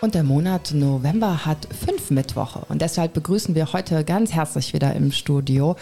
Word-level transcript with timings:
Und 0.00 0.14
der 0.14 0.24
Monat 0.24 0.72
November 0.72 1.44
hat 1.44 1.68
fünf 1.84 2.10
Mittwoche. 2.10 2.60
Und 2.70 2.80
deshalb 2.80 3.12
begrüßen 3.12 3.54
wir 3.54 3.74
heute 3.74 4.02
ganz 4.02 4.32
herzlich 4.32 4.72
wieder 4.72 4.94
im 4.94 5.12
Studio 5.12 5.76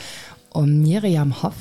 um 0.59 0.81
Miriam 0.81 1.41
Hoff, 1.45 1.55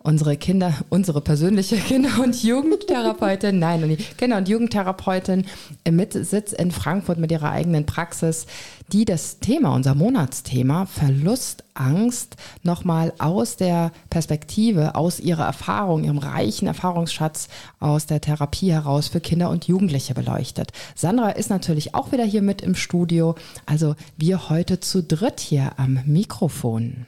unsere 0.00 0.36
Kinder, 0.36 0.74
unsere 0.88 1.20
persönliche 1.20 1.76
Kinder- 1.88 2.20
und 2.20 2.42
Jugendtherapeutin, 2.42 3.60
nein, 3.60 3.96
Kinder- 4.18 4.38
und 4.38 4.48
Jugendtherapeutin 4.48 5.46
mit 5.88 6.12
Sitz 6.12 6.52
in 6.52 6.72
Frankfurt 6.72 7.18
mit 7.18 7.30
ihrer 7.30 7.52
eigenen 7.52 7.86
Praxis, 7.86 8.46
die 8.92 9.04
das 9.04 9.38
Thema, 9.38 9.72
unser 9.76 9.94
Monatsthema 9.94 10.86
Verlust, 10.86 11.62
Angst 11.74 12.34
nochmal 12.64 13.12
aus 13.18 13.56
der 13.56 13.92
Perspektive, 14.10 14.96
aus 14.96 15.20
ihrer 15.20 15.46
Erfahrung, 15.46 16.02
ihrem 16.02 16.18
reichen 16.18 16.66
Erfahrungsschatz 16.66 17.46
aus 17.78 18.06
der 18.06 18.20
Therapie 18.20 18.72
heraus 18.72 19.06
für 19.06 19.20
Kinder 19.20 19.50
und 19.50 19.68
Jugendliche 19.68 20.14
beleuchtet. 20.14 20.72
Sandra 20.96 21.30
ist 21.30 21.48
natürlich 21.48 21.94
auch 21.94 22.10
wieder 22.10 22.24
hier 22.24 22.42
mit 22.42 22.60
im 22.60 22.74
Studio, 22.74 23.36
also 23.66 23.94
wir 24.16 24.48
heute 24.48 24.80
zu 24.80 25.00
dritt 25.00 25.38
hier 25.38 25.74
am 25.76 26.00
Mikrofon. 26.06 27.06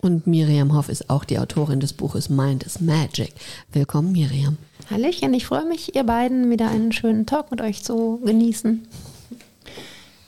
Und 0.00 0.26
Miriam 0.26 0.74
Hoff 0.74 0.88
ist 0.88 1.10
auch 1.10 1.24
die 1.24 1.38
Autorin 1.38 1.80
des 1.80 1.92
Buches 1.92 2.28
Mind 2.28 2.64
is 2.64 2.80
Magic. 2.80 3.32
Willkommen, 3.72 4.12
Miriam. 4.12 4.58
Hallöchen, 4.90 5.32
ich 5.34 5.46
freue 5.46 5.64
mich, 5.64 5.94
ihr 5.96 6.04
beiden 6.04 6.50
wieder 6.50 6.70
einen 6.70 6.92
schönen 6.92 7.26
Talk 7.26 7.50
mit 7.50 7.60
euch 7.60 7.82
zu 7.82 8.20
genießen. 8.24 8.86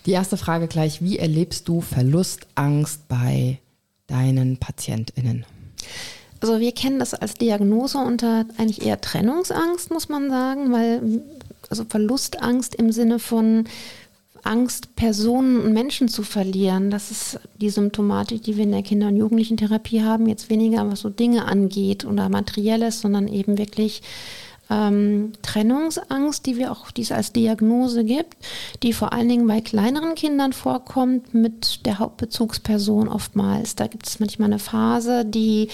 Die 0.07 0.13
erste 0.13 0.37
Frage 0.37 0.69
gleich, 0.69 1.03
wie 1.03 1.19
erlebst 1.19 1.69
du 1.69 1.81
Verlustangst 1.81 3.07
bei 3.09 3.59
deinen 4.07 4.57
PatientInnen? 4.57 5.45
Also 6.41 6.61
wir 6.61 6.73
kennen 6.73 6.99
das 6.99 7.15
als 7.15 7.35
Diagnose 7.35 7.99
unter 7.99 8.47
eigentlich 8.57 8.85
eher 8.85 9.01
Trennungsangst, 9.01 9.91
muss 9.91 10.09
man 10.09 10.31
sagen, 10.31 10.73
weil 10.73 11.23
also 11.69 11.85
Verlustangst 11.85 12.75
im 12.75 12.91
Sinne 12.93 13.19
von 13.19 13.65
Angst, 14.45 14.95
Personen 14.97 15.61
und 15.61 15.73
Menschen 15.73 16.09
zu 16.09 16.23
verlieren. 16.23 16.91
Das 16.91 17.11
ist 17.11 17.41
die 17.61 17.71
Symptomatik, 17.71 18.43
die 18.43 18.57
wir 18.57 18.65
in 18.65 18.73
der 18.73 18.83
Kinder- 18.83 19.09
und 19.09 19.17
Jugendlichen-Therapie 19.17 20.03
haben. 20.03 20.27
Jetzt 20.27 20.51
weniger, 20.51 20.91
was 20.91 21.01
so 21.01 21.11
Dinge 21.11 21.45
angeht 21.47 22.05
oder 22.05 22.29
Materielles, 22.29 23.01
sondern 23.01 23.29
eben 23.29 23.59
wirklich 23.59 24.03
ähm, 24.71 25.33
Trennungsangst, 25.43 26.45
die 26.47 26.57
wir 26.57 26.73
auch, 26.73 26.91
die 26.91 27.03
es 27.03 27.13
als 27.13 27.33
Diagnose 27.33 28.05
gibt, 28.05 28.37
die 28.83 28.93
vor 28.93 29.13
allen 29.13 29.29
Dingen 29.29 29.47
bei 29.47 29.61
kleineren 29.61 30.15
Kindern 30.15 30.53
vorkommt 30.53 31.35
mit 31.35 31.87
der 31.87 31.99
Hauptbezugsperson 31.99 33.09
oftmals. 33.09 33.77
Da 33.77 33.87
gibt 33.87 34.07
es 34.07 34.21
manchmal 34.21 34.47
eine 34.47 34.59
Phase, 34.59 35.25
die 35.25 35.69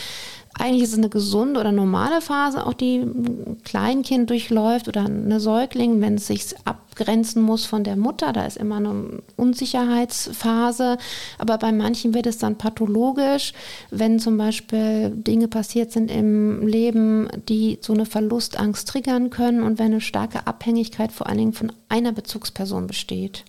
eigentlich 0.59 0.85
ist 0.85 0.93
es 0.93 0.99
eine 0.99 1.09
gesunde 1.09 1.59
oder 1.59 1.73
normale 1.73 2.21
Phase, 2.21 2.65
auch 2.67 2.75
die 2.75 2.99
ein 2.99 3.59
Kleinkind 3.65 4.31
durchläuft 4.31 4.89
oder 4.89 5.05
eine 5.05 5.41
Säugling, 5.41 6.01
wenn 6.01 6.15
es 6.15 6.29
sich 6.29 6.55
abgrenzen 6.65 7.43
muss 7.43 7.65
von 7.65 7.83
der 7.83 7.97
Mutter. 7.97 8.33
Da 8.33 8.47
ist 8.47 8.57
immer 8.57 8.77
eine 8.77 9.23
Unsicherheitsphase. 9.37 10.99
Aber 11.39 11.59
bei 11.59 11.73
manchen 11.73 12.15
wird 12.15 12.27
es 12.27 12.39
dann 12.39 12.57
pathologisch, 12.57 13.53
wenn 13.91 14.21
zum 14.21 14.39
Beispiel 14.39 15.11
Dinge 15.11 15.49
passiert 15.49 15.91
sind 15.91 16.11
im 16.11 16.67
Leben, 16.67 17.29
die 17.49 17.79
so 17.81 17.93
eine 17.93 18.07
Verlustangst 18.07 18.89
triggern 18.89 19.31
können 19.31 19.63
und 19.63 19.79
wenn 19.79 19.87
eine 19.87 20.01
starke 20.01 20.47
Abhängigkeit 20.47 21.11
vor 21.11 21.27
allen 21.29 21.39
Dingen 21.39 21.53
von 21.53 21.73
einer 21.89 22.13
Bezugsperson 22.13 22.87
besteht. 22.87 23.45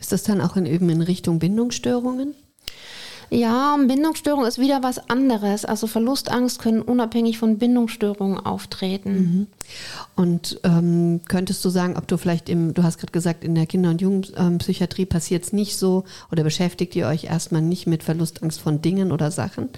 Ist 0.00 0.10
das 0.10 0.22
dann 0.22 0.40
auch 0.40 0.56
in, 0.56 0.66
in 0.66 1.02
Richtung 1.02 1.38
Bindungsstörungen? 1.38 2.34
Ja, 3.32 3.78
Bindungsstörung 3.78 4.44
ist 4.44 4.58
wieder 4.58 4.82
was 4.82 5.08
anderes. 5.08 5.64
Also 5.64 5.86
Verlustangst 5.86 6.58
können 6.58 6.82
unabhängig 6.82 7.38
von 7.38 7.56
Bindungsstörungen 7.56 8.38
auftreten. 8.38 9.14
Mhm. 9.14 9.46
Und 10.16 10.60
ähm, 10.64 11.22
könntest 11.28 11.64
du 11.64 11.70
sagen, 11.70 11.96
ob 11.96 12.06
du 12.06 12.18
vielleicht 12.18 12.50
im, 12.50 12.74
du 12.74 12.82
hast 12.82 12.98
gerade 12.98 13.10
gesagt, 13.10 13.42
in 13.42 13.54
der 13.54 13.64
Kinder- 13.64 13.88
und 13.88 14.02
Jugendpsychiatrie 14.02 15.06
passiert 15.06 15.44
es 15.44 15.54
nicht 15.54 15.78
so 15.78 16.04
oder 16.30 16.44
beschäftigt 16.44 16.94
ihr 16.94 17.06
euch 17.06 17.24
erstmal 17.24 17.62
nicht 17.62 17.86
mit 17.86 18.02
Verlustangst 18.02 18.60
von 18.60 18.82
Dingen 18.82 19.12
oder 19.12 19.30
Sachen. 19.30 19.70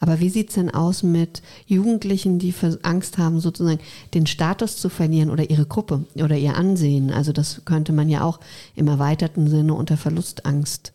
Aber 0.00 0.18
wie 0.20 0.30
sieht 0.30 0.48
es 0.48 0.54
denn 0.54 0.72
aus 0.72 1.02
mit 1.02 1.42
Jugendlichen, 1.66 2.38
die 2.38 2.54
Angst 2.84 3.18
haben, 3.18 3.38
sozusagen 3.38 3.80
den 4.14 4.26
Status 4.26 4.78
zu 4.78 4.88
verlieren 4.88 5.28
oder 5.28 5.50
ihre 5.50 5.66
Gruppe 5.66 6.06
oder 6.14 6.38
ihr 6.38 6.56
Ansehen? 6.56 7.12
Also 7.12 7.32
das 7.32 7.66
könnte 7.66 7.92
man 7.92 8.08
ja 8.08 8.24
auch 8.24 8.40
im 8.74 8.88
erweiterten 8.88 9.46
Sinne 9.46 9.74
unter 9.74 9.98
Verlustangst 9.98 10.94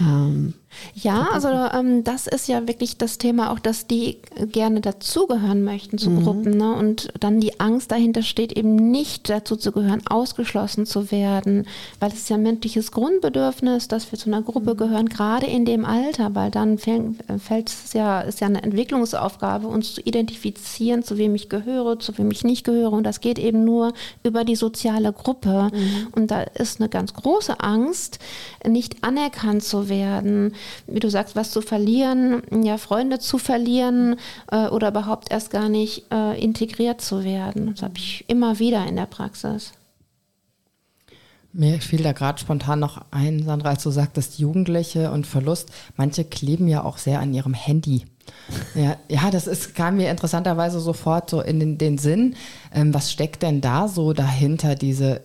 ähm, 0.00 0.54
ja, 0.94 1.28
also 1.32 1.48
ähm, 1.48 2.04
das 2.04 2.26
ist 2.26 2.48
ja 2.48 2.66
wirklich 2.68 2.96
das 2.96 3.18
Thema 3.18 3.50
auch, 3.50 3.58
dass 3.58 3.86
die 3.86 4.18
gerne 4.52 4.80
dazugehören 4.80 5.64
möchten 5.64 5.98
zu 5.98 6.10
mhm. 6.10 6.22
Gruppen. 6.22 6.56
Ne? 6.56 6.74
Und 6.74 7.12
dann 7.18 7.40
die 7.40 7.58
Angst 7.60 7.90
dahinter 7.90 8.22
steht, 8.22 8.52
eben 8.52 8.76
nicht 8.90 9.28
dazu 9.28 9.56
zu 9.56 9.72
gehören, 9.72 10.06
ausgeschlossen 10.06 10.86
zu 10.86 11.10
werden, 11.10 11.66
weil 12.00 12.10
es 12.10 12.18
ist 12.18 12.30
ja 12.30 12.36
ein 12.36 12.42
menschliches 12.42 12.92
Grundbedürfnis, 12.92 13.88
dass 13.88 14.10
wir 14.12 14.18
zu 14.18 14.28
einer 14.30 14.42
Gruppe 14.42 14.74
mhm. 14.74 14.78
gehören, 14.78 15.08
gerade 15.08 15.46
in 15.46 15.64
dem 15.64 15.84
Alter, 15.84 16.34
weil 16.34 16.50
dann 16.50 16.78
fällt 16.78 17.68
es 17.68 17.92
ja, 17.92 18.20
ist 18.20 18.40
ja 18.40 18.46
eine 18.46 18.62
Entwicklungsaufgabe, 18.62 19.66
uns 19.66 19.94
zu 19.94 20.00
identifizieren, 20.00 21.02
zu 21.02 21.18
wem 21.18 21.34
ich 21.34 21.48
gehöre, 21.48 21.98
zu 21.98 22.16
wem 22.18 22.30
ich 22.30 22.44
nicht 22.44 22.64
gehöre. 22.64 22.92
Und 22.92 23.04
das 23.04 23.20
geht 23.20 23.38
eben 23.38 23.64
nur 23.64 23.92
über 24.22 24.44
die 24.44 24.56
soziale 24.56 25.12
Gruppe. 25.12 25.70
Mhm. 25.72 26.08
Und 26.12 26.30
da 26.30 26.42
ist 26.42 26.80
eine 26.80 26.88
ganz 26.88 27.14
große 27.14 27.60
Angst, 27.60 28.18
nicht 28.66 29.02
anerkannt 29.02 29.64
zu 29.64 29.88
werden 29.88 30.54
wie 30.86 31.00
du 31.00 31.10
sagst, 31.10 31.36
was 31.36 31.50
zu 31.50 31.60
verlieren, 31.60 32.42
ja, 32.62 32.78
Freunde 32.78 33.18
zu 33.18 33.38
verlieren 33.38 34.16
äh, 34.50 34.68
oder 34.68 34.88
überhaupt 34.88 35.30
erst 35.30 35.50
gar 35.50 35.68
nicht 35.68 36.04
äh, 36.12 36.40
integriert 36.40 37.00
zu 37.00 37.24
werden. 37.24 37.72
Das 37.72 37.82
habe 37.82 37.94
ich 37.96 38.24
immer 38.28 38.58
wieder 38.58 38.86
in 38.86 38.96
der 38.96 39.06
Praxis. 39.06 39.72
Mir 41.56 41.80
fiel 41.80 42.02
da 42.02 42.10
gerade 42.10 42.40
spontan 42.40 42.80
noch 42.80 43.00
ein, 43.12 43.44
Sandra, 43.44 43.70
als 43.70 43.84
du 43.84 43.90
sagtest, 43.90 44.40
Jugendliche 44.40 45.12
und 45.12 45.24
Verlust. 45.24 45.70
Manche 45.96 46.24
kleben 46.24 46.66
ja 46.66 46.82
auch 46.82 46.98
sehr 46.98 47.20
an 47.20 47.32
ihrem 47.32 47.54
Handy. 47.54 48.06
Ja, 48.74 48.96
ja, 49.08 49.30
das 49.30 49.46
ist, 49.46 49.76
kam 49.76 49.98
mir 49.98 50.10
interessanterweise 50.10 50.80
sofort 50.80 51.30
so 51.30 51.40
in 51.40 51.60
den, 51.60 51.78
den 51.78 51.98
Sinn. 51.98 52.34
Ähm, 52.74 52.92
was 52.92 53.12
steckt 53.12 53.44
denn 53.44 53.60
da 53.60 53.86
so 53.86 54.12
dahinter, 54.12 54.74
diese 54.74 55.20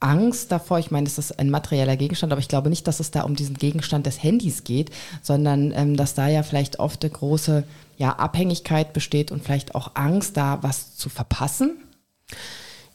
Angst 0.00 0.50
davor, 0.50 0.78
ich 0.78 0.90
meine, 0.90 1.06
es 1.06 1.18
ist 1.18 1.38
ein 1.38 1.50
materieller 1.50 1.96
Gegenstand, 1.96 2.32
aber 2.32 2.40
ich 2.40 2.48
glaube 2.48 2.70
nicht, 2.70 2.86
dass 2.86 3.00
es 3.00 3.10
da 3.10 3.22
um 3.22 3.36
diesen 3.36 3.56
Gegenstand 3.56 4.06
des 4.06 4.22
Handys 4.22 4.64
geht, 4.64 4.90
sondern 5.22 5.72
ähm, 5.74 5.96
dass 5.96 6.14
da 6.14 6.28
ja 6.28 6.42
vielleicht 6.42 6.78
oft 6.78 7.04
eine 7.04 7.12
große 7.12 7.64
ja, 7.98 8.12
Abhängigkeit 8.12 8.92
besteht 8.92 9.30
und 9.30 9.44
vielleicht 9.44 9.74
auch 9.74 9.92
Angst, 9.94 10.36
da 10.36 10.62
was 10.62 10.96
zu 10.96 11.10
verpassen. 11.10 11.82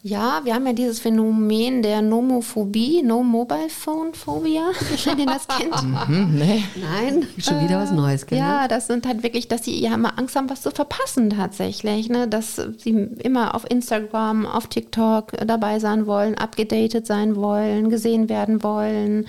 Ja, 0.07 0.41
wir 0.43 0.53
haben 0.53 0.67
ja 0.67 0.73
dieses 0.73 0.99
Phänomen 0.99 1.81
der 1.81 2.03
Nomophobie, 2.03 3.01
No 3.01 3.23
Mobile 3.23 3.69
Phone 3.69 4.13
Phobia, 4.13 4.69
wenn 5.05 5.17
ihr 5.17 5.25
das 5.25 5.47
kennt. 5.47 6.07
Mhm, 6.07 6.35
nee. 6.35 6.63
Nein, 6.75 7.27
schon 7.39 7.59
wieder 7.63 7.79
was 7.79 7.91
Neues. 7.91 8.27
Genau. 8.27 8.39
Ja, 8.39 8.67
das 8.67 8.85
sind 8.85 9.07
halt 9.07 9.23
wirklich, 9.23 9.47
dass 9.47 9.65
sie 9.65 9.81
ja 9.81 9.95
immer 9.95 10.19
Angst 10.19 10.35
haben, 10.35 10.47
was 10.47 10.61
zu 10.61 10.69
verpassen 10.69 11.31
tatsächlich. 11.31 12.07
Ne? 12.07 12.27
Dass 12.27 12.61
sie 12.77 12.91
immer 12.91 13.55
auf 13.55 13.65
Instagram, 13.67 14.45
auf 14.45 14.67
TikTok 14.67 15.31
dabei 15.43 15.79
sein 15.79 16.05
wollen, 16.05 16.37
abgedatet 16.37 17.07
sein 17.07 17.35
wollen, 17.35 17.89
gesehen 17.89 18.29
werden 18.29 18.61
wollen. 18.61 19.25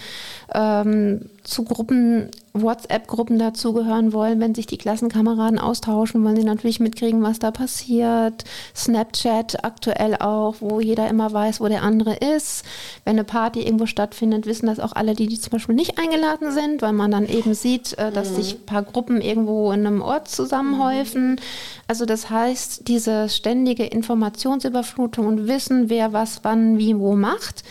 Ähm, 0.54 1.28
zu 1.43 1.64
Gruppen, 1.64 2.31
WhatsApp-Gruppen 2.52 3.38
dazugehören 3.38 4.12
wollen, 4.12 4.40
wenn 4.40 4.54
sich 4.54 4.66
die 4.66 4.78
Klassenkameraden 4.78 5.58
austauschen, 5.58 6.25
wollen 6.25 6.37
sie 6.37 6.44
natürlich 6.44 6.81
mitkriegen, 6.81 7.22
was 7.22 7.38
da 7.38 7.50
passiert. 7.50 8.44
Snapchat 8.75 9.64
aktuell 9.64 10.16
auch, 10.16 10.56
wo 10.60 10.81
jeder 10.81 11.08
immer 11.08 11.32
weiß, 11.32 11.60
wo 11.60 11.69
der 11.69 11.82
andere 11.82 12.16
ist. 12.16 12.64
Wenn 13.04 13.16
eine 13.16 13.25
Party 13.25 13.62
irgendwo 13.62 13.87
stattfindet, 13.87 14.46
wissen 14.46 14.66
das 14.66 14.81
auch 14.81 14.93
alle, 14.93 15.14
die, 15.14 15.26
die 15.26 15.40
zum 15.40 15.50
Beispiel 15.50 15.75
nicht 15.75 15.98
eingeladen 15.98 16.52
sind, 16.52 16.82
weil 16.82 16.93
man 16.93 17.10
dann 17.10 17.28
eben 17.28 17.54
sieht, 17.54 17.98
äh, 17.98 18.10
dass 18.10 18.31
mhm. 18.31 18.34
sich 18.37 18.54
ein 18.54 18.66
paar 18.66 18.82
Gruppen 18.82 19.20
irgendwo 19.20 19.72
in 19.72 19.87
einem 19.87 20.02
Ort 20.02 20.28
zusammenhäufen. 20.28 21.40
Also 21.88 22.06
das 22.06 22.31
heißt, 22.31 22.88
diese 22.88 23.28
ständige 23.28 23.84
Informationsüberflutung 23.84 25.26
und 25.26 25.46
Wissen, 25.46 25.90
wer 25.90 26.12
was 26.12 26.40
wann 26.43 26.78
wie 26.78 26.98
wo 26.98 27.14
macht, 27.14 27.62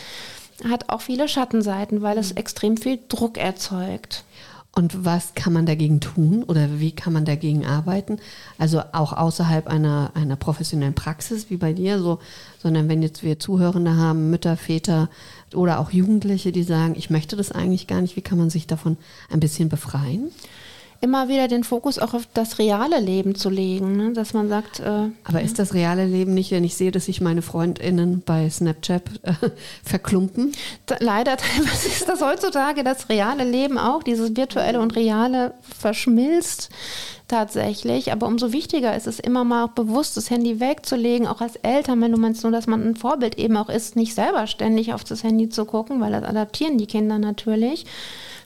hat 0.64 0.88
auch 0.88 1.00
viele 1.00 1.28
Schattenseiten, 1.28 2.02
weil 2.02 2.18
es 2.18 2.32
extrem 2.32 2.76
viel 2.76 2.98
Druck 3.08 3.38
erzeugt. 3.38 4.24
Und 4.78 5.06
was 5.06 5.34
kann 5.34 5.54
man 5.54 5.64
dagegen 5.64 6.00
tun 6.00 6.42
oder 6.42 6.80
wie 6.80 6.92
kann 6.92 7.14
man 7.14 7.24
dagegen 7.24 7.64
arbeiten? 7.64 8.18
Also 8.58 8.82
auch 8.92 9.14
außerhalb 9.14 9.68
einer, 9.68 10.10
einer 10.12 10.36
professionellen 10.36 10.94
Praxis 10.94 11.48
wie 11.48 11.56
bei 11.56 11.72
dir, 11.72 11.98
so, 11.98 12.18
sondern 12.58 12.86
wenn 12.86 13.02
jetzt 13.02 13.22
wir 13.22 13.38
Zuhörende 13.38 13.96
haben, 13.96 14.28
Mütter, 14.28 14.58
Väter 14.58 15.08
oder 15.54 15.80
auch 15.80 15.92
Jugendliche, 15.92 16.52
die 16.52 16.62
sagen, 16.62 16.94
ich 16.94 17.08
möchte 17.08 17.36
das 17.36 17.52
eigentlich 17.52 17.86
gar 17.86 18.02
nicht, 18.02 18.16
wie 18.16 18.22
kann 18.22 18.36
man 18.36 18.50
sich 18.50 18.66
davon 18.66 18.98
ein 19.30 19.40
bisschen 19.40 19.70
befreien? 19.70 20.30
Immer 21.00 21.28
wieder 21.28 21.48
den 21.48 21.64
Fokus 21.64 21.98
auch 21.98 22.14
auf 22.14 22.28
das 22.34 22.58
reale 22.58 23.00
Leben 23.00 23.34
zu 23.34 23.50
legen, 23.50 23.96
ne? 23.96 24.12
dass 24.12 24.34
man 24.34 24.48
sagt. 24.48 24.80
Äh, 24.80 25.10
Aber 25.24 25.42
ist 25.42 25.58
das 25.58 25.74
reale 25.74 26.04
Leben 26.04 26.34
nicht, 26.34 26.50
wenn 26.50 26.64
ich 26.64 26.76
sehe, 26.76 26.90
dass 26.90 27.06
sich 27.06 27.20
meine 27.20 27.42
FreundInnen 27.42 28.22
bei 28.24 28.48
Snapchat 28.48 29.02
äh, 29.22 29.32
verklumpen? 29.84 30.52
Leider 31.00 31.36
teilweise 31.36 31.88
ist 31.88 32.08
das 32.08 32.22
heutzutage 32.22 32.84
das 32.84 33.08
reale 33.08 33.44
Leben 33.44 33.78
auch, 33.78 34.02
dieses 34.02 34.36
virtuelle 34.36 34.80
und 34.80 34.96
reale 34.96 35.54
verschmilzt 35.78 36.70
tatsächlich. 37.28 38.12
Aber 38.12 38.26
umso 38.26 38.52
wichtiger 38.52 38.96
ist 38.96 39.06
es 39.06 39.18
immer 39.18 39.44
mal 39.44 39.64
auch 39.64 39.70
bewusst, 39.72 40.16
das 40.16 40.30
Handy 40.30 40.60
wegzulegen, 40.60 41.26
auch 41.26 41.40
als 41.40 41.56
Eltern, 41.56 42.00
wenn 42.00 42.12
du 42.12 42.18
meinst, 42.18 42.42
nur, 42.42 42.52
dass 42.52 42.66
man 42.66 42.86
ein 42.86 42.96
Vorbild 42.96 43.38
eben 43.38 43.56
auch 43.56 43.68
ist, 43.68 43.96
nicht 43.96 44.14
selber 44.14 44.46
ständig 44.46 44.92
auf 44.92 45.04
das 45.04 45.22
Handy 45.22 45.48
zu 45.48 45.64
gucken, 45.64 46.00
weil 46.00 46.12
das 46.12 46.24
adaptieren 46.24 46.78
die 46.78 46.86
Kinder 46.86 47.18
natürlich. 47.18 47.84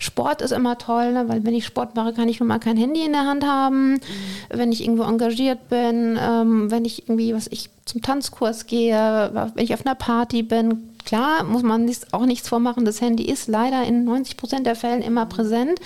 Sport 0.01 0.41
ist 0.41 0.51
immer 0.51 0.79
toll, 0.79 1.13
ne? 1.13 1.29
weil 1.29 1.45
wenn 1.45 1.55
ich 1.55 1.67
Sport 1.67 1.95
mache, 1.95 2.15
kann 2.15 2.27
ich 2.29 2.41
nun 2.41 2.49
mal 2.49 2.59
kein 2.59 2.79
Handy 2.79 3.05
in 3.05 3.13
der 3.13 3.27
Hand 3.27 3.45
haben. 3.45 3.93
Mhm. 3.93 4.01
Wenn 4.49 4.73
ich 4.73 4.83
irgendwo 4.83 5.03
engagiert 5.03 5.69
bin, 5.69 6.19
ähm, 6.19 6.71
wenn 6.71 6.87
ich 6.87 7.07
irgendwie, 7.07 7.35
was 7.35 7.47
ich 7.49 7.69
zum 7.85 8.01
Tanzkurs 8.01 8.67
gehe, 8.67 8.95
wenn 9.55 9.63
ich 9.63 9.75
auf 9.75 9.85
einer 9.85 9.95
Party 9.95 10.43
bin, 10.43 10.89
klar, 11.05 11.45
muss 11.45 11.63
man 11.63 11.91
auch 12.13 12.25
nichts 12.25 12.49
vormachen. 12.49 12.87
Das 12.87 13.03
Handy 13.03 13.25
ist 13.25 13.47
leider 13.47 13.85
in 13.85 14.05
90 14.05 14.39
Prozent 14.39 14.67
der 14.67 14.75
Fällen 14.75 15.03
immer 15.03 15.27
präsent. 15.27 15.79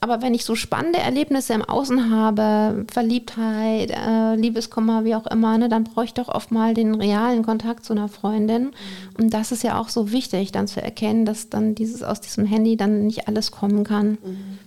Aber 0.00 0.22
wenn 0.22 0.34
ich 0.34 0.44
so 0.44 0.54
spannende 0.54 0.98
Erlebnisse 0.98 1.54
im 1.54 1.62
Außen 1.62 2.10
habe, 2.10 2.84
Verliebtheit, 2.90 3.90
äh, 3.90 4.34
Liebeskummer, 4.34 5.04
wie 5.04 5.14
auch 5.14 5.26
immer, 5.26 5.56
ne, 5.58 5.68
dann 5.68 5.84
brauche 5.84 6.04
ich 6.04 6.14
doch 6.14 6.28
oft 6.28 6.50
mal 6.50 6.74
den 6.74 6.94
realen 6.94 7.42
Kontakt 7.42 7.84
zu 7.84 7.92
einer 7.92 8.08
Freundin. 8.08 8.64
Mhm. 8.64 8.72
Und 9.18 9.34
das 9.34 9.52
ist 9.52 9.62
ja 9.62 9.80
auch 9.80 9.88
so 9.88 10.12
wichtig, 10.12 10.52
dann 10.52 10.68
zu 10.68 10.82
erkennen, 10.82 11.24
dass 11.24 11.48
dann 11.48 11.74
dieses 11.74 12.02
aus 12.02 12.20
diesem 12.20 12.44
Handy 12.44 12.76
dann 12.76 13.06
nicht 13.06 13.28
alles 13.28 13.50
kommen 13.50 13.84
kann. 13.84 14.18
Mhm. 14.22 14.58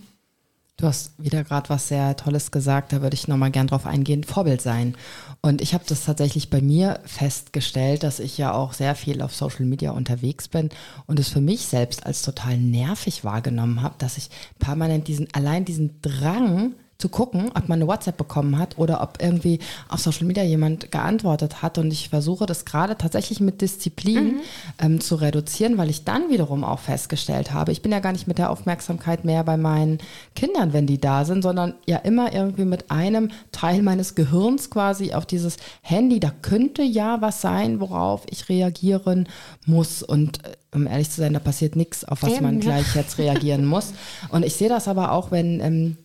Du 0.80 0.88
hast 0.88 1.12
wieder 1.18 1.44
gerade 1.44 1.68
was 1.68 1.90
sehr 1.90 2.16
Tolles 2.16 2.52
gesagt, 2.52 2.94
da 2.94 3.02
würde 3.02 3.14
ich 3.14 3.28
nochmal 3.28 3.52
gern 3.52 3.68
drauf 3.68 3.86
eingehen, 3.86 4.24
Vorbild 4.24 4.62
sein. 4.62 4.96
Und 5.42 5.62
ich 5.62 5.74
habe 5.74 5.86
das 5.88 6.04
tatsächlich 6.04 6.50
bei 6.50 6.62
mir 6.62 7.00
festgestellt, 7.06 8.04
dass 8.04 8.20
ich 8.20 8.38
ja 8.38 8.54
auch 8.54 8.74
sehr 8.74 8.94
viel 8.94 9.22
auf 9.22 9.34
Social 9.34 9.66
Media 9.66 9.92
unterwegs 9.92 10.50
bin 10.50 10.70
und 11.08 11.18
es 11.18 11.30
für 11.30 11.40
mich 11.40 11.66
selbst 11.66 12.06
als 12.06 12.24
total 12.24 12.58
nervig 12.58 13.24
wahrgenommen 13.24 13.82
habe, 13.82 13.96
dass 14.00 14.18
ich 14.18 14.30
permanent 14.60 15.08
diesen, 15.08 15.28
allein 15.34 15.64
diesen 15.64 16.02
Drang, 16.02 16.76
zu 17.00 17.08
gucken, 17.08 17.50
ob 17.56 17.70
man 17.70 17.80
eine 17.80 17.88
WhatsApp 17.88 18.18
bekommen 18.18 18.58
hat 18.60 18.78
oder 18.78 19.02
ob 19.02 19.24
irgendwie 19.24 19.60
auf 19.88 20.02
Social 20.02 20.28
Media 20.28 20.44
jemand 20.44 20.92
geantwortet 20.92 21.62
hat. 21.62 21.78
Und 21.78 21.92
ich 21.92 22.10
versuche 22.10 22.46
das 22.46 22.66
gerade 22.66 22.98
tatsächlich 22.98 23.40
mit 23.40 23.62
Disziplin 23.62 24.26
mhm. 24.26 24.42
ähm, 24.80 25.00
zu 25.00 25.16
reduzieren, 25.16 25.78
weil 25.78 25.90
ich 25.90 26.04
dann 26.04 26.30
wiederum 26.30 26.66
auch 26.66 26.80
festgestellt 26.80 27.54
habe, 27.54 27.72
ich 27.72 27.82
bin 27.82 27.94
ja 27.94 28.00
gar 28.00 28.12
nicht 28.12 28.28
mit 28.28 28.38
der 28.38 28.50
Aufmerksamkeit 28.50 29.24
mehr 29.24 29.46
bei 29.46 29.56
meinen 29.56 30.00
Kindern, 30.36 30.74
wenn 30.74 30.88
die 30.88 31.00
da 31.00 31.24
sind, 31.24 31.42
sondern 31.42 31.74
ja 31.88 31.98
immer 32.00 32.34
irgendwie 32.34 32.66
mit 32.66 32.92
einem 32.92 33.32
Teil 33.54 33.82
meines 33.82 34.16
Gehirns 34.16 34.70
quasi 34.70 35.14
auf 35.14 35.26
dieses 35.26 35.56
Handy. 35.82 36.20
Da 36.20 36.34
könnte 36.42 36.84
ja 36.84 37.22
was 37.22 37.40
sein, 37.40 37.80
worauf 37.80 38.24
ich 38.30 38.50
reagieren 38.50 39.30
muss. 39.66 40.04
Und 40.04 40.44
äh, 40.44 40.52
um 40.76 40.86
ehrlich 40.86 41.10
zu 41.10 41.22
sein, 41.22 41.32
da 41.32 41.40
passiert 41.40 41.78
nichts, 41.78 42.04
auf 42.04 42.24
was 42.24 42.34
Eben, 42.34 42.44
man 42.44 42.60
gleich 42.60 42.94
ja. 42.94 43.02
jetzt 43.02 43.18
reagieren 43.18 43.64
muss. 43.68 43.94
Und 44.28 44.44
ich 44.46 44.56
sehe 44.56 44.68
das 44.68 44.90
aber 44.90 45.14
auch, 45.14 45.32
wenn 45.32 45.62
ähm, 45.62 45.98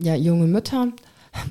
ja, 0.00 0.14
junge 0.14 0.46
Mütter 0.46 0.88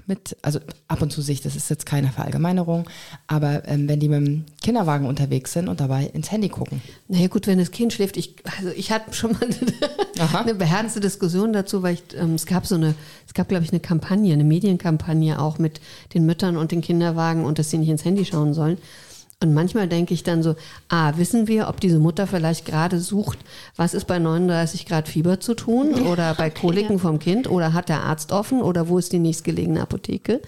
mit, 0.06 0.36
also 0.42 0.60
ab 0.88 1.02
und 1.02 1.12
zu 1.12 1.22
sehe 1.22 1.34
ich, 1.34 1.42
das 1.42 1.56
ist 1.56 1.70
jetzt 1.70 1.86
keine 1.86 2.10
Verallgemeinerung, 2.10 2.90
aber 3.28 3.68
ähm, 3.68 3.88
wenn 3.88 4.00
die 4.00 4.10
mit 4.10 4.26
dem 4.26 4.46
Kinderwagen 4.62 5.06
unterwegs 5.06 5.54
sind 5.54 5.68
und 5.68 5.80
dabei 5.80 6.06
ins 6.14 6.32
Handy 6.32 6.50
gucken. 6.50 6.82
Naja 7.08 7.28
gut, 7.28 7.48
wenn 7.48 7.60
das 7.60 7.72
Kind 7.72 7.94
schläft, 7.94 8.18
ich, 8.18 8.36
also 8.58 8.72
ich 8.76 8.92
hatte 8.92 9.14
schon 9.14 9.34
mal 9.34 9.44
eine, 9.44 10.38
eine 10.40 10.56
beherzte 10.56 11.00
Diskussion 11.00 11.54
dazu, 11.54 11.84
weil 11.84 11.96
ich, 11.96 12.04
ähm, 12.18 12.36
es 12.36 12.46
gab 12.46 12.66
so 12.66 12.76
eine, 12.76 12.96
es 13.26 13.34
gab 13.34 13.50
glaube 13.50 13.64
ich 13.64 13.72
eine 13.72 13.80
Kampagne, 13.80 14.34
eine 14.34 14.44
Medienkampagne 14.44 15.40
auch 15.40 15.58
mit 15.58 15.80
den 16.14 16.26
Müttern 16.26 16.58
und 16.58 16.72
den 16.72 16.82
Kinderwagen 16.82 17.46
und 17.46 17.60
dass 17.60 17.70
sie 17.70 17.78
nicht 17.78 17.90
ins 17.90 18.06
Handy 18.06 18.26
schauen 18.26 18.54
sollen. 18.54 18.78
Und 19.40 19.54
manchmal 19.54 19.88
denke 19.88 20.16
ich 20.16 20.24
dann 20.24 20.42
so, 20.42 20.56
ah, 20.90 21.14
wissen 21.18 21.48
wir, 21.48 21.68
ob 21.68 21.80
diese 21.80 22.00
Mutter 22.00 22.26
vielleicht 22.26 22.66
gerade 22.66 23.00
sucht, 23.00 23.38
was 23.76 23.94
ist 23.94 24.06
bei 24.06 24.18
39 24.18 24.88
Grad 24.88 25.08
Fieber 25.08 25.40
zu 25.40 25.54
tun 25.54 25.94
oder 26.08 26.34
bei 26.34 26.50
Koliken 26.62 26.98
vom 26.98 27.20
Kind 27.20 27.48
oder 27.48 27.74
hat 27.74 27.88
der 27.88 28.02
Arzt 28.02 28.32
offen 28.32 28.64
oder 28.64 28.90
wo 28.90 28.98
ist 28.98 29.14
die 29.14 29.20
nächstgelegene 29.20 29.80
Apotheke? 29.80 30.42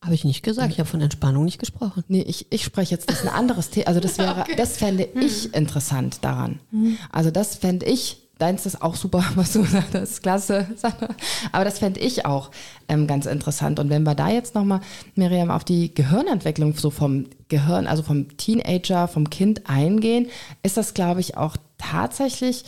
habe 0.04 0.14
ich 0.14 0.24
nicht 0.24 0.44
gesagt. 0.44 0.72
Ich 0.72 0.80
habe 0.80 0.90
von 0.90 1.02
Entspannung 1.02 1.46
nicht 1.46 1.60
gesprochen. 1.60 2.04
Nee, 2.08 2.22
ich, 2.22 2.48
ich 2.52 2.64
spreche 2.64 2.94
jetzt, 2.96 3.10
das 3.10 3.20
ist 3.20 3.28
ein 3.28 3.34
anderes 3.34 3.70
Thema. 3.70 3.88
Also 3.88 4.00
das 4.00 4.18
wäre, 4.20 4.42
okay. 4.42 4.56
das 4.58 4.78
fände 4.78 5.08
hm. 5.12 5.22
ich 5.22 5.54
interessant 5.54 6.20
daran. 6.22 6.60
Hm. 6.72 6.98
Also 7.12 7.32
das 7.32 7.56
fände 7.56 7.86
ich, 7.86 8.23
deins 8.40 8.66
ist 8.66 8.82
auch 8.82 8.96
super, 8.96 9.24
was 9.36 9.54
du 9.54 9.64
sagst, 9.64 9.94
das 9.94 10.12
ist 10.12 10.24
klasse. 10.24 10.68
Aber 11.52 11.66
das 11.66 11.80
fände 11.80 12.00
ich 12.00 12.26
auch 12.26 12.52
ähm, 12.88 13.08
ganz 13.08 13.26
interessant. 13.26 13.80
Und 13.80 13.90
wenn 13.90 14.04
wir 14.04 14.16
da 14.16 14.30
jetzt 14.30 14.56
nochmal, 14.56 14.82
Miriam, 15.16 15.52
auf 15.52 15.64
die 15.64 15.94
Gehirnentwicklung 15.94 16.76
so 16.76 16.90
vom 16.90 17.26
Gehirn, 17.48 17.88
also 17.88 18.04
vom 18.04 18.36
Teenager, 18.38 19.08
vom 19.08 19.30
Kind 19.30 19.70
eingehen, 19.70 20.28
ist 20.64 20.78
das, 20.78 20.94
glaube 20.94 21.20
ich, 21.20 21.38
auch 21.38 21.56
tatsächlich 21.78 22.66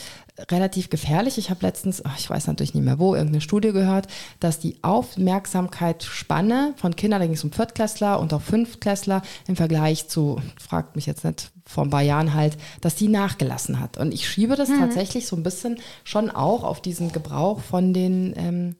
relativ 0.51 0.89
gefährlich. 0.89 1.37
Ich 1.37 1.49
habe 1.49 1.65
letztens, 1.65 2.03
ach, 2.03 2.19
ich 2.19 2.29
weiß 2.29 2.47
natürlich 2.47 2.73
nicht 2.73 2.83
mehr 2.83 2.99
wo, 2.99 3.15
irgendeine 3.15 3.41
Studie 3.41 3.71
gehört, 3.71 4.07
dass 4.39 4.59
die 4.59 4.77
Aufmerksamkeitsspanne 4.83 6.73
von 6.75 6.95
Kindern, 6.95 7.21
da 7.21 7.25
ging 7.25 7.35
es 7.35 7.43
um 7.43 7.51
Viertklässler 7.51 8.19
und 8.19 8.33
auch 8.33 8.41
Fünftklässler 8.41 9.21
im 9.47 9.55
Vergleich 9.55 10.09
zu, 10.09 10.41
fragt 10.59 10.95
mich 10.95 11.05
jetzt 11.05 11.23
nicht, 11.23 11.51
vor 11.67 11.83
ein 11.83 11.89
paar 11.89 12.01
Jahren 12.01 12.33
halt, 12.33 12.57
dass 12.81 12.95
die 12.95 13.07
nachgelassen 13.07 13.79
hat. 13.79 13.97
Und 13.97 14.13
ich 14.13 14.29
schiebe 14.29 14.55
das 14.55 14.69
mhm. 14.69 14.79
tatsächlich 14.79 15.27
so 15.27 15.35
ein 15.35 15.43
bisschen 15.43 15.79
schon 16.03 16.29
auch 16.29 16.63
auf 16.63 16.81
diesen 16.81 17.11
Gebrauch 17.11 17.59
von 17.59 17.93
den 17.93 18.33
ähm, 18.37 18.75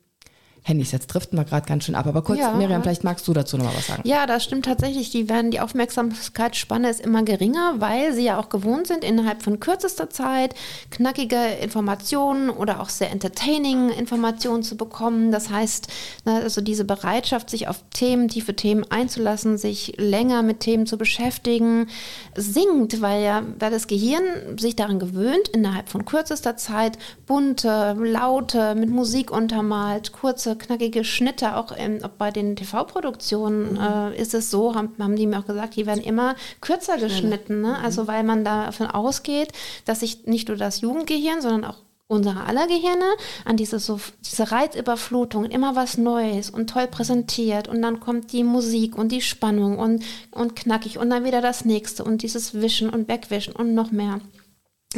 Handys. 0.66 0.90
Jetzt 0.90 1.06
driften 1.06 1.38
wir 1.38 1.44
gerade 1.44 1.64
ganz 1.66 1.84
schön 1.84 1.94
ab. 1.94 2.06
Aber 2.06 2.22
kurz, 2.22 2.40
ja. 2.40 2.52
Miriam, 2.52 2.82
vielleicht 2.82 3.04
magst 3.04 3.28
du 3.28 3.32
dazu 3.32 3.56
noch 3.56 3.66
mal 3.66 3.76
was 3.76 3.86
sagen. 3.86 4.02
Ja, 4.04 4.26
das 4.26 4.42
stimmt 4.42 4.64
tatsächlich. 4.64 5.10
Die 5.10 5.28
werden, 5.28 5.52
die 5.52 5.60
Aufmerksamkeitsspanne 5.60 6.90
ist 6.90 7.00
immer 7.00 7.22
geringer, 7.22 7.74
weil 7.78 8.12
sie 8.12 8.24
ja 8.24 8.38
auch 8.38 8.48
gewohnt 8.48 8.88
sind, 8.88 9.04
innerhalb 9.04 9.44
von 9.44 9.60
kürzester 9.60 10.10
Zeit 10.10 10.56
knackige 10.90 11.36
Informationen 11.62 12.50
oder 12.50 12.80
auch 12.80 12.88
sehr 12.88 13.12
entertaining 13.12 13.90
Informationen 13.90 14.64
zu 14.64 14.76
bekommen. 14.76 15.30
Das 15.30 15.50
heißt, 15.50 15.86
ne, 16.24 16.40
also 16.42 16.60
diese 16.60 16.84
Bereitschaft, 16.84 17.48
sich 17.48 17.68
auf 17.68 17.84
Themen, 17.94 18.26
tiefe 18.26 18.56
Themen 18.56 18.84
einzulassen, 18.90 19.58
sich 19.58 19.94
länger 19.98 20.42
mit 20.42 20.58
Themen 20.60 20.86
zu 20.86 20.98
beschäftigen, 20.98 21.86
sinkt, 22.34 23.00
weil 23.00 23.22
ja, 23.22 23.42
weil 23.60 23.70
das 23.70 23.86
Gehirn 23.86 24.58
sich 24.58 24.74
daran 24.74 24.98
gewöhnt, 24.98 25.48
innerhalb 25.48 25.88
von 25.88 26.04
kürzester 26.04 26.56
Zeit 26.56 26.98
bunte, 27.26 27.96
laute, 27.96 28.74
mit 28.74 28.90
Musik 28.90 29.30
untermalt, 29.30 30.10
kurze 30.10 30.55
knackige 30.58 31.04
Schnitte, 31.04 31.56
auch 31.56 31.72
ähm, 31.76 32.00
bei 32.18 32.30
den 32.30 32.56
TV-Produktionen 32.56 33.72
mhm. 33.72 33.80
äh, 33.80 34.16
ist 34.20 34.34
es 34.34 34.50
so, 34.50 34.74
haben, 34.74 34.94
haben 34.98 35.16
die 35.16 35.26
mir 35.26 35.38
auch 35.38 35.46
gesagt, 35.46 35.76
die 35.76 35.86
werden 35.86 36.02
immer 36.02 36.34
kürzer 36.60 36.98
geschnitten. 36.98 37.60
Ne? 37.60 37.78
Also 37.78 38.02
mhm. 38.02 38.08
weil 38.08 38.24
man 38.24 38.44
davon 38.44 38.86
ausgeht, 38.86 39.52
dass 39.84 40.00
sich 40.00 40.26
nicht 40.26 40.48
nur 40.48 40.56
das 40.56 40.80
Jugendgehirn, 40.80 41.40
sondern 41.40 41.64
auch 41.64 41.78
unsere 42.08 42.44
aller 42.44 42.66
Gehirne 42.68 43.04
an 43.44 43.56
diese, 43.56 43.78
so, 43.78 43.98
diese 44.24 44.52
Reizüberflutung, 44.52 45.44
immer 45.44 45.74
was 45.74 45.98
Neues 45.98 46.50
und 46.50 46.70
toll 46.70 46.86
präsentiert 46.86 47.66
und 47.68 47.82
dann 47.82 48.00
kommt 48.00 48.32
die 48.32 48.44
Musik 48.44 48.96
und 48.96 49.10
die 49.10 49.20
Spannung 49.20 49.78
und, 49.78 50.04
und 50.30 50.54
knackig 50.54 50.98
und 50.98 51.10
dann 51.10 51.24
wieder 51.24 51.40
das 51.40 51.64
nächste 51.64 52.04
und 52.04 52.22
dieses 52.22 52.54
Wischen 52.54 52.90
und 52.90 53.08
Wegwischen 53.08 53.54
und 53.54 53.74
noch 53.74 53.90
mehr 53.90 54.20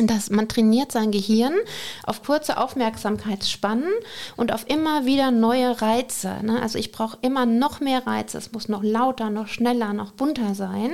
dass 0.06 0.30
man 0.30 0.48
trainiert 0.48 0.92
sein 0.92 1.10
Gehirn 1.10 1.54
auf 2.04 2.22
kurze 2.22 2.58
Aufmerksamkeitsspannen 2.58 3.90
und 4.36 4.52
auf 4.52 4.68
immer 4.68 5.06
wieder 5.06 5.30
neue 5.30 5.80
Reize. 5.80 6.36
Ne? 6.42 6.60
Also 6.60 6.78
ich 6.78 6.92
brauche 6.92 7.18
immer 7.22 7.46
noch 7.46 7.80
mehr 7.80 8.06
Reize. 8.06 8.38
Es 8.38 8.52
muss 8.52 8.68
noch 8.68 8.82
lauter, 8.82 9.30
noch 9.30 9.48
schneller, 9.48 9.92
noch 9.92 10.12
bunter 10.12 10.54
sein, 10.54 10.92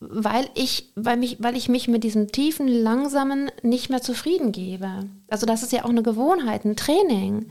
weil 0.00 0.48
ich, 0.54 0.90
weil 0.96 1.16
mich, 1.16 1.36
weil 1.40 1.56
ich 1.56 1.68
mich 1.68 1.88
mit 1.88 2.04
diesem 2.04 2.32
tiefen, 2.32 2.68
langsamen 2.68 3.50
nicht 3.62 3.90
mehr 3.90 4.02
zufrieden 4.02 4.52
gebe. 4.52 4.88
Also 5.28 5.46
das 5.46 5.62
ist 5.62 5.72
ja 5.72 5.84
auch 5.84 5.90
eine 5.90 6.02
Gewohnheit, 6.02 6.64
ein 6.64 6.76
Training, 6.76 7.46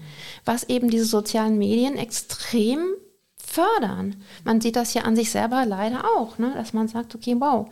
was 0.45 0.65
eben 0.65 0.89
diese 0.89 1.05
sozialen 1.05 1.57
Medien 1.57 1.97
extrem 1.97 2.93
fördern. 3.37 4.15
Man 4.43 4.61
sieht 4.61 4.75
das 4.75 4.93
ja 4.93 5.03
an 5.03 5.15
sich 5.15 5.31
selber 5.31 5.65
leider 5.65 6.03
auch, 6.17 6.37
ne? 6.37 6.53
dass 6.55 6.73
man 6.73 6.87
sagt, 6.87 7.15
okay, 7.15 7.35
wow 7.39 7.67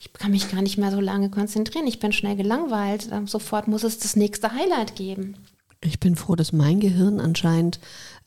ich 0.00 0.12
kann 0.12 0.30
mich 0.30 0.50
gar 0.50 0.62
nicht 0.62 0.78
mehr 0.78 0.90
so 0.90 1.00
lange 1.00 1.28
konzentrieren. 1.30 1.86
Ich 1.86 1.98
bin 1.98 2.12
schnell 2.12 2.36
gelangweilt. 2.36 3.08
Ähm, 3.12 3.26
sofort 3.26 3.68
muss 3.68 3.82
es 3.82 3.98
das 3.98 4.16
nächste 4.16 4.52
Highlight 4.52 4.94
geben. 4.94 5.36
Ich 5.80 6.00
bin 6.00 6.16
froh, 6.16 6.34
dass 6.34 6.52
mein 6.52 6.80
Gehirn 6.80 7.20
anscheinend 7.20 7.78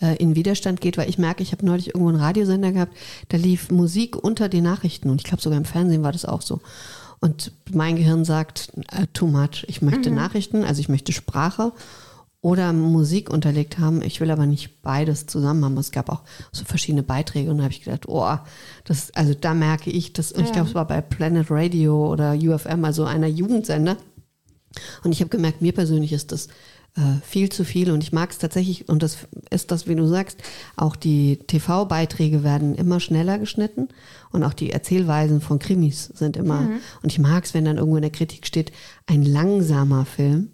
äh, 0.01 0.15
in 0.17 0.35
Widerstand 0.35 0.79
geht, 0.79 0.97
weil 0.97 1.09
ich 1.09 1.17
merke, 1.17 1.43
ich 1.43 1.51
habe 1.51 1.65
neulich 1.65 1.87
irgendwo 1.87 2.09
einen 2.09 2.19
Radiosender 2.19 2.71
gehabt, 2.71 2.95
da 3.29 3.37
lief 3.37 3.71
Musik 3.71 4.15
unter 4.15 4.47
den 4.47 4.63
Nachrichten 4.63 5.09
und 5.09 5.19
ich 5.19 5.25
glaube 5.25 5.41
sogar 5.41 5.57
im 5.57 5.65
Fernsehen 5.65 6.03
war 6.03 6.13
das 6.13 6.25
auch 6.25 6.41
so. 6.41 6.61
Und 7.19 7.51
mein 7.71 7.97
Gehirn 7.97 8.25
sagt, 8.25 8.71
äh, 8.91 9.05
too 9.13 9.27
much, 9.27 9.65
ich 9.67 9.81
möchte 9.81 10.09
mhm. 10.09 10.15
Nachrichten, 10.15 10.63
also 10.63 10.79
ich 10.79 10.89
möchte 10.89 11.11
Sprache 11.11 11.73
oder 12.41 12.73
Musik 12.73 13.29
unterlegt 13.29 13.77
haben. 13.77 14.01
Ich 14.01 14.19
will 14.19 14.31
aber 14.31 14.47
nicht 14.47 14.81
beides 14.81 15.27
zusammen 15.27 15.63
haben. 15.63 15.77
Es 15.77 15.91
gab 15.91 16.09
auch 16.09 16.23
so 16.51 16.65
verschiedene 16.65 17.03
Beiträge 17.03 17.51
und 17.51 17.57
da 17.57 17.63
habe 17.63 17.73
ich 17.73 17.83
gedacht, 17.83 18.07
oh, 18.07 18.35
das, 18.83 19.11
also 19.13 19.33
da 19.33 19.53
merke 19.53 19.91
ich 19.91 20.13
das. 20.13 20.31
Und 20.31 20.41
ja. 20.41 20.45
ich 20.47 20.51
glaube, 20.51 20.69
es 20.69 20.75
war 20.75 20.87
bei 20.87 21.01
Planet 21.01 21.51
Radio 21.51 22.11
oder 22.11 22.33
UFM, 22.33 22.83
also 22.83 23.05
einer 23.05 23.27
Jugendsender. 23.27 23.97
Und 25.03 25.11
ich 25.11 25.19
habe 25.19 25.29
gemerkt, 25.29 25.61
mir 25.61 25.73
persönlich 25.73 26.13
ist 26.13 26.31
das 26.31 26.47
äh, 26.95 27.21
viel 27.23 27.49
zu 27.49 27.63
viel 27.63 27.91
und 27.91 28.03
ich 28.03 28.11
mag 28.11 28.31
es 28.31 28.37
tatsächlich, 28.37 28.89
und 28.89 29.03
das 29.03 29.19
ist 29.49 29.71
das, 29.71 29.87
wie 29.87 29.95
du 29.95 30.07
sagst, 30.07 30.39
auch 30.75 30.95
die 30.95 31.37
TV-Beiträge 31.47 32.43
werden 32.43 32.75
immer 32.75 32.99
schneller 32.99 33.39
geschnitten 33.39 33.87
und 34.31 34.43
auch 34.43 34.53
die 34.53 34.71
Erzählweisen 34.71 35.41
von 35.41 35.59
Krimis 35.59 36.05
sind 36.05 36.37
immer, 36.37 36.61
mhm. 36.61 36.79
und 37.01 37.11
ich 37.11 37.19
mag 37.19 37.45
es, 37.45 37.53
wenn 37.53 37.65
dann 37.65 37.77
irgendwo 37.77 37.97
in 37.97 38.01
der 38.01 38.11
Kritik 38.11 38.45
steht, 38.45 38.71
ein 39.05 39.23
langsamer 39.23 40.05
Film. 40.05 40.49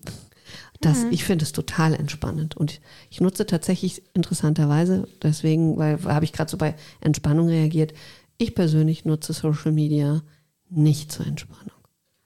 Das, 0.82 1.04
mhm. 1.04 1.12
Ich 1.12 1.24
finde 1.24 1.44
es 1.44 1.52
total 1.52 1.94
entspannend. 1.94 2.56
Und 2.56 2.80
ich 3.10 3.22
nutze 3.22 3.46
tatsächlich 3.46 4.04
interessanterweise, 4.14 5.08
deswegen, 5.24 5.78
weil 5.78 6.04
habe 6.04 6.26
ich 6.26 6.34
gerade 6.34 6.50
so 6.50 6.58
bei 6.58 6.76
Entspannung 7.02 7.48
reagiert, 7.48 7.94
ich 8.38 8.54
persönlich 8.54 9.06
nutze 9.06 9.34
Social 9.34 9.72
Media 9.72 10.22
nicht 10.70 11.12
zur 11.12 11.26
Entspannung. 11.26 11.72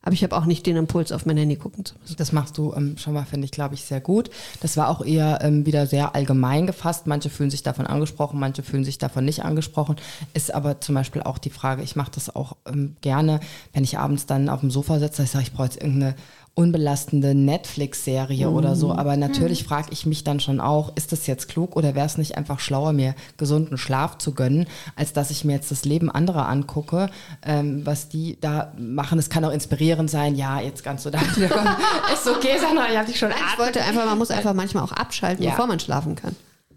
Aber 0.04 0.14
ich 0.14 0.24
habe 0.24 0.36
auch 0.36 0.46
nicht 0.46 0.66
den 0.66 0.78
Impuls, 0.78 1.12
auf 1.12 1.28
mein 1.28 1.38
Handy 1.38 1.56
gucken 1.56 1.86
zu 1.86 1.96
müssen. 2.00 2.16
Das 2.18 2.32
machst 2.32 2.58
du 2.58 2.74
ähm, 2.74 2.98
schon 2.98 3.14
mal, 3.14 3.24
finde 3.24 3.46
ich, 3.46 3.52
glaube 3.52 3.76
ich, 3.76 3.86
sehr 3.86 4.02
gut. 4.02 4.32
Das 4.60 4.76
war 4.76 4.90
auch 4.90 5.06
eher 5.06 5.40
ähm, 5.44 5.66
wieder 5.66 5.86
sehr 5.86 6.16
allgemein 6.16 6.66
gefasst. 6.66 7.06
Manche 7.06 7.30
fühlen 7.30 7.52
sich 7.52 7.62
davon 7.62 7.86
angesprochen, 7.86 8.40
manche 8.40 8.64
fühlen 8.64 8.84
sich 8.84 8.98
davon 8.98 9.26
nicht 9.26 9.44
angesprochen. 9.44 9.98
Ist 10.34 10.54
aber 10.54 10.82
zum 10.82 10.96
Beispiel 10.96 11.22
auch 11.22 11.38
die 11.38 11.52
Frage, 11.52 11.84
ich 11.84 11.96
mache 11.96 12.12
das 12.16 12.36
auch 12.36 12.58
ähm, 12.66 12.96
gerne, 13.02 13.42
wenn 13.74 13.84
ich 13.84 14.00
abends 14.00 14.26
dann 14.26 14.50
auf 14.50 14.62
dem 14.62 14.72
Sofa 14.72 14.98
sitze, 14.98 15.24
ich 15.24 15.30
sage, 15.30 15.44
ich 15.44 15.54
brauche 15.54 15.66
jetzt 15.66 15.82
irgendeine 15.82 16.16
unbelastende 16.54 17.34
Netflix-Serie 17.34 18.48
mhm. 18.50 18.56
oder 18.56 18.76
so. 18.76 18.88
Mhm. 18.88 19.00
Aber 19.00 19.16
natürlich 19.18 19.64
mhm. 19.64 19.68
frage 19.68 19.88
ich 19.92 20.06
mich 20.06 20.24
dann 20.24 20.40
schon 20.40 20.60
auch, 20.60 20.96
ist 20.96 21.12
das 21.12 21.26
jetzt 21.28 21.48
klug 21.48 21.76
oder 21.76 21.96
wäre 21.96 22.06
es 22.06 22.18
nicht 22.18 22.38
einfach 22.38 22.60
schlauer, 22.60 22.94
mir 22.94 23.16
gesunden 23.38 23.78
Schlaf 23.78 24.18
zu 24.18 24.34
gönnen, 24.34 24.68
als 24.96 25.14
dass 25.14 25.32
ich 25.32 25.46
mir 25.46 25.54
jetzt 25.54 25.72
das 25.72 25.86
Leben 25.86 26.12
anderer 26.12 26.48
angucke, 26.48 27.10
ähm, 27.44 27.86
was 27.86 28.10
die 28.10 28.38
da 28.42 28.74
machen. 28.78 29.18
Es 29.18 29.30
kann 29.30 29.46
auch 29.46 29.52
inspirierend 29.52 30.10
sein. 30.10 30.36
Ja, 30.36 30.60
jetzt 30.60 30.84
ganz 30.84 31.04
so 31.04 31.10
da. 31.10 31.20
ist 32.14 32.28
okay, 32.28 32.58
Sandra, 32.60 32.90
ich 32.90 32.98
habe 32.98 33.08
dich 33.08 33.18
schon. 33.18 33.32
Ich 33.32 33.60
wollte 33.60 33.82
einfach, 33.82 34.06
man 34.06 34.18
muss 34.18 34.32
einfach 34.32 34.54
manchmal 34.54 34.84
auch 34.84 34.92
abschalten, 34.92 35.44
ja. 35.44 35.52
bevor 35.52 35.68
man 35.68 35.80
schlafen 35.80 36.16
kann. 36.16 36.36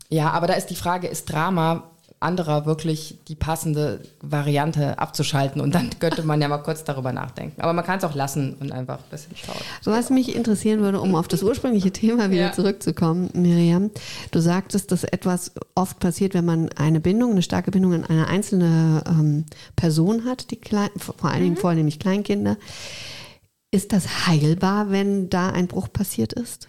Ja, 0.09 0.31
aber 0.31 0.47
da 0.47 0.55
ist 0.55 0.67
die 0.67 0.77
Frage, 0.77 1.09
ist 1.09 1.27
Drama 1.27 1.91
anderer 2.25 2.67
wirklich 2.67 3.19
die 3.29 3.35
passende 3.35 4.01
Variante 4.21 4.99
abzuschalten. 4.99 5.61
Und 5.61 5.75
dann 5.75 5.91
könnte 5.99 6.23
man 6.23 6.41
ja 6.41 6.49
mal 6.49 6.59
kurz 6.59 6.85
darüber 6.85 7.13
nachdenken. 7.13 7.61
Aber 7.61 7.73
man 7.73 7.85
kann 7.85 7.99
es 7.99 8.05
auch 8.05 8.15
lassen 8.15 8.55
und 8.61 8.73
einfach 8.73 8.99
ein 8.99 9.11
bisschen 9.11 9.37
schauen. 9.37 9.57
So 9.81 9.91
was 9.91 10.11
mich 10.11 10.35
interessieren 10.35 10.81
würde, 10.81 11.01
um 11.01 11.15
auf 11.15 11.29
das 11.29 11.43
ursprüngliche 11.43 11.93
Thema 11.93 12.31
wieder 12.31 12.47
ja. 12.47 12.53
zurückzukommen, 12.53 13.31
Miriam. 13.35 13.91
Du 14.31 14.41
sagtest, 14.41 14.91
dass 14.91 15.05
etwas 15.05 15.53
oft 15.75 16.01
passiert, 16.01 16.35
wenn 16.35 16.45
man 16.45 16.71
eine 16.71 17.01
Bindung, 17.01 17.33
eine 17.33 17.43
starke 17.43 17.71
Bindung 17.71 17.93
an 17.93 18.05
eine 18.05 18.27
einzelne 18.27 19.05
ähm, 19.07 19.45
Person 19.77 20.25
hat, 20.25 20.51
die 20.51 20.57
klein, 20.57 20.91
vor 20.97 21.31
allen 21.31 21.43
Dingen 21.43 21.55
mhm. 21.55 21.61
vornehmlich 21.61 21.99
Kleinkinder. 21.99 22.57
Ist 23.71 23.93
das 23.93 24.27
heilbar, 24.27 24.91
wenn 24.91 25.29
da 25.31 25.51
ein 25.51 25.67
Bruch 25.67 25.93
passiert 25.93 26.33
ist? 26.33 26.69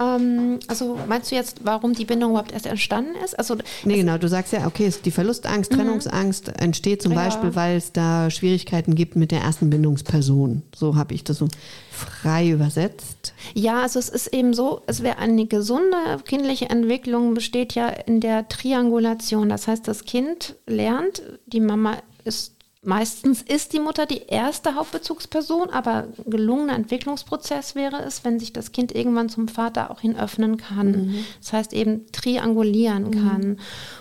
Ähm, 0.00 0.58
also 0.66 0.98
meinst 1.08 1.30
du 1.30 1.36
jetzt, 1.36 1.60
warum 1.64 1.94
die 1.94 2.04
Bindung 2.04 2.30
überhaupt 2.30 2.52
erst 2.52 2.66
entstanden 2.66 3.14
ist? 3.24 3.38
Also, 3.38 3.56
nee, 3.84 3.96
genau, 3.96 4.18
du 4.18 4.28
sagst 4.28 4.52
ja, 4.52 4.66
okay, 4.66 4.92
die 5.04 5.10
Verlustangst, 5.10 5.72
mhm. 5.72 5.76
Trennungsangst 5.76 6.48
entsteht 6.60 7.02
zum 7.02 7.12
ja. 7.12 7.24
Beispiel, 7.24 7.54
weil 7.54 7.76
es 7.76 7.92
da 7.92 8.30
Schwierigkeiten 8.30 8.94
gibt 8.94 9.16
mit 9.16 9.30
der 9.30 9.40
ersten 9.40 9.70
Bindungsperson. 9.70 10.62
So 10.74 10.96
habe 10.96 11.14
ich 11.14 11.24
das 11.24 11.38
so 11.38 11.48
frei 11.90 12.50
übersetzt. 12.50 13.34
Ja, 13.54 13.82
also 13.82 13.98
es 13.98 14.08
ist 14.08 14.28
eben 14.28 14.52
so, 14.52 14.82
es 14.86 15.02
wäre 15.02 15.18
eine 15.18 15.46
gesunde 15.46 15.96
kindliche 16.24 16.68
Entwicklung 16.68 17.34
besteht 17.34 17.74
ja 17.74 17.88
in 17.88 18.20
der 18.20 18.48
Triangulation. 18.48 19.48
Das 19.48 19.68
heißt, 19.68 19.86
das 19.86 20.04
Kind 20.04 20.56
lernt, 20.66 21.22
die 21.46 21.60
Mama 21.60 21.98
ist 22.24 22.53
Meistens 22.84 23.42
ist 23.42 23.72
die 23.72 23.80
Mutter 23.80 24.06
die 24.06 24.26
erste 24.28 24.74
Hauptbezugsperson, 24.74 25.70
aber 25.70 26.08
gelungener 26.26 26.74
Entwicklungsprozess 26.74 27.74
wäre 27.74 28.02
es, 28.02 28.24
wenn 28.24 28.38
sich 28.38 28.52
das 28.52 28.72
Kind 28.72 28.94
irgendwann 28.94 29.30
zum 29.30 29.48
Vater 29.48 29.90
auch 29.90 30.00
hin 30.00 30.16
öffnen 30.16 30.58
kann. 30.58 30.90
Mhm. 30.90 31.24
Das 31.40 31.52
heißt 31.52 31.72
eben 31.72 32.06
triangulieren 32.12 33.04
mhm. 33.04 33.10
kann. 33.10 33.58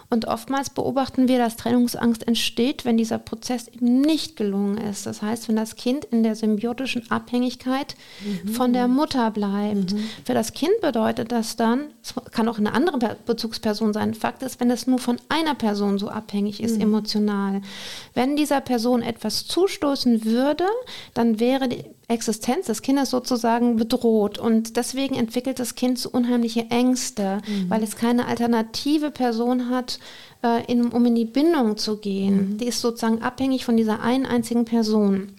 Und 0.09 0.27
oftmals 0.27 0.69
beobachten 0.69 1.27
wir, 1.27 1.39
dass 1.39 1.55
Trennungsangst 1.55 2.27
entsteht, 2.27 2.85
wenn 2.85 2.97
dieser 2.97 3.17
Prozess 3.17 3.67
eben 3.67 4.01
nicht 4.01 4.35
gelungen 4.35 4.77
ist. 4.77 5.07
Das 5.07 5.23
heißt, 5.23 5.47
wenn 5.47 5.55
das 5.55 5.75
Kind 5.75 6.05
in 6.05 6.21
der 6.21 6.35
symbiotischen 6.35 7.09
Abhängigkeit 7.09 7.95
mhm. 8.23 8.49
von 8.49 8.73
der 8.73 8.87
Mutter 8.87 9.31
bleibt. 9.31 9.93
Mhm. 9.93 10.03
Für 10.23 10.35
das 10.35 10.53
Kind 10.53 10.73
bedeutet 10.81 11.31
das 11.31 11.55
dann, 11.55 11.85
es 12.03 12.13
kann 12.31 12.47
auch 12.47 12.59
eine 12.59 12.73
andere 12.73 13.17
Bezugsperson 13.25 13.93
sein. 13.93 14.13
Fakt 14.13 14.43
ist, 14.43 14.59
wenn 14.59 14.69
es 14.69 14.85
nur 14.85 14.99
von 14.99 15.17
einer 15.29 15.55
Person 15.55 15.97
so 15.97 16.09
abhängig 16.09 16.61
ist, 16.61 16.75
mhm. 16.75 16.81
emotional. 16.81 17.61
Wenn 18.13 18.35
dieser 18.35 18.61
Person 18.61 18.72
etwas 19.01 19.45
zustoßen 19.45 20.25
würde, 20.25 20.65
dann 21.13 21.39
wäre 21.39 21.67
die 21.67 21.83
Existenz 22.07 22.67
des 22.67 22.81
Kindes 22.81 23.09
sozusagen 23.09 23.75
bedroht. 23.75 24.37
Und 24.37 24.77
deswegen 24.77 25.15
entwickelt 25.15 25.59
das 25.59 25.75
Kind 25.75 25.99
so 25.99 26.09
unheimliche 26.09 26.67
Ängste, 26.69 27.39
mhm. 27.47 27.69
weil 27.69 27.83
es 27.83 27.95
keine 27.95 28.27
alternative 28.27 29.11
Person 29.11 29.69
hat, 29.69 29.99
äh, 30.43 30.63
in, 30.71 30.87
um 30.87 31.05
in 31.05 31.15
die 31.15 31.25
Bindung 31.25 31.77
zu 31.77 31.97
gehen. 31.97 32.53
Mhm. 32.53 32.57
Die 32.57 32.67
ist 32.67 32.81
sozusagen 32.81 33.21
abhängig 33.21 33.65
von 33.65 33.77
dieser 33.77 34.01
einen 34.01 34.25
einzigen 34.25 34.65
Person. 34.65 35.31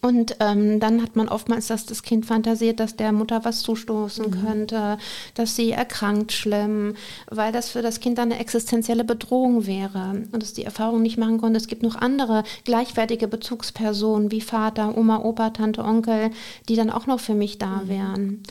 Und 0.00 0.36
ähm, 0.40 0.80
dann 0.80 1.02
hat 1.02 1.16
man 1.16 1.28
oftmals, 1.28 1.66
dass 1.66 1.86
das 1.86 2.02
Kind 2.02 2.26
fantasiert, 2.26 2.80
dass 2.80 2.96
der 2.96 3.12
Mutter 3.12 3.44
was 3.44 3.60
zustoßen 3.60 4.26
mhm. 4.26 4.46
könnte, 4.46 4.98
dass 5.34 5.56
sie 5.56 5.72
erkrankt 5.72 6.32
schlimm, 6.32 6.94
weil 7.30 7.52
das 7.52 7.70
für 7.70 7.82
das 7.82 8.00
Kind 8.00 8.18
dann 8.18 8.32
eine 8.32 8.40
existenzielle 8.40 9.04
Bedrohung 9.04 9.66
wäre 9.66 10.22
und 10.32 10.42
es 10.42 10.52
die 10.52 10.64
Erfahrung 10.64 11.02
nicht 11.02 11.18
machen 11.18 11.38
konnte. 11.38 11.58
Es 11.58 11.66
gibt 11.66 11.82
noch 11.82 11.96
andere 11.96 12.44
gleichwertige 12.64 13.28
Bezugspersonen 13.28 14.30
wie 14.30 14.40
Vater, 14.40 14.96
Oma, 14.96 15.18
Opa, 15.18 15.50
Tante, 15.50 15.84
Onkel, 15.84 16.30
die 16.68 16.76
dann 16.76 16.90
auch 16.90 17.06
noch 17.06 17.20
für 17.20 17.34
mich 17.34 17.58
da 17.58 17.82
mhm. 17.84 17.88
wären. 17.88 18.42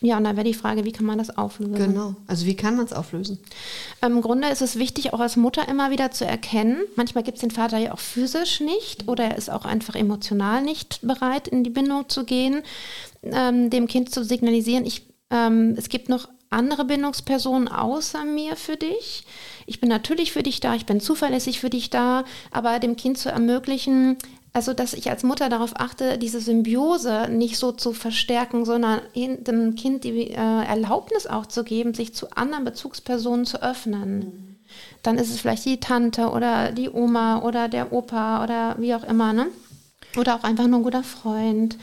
Ja, 0.00 0.18
und 0.18 0.24
dann 0.24 0.36
wäre 0.36 0.46
die 0.46 0.54
Frage, 0.54 0.84
wie 0.84 0.92
kann 0.92 1.06
man 1.06 1.18
das 1.18 1.36
auflösen? 1.36 1.74
Genau. 1.74 2.14
Also 2.26 2.46
wie 2.46 2.54
kann 2.54 2.76
man 2.76 2.84
es 2.84 2.92
auflösen? 2.92 3.38
Ähm, 4.02 4.12
Im 4.12 4.22
Grunde 4.22 4.48
ist 4.48 4.60
es 4.60 4.76
wichtig, 4.76 5.12
auch 5.12 5.20
als 5.20 5.36
Mutter 5.36 5.68
immer 5.68 5.90
wieder 5.90 6.10
zu 6.10 6.26
erkennen. 6.26 6.78
Manchmal 6.96 7.24
gibt 7.24 7.36
es 7.36 7.40
den 7.40 7.50
Vater 7.50 7.78
ja 7.78 7.94
auch 7.94 7.98
physisch 7.98 8.60
nicht 8.60 9.08
oder 9.08 9.24
er 9.24 9.38
ist 9.38 9.50
auch 9.50 9.64
einfach 9.64 9.94
emotional 9.94 10.62
nicht 10.62 11.00
bereit, 11.02 11.48
in 11.48 11.64
die 11.64 11.70
Bindung 11.70 12.08
zu 12.08 12.24
gehen, 12.24 12.62
ähm, 13.22 13.70
dem 13.70 13.86
Kind 13.86 14.12
zu 14.12 14.22
signalisieren, 14.22 14.84
ich, 14.84 15.06
ähm, 15.30 15.74
es 15.76 15.88
gibt 15.88 16.08
noch 16.08 16.28
andere 16.50 16.84
Bindungspersonen 16.84 17.68
außer 17.68 18.24
mir 18.24 18.56
für 18.56 18.76
dich. 18.76 19.24
Ich 19.66 19.80
bin 19.80 19.88
natürlich 19.88 20.32
für 20.32 20.42
dich 20.42 20.60
da, 20.60 20.74
ich 20.74 20.86
bin 20.86 21.00
zuverlässig 21.00 21.58
für 21.58 21.70
dich 21.70 21.90
da, 21.90 22.24
aber 22.52 22.78
dem 22.78 22.96
Kind 22.96 23.18
zu 23.18 23.30
ermöglichen, 23.30 24.16
also, 24.56 24.72
dass 24.72 24.94
ich 24.94 25.10
als 25.10 25.22
Mutter 25.22 25.50
darauf 25.50 25.72
achte, 25.78 26.16
diese 26.16 26.40
Symbiose 26.40 27.28
nicht 27.28 27.58
so 27.58 27.72
zu 27.72 27.92
verstärken, 27.92 28.64
sondern 28.64 29.02
dem 29.14 29.74
Kind 29.74 30.02
die 30.02 30.30
äh, 30.30 30.34
Erlaubnis 30.34 31.26
auch 31.26 31.44
zu 31.44 31.62
geben, 31.62 31.92
sich 31.92 32.14
zu 32.14 32.30
anderen 32.30 32.64
Bezugspersonen 32.64 33.44
zu 33.44 33.62
öffnen. 33.62 34.18
Mhm. 34.18 34.56
Dann 35.02 35.18
ist 35.18 35.28
es 35.28 35.40
vielleicht 35.40 35.66
die 35.66 35.78
Tante 35.78 36.30
oder 36.30 36.72
die 36.72 36.88
Oma 36.88 37.42
oder 37.42 37.68
der 37.68 37.92
Opa 37.92 38.42
oder 38.42 38.76
wie 38.78 38.94
auch 38.94 39.04
immer, 39.04 39.34
ne? 39.34 39.48
Oder 40.16 40.36
auch 40.36 40.42
einfach 40.42 40.66
nur 40.66 40.80
ein 40.80 40.84
guter 40.84 41.02
Freund. 41.02 41.76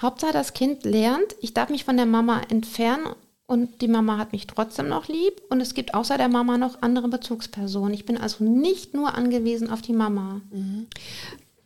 Hauptsache, 0.00 0.32
das 0.32 0.54
Kind 0.54 0.84
lernt, 0.84 1.34
ich 1.40 1.54
darf 1.54 1.70
mich 1.70 1.84
von 1.84 1.96
der 1.96 2.06
Mama 2.06 2.40
entfernen 2.48 3.16
und 3.46 3.82
die 3.82 3.88
Mama 3.88 4.16
hat 4.16 4.30
mich 4.30 4.46
trotzdem 4.46 4.88
noch 4.88 5.08
lieb 5.08 5.42
und 5.50 5.60
es 5.60 5.74
gibt 5.74 5.92
außer 5.92 6.18
der 6.18 6.28
Mama 6.28 6.56
noch 6.56 6.82
andere 6.82 7.08
Bezugspersonen. 7.08 7.94
Ich 7.94 8.06
bin 8.06 8.16
also 8.16 8.44
nicht 8.44 8.94
nur 8.94 9.16
angewiesen 9.16 9.68
auf 9.68 9.82
die 9.82 9.92
Mama. 9.92 10.40
Mhm. 10.52 10.86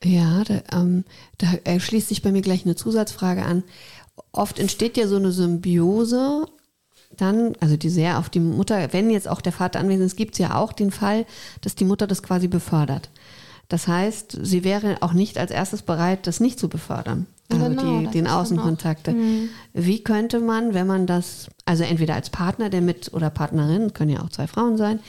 Ja, 0.05 0.45
da, 0.45 0.63
ähm, 0.73 1.05
da 1.39 1.81
schließt 1.81 2.09
sich 2.09 2.23
bei 2.23 2.33
mir 2.33 2.43
gleich 2.43 2.65
eine 2.65 2.77
Zusatzfrage 2.77 3.45
an. 3.45 3.65
Oft 4.33 4.59
entsteht 4.59 4.97
ja 4.97 5.09
so 5.09 5.17
eine 5.17 5.33
Symbiose 5.33 6.47
dann, 7.17 7.55
also 7.61 7.77
die 7.77 7.89
sehr 7.89 8.19
auf 8.19 8.29
die 8.29 8.41
Mutter, 8.41 8.93
wenn 8.93 9.11
jetzt 9.11 9.29
auch 9.29 9.41
der 9.41 9.53
Vater 9.53 9.81
anwesend 9.81 10.07
ist, 10.07 10.17
gibt 10.17 10.35
es 10.35 10.39
ja 10.39 10.57
auch 10.57 10.73
den 10.73 10.91
Fall, 10.91 11.27
dass 11.61 11.75
die 11.75 11.85
Mutter 11.85 12.07
das 12.07 12.23
quasi 12.23 12.49
befördert. 12.49 13.11
Das 13.69 13.89
heißt, 13.89 14.39
sie 14.43 14.65
wäre 14.65 14.99
auch 15.01 15.13
nicht 15.13 15.39
als 15.39 15.51
erstes 15.51 15.83
bereit, 15.83 16.27
das 16.27 16.41
nicht 16.41 16.59
zu 16.59 16.69
befördern. 16.69 17.27
Also 17.49 17.65
Genau, 17.65 18.01
die, 18.01 18.07
den 18.09 18.27
Außenkontakte. 18.27 19.13
Mhm. 19.13 19.49
Wie 19.73 20.03
könnte 20.03 20.41
man, 20.41 20.75
wenn 20.75 20.87
man 20.87 21.07
das, 21.07 21.49
also 21.65 21.85
entweder 21.85 22.15
als 22.15 22.31
Partner, 22.31 22.71
der 22.71 22.81
mit 22.81 23.13
oder 23.13 23.31
Partnerin, 23.31 23.93
können 23.93 24.11
ja 24.11 24.23
auch 24.23 24.31
zwei 24.31 24.47
Frauen 24.47 24.77
sein, 24.77 25.01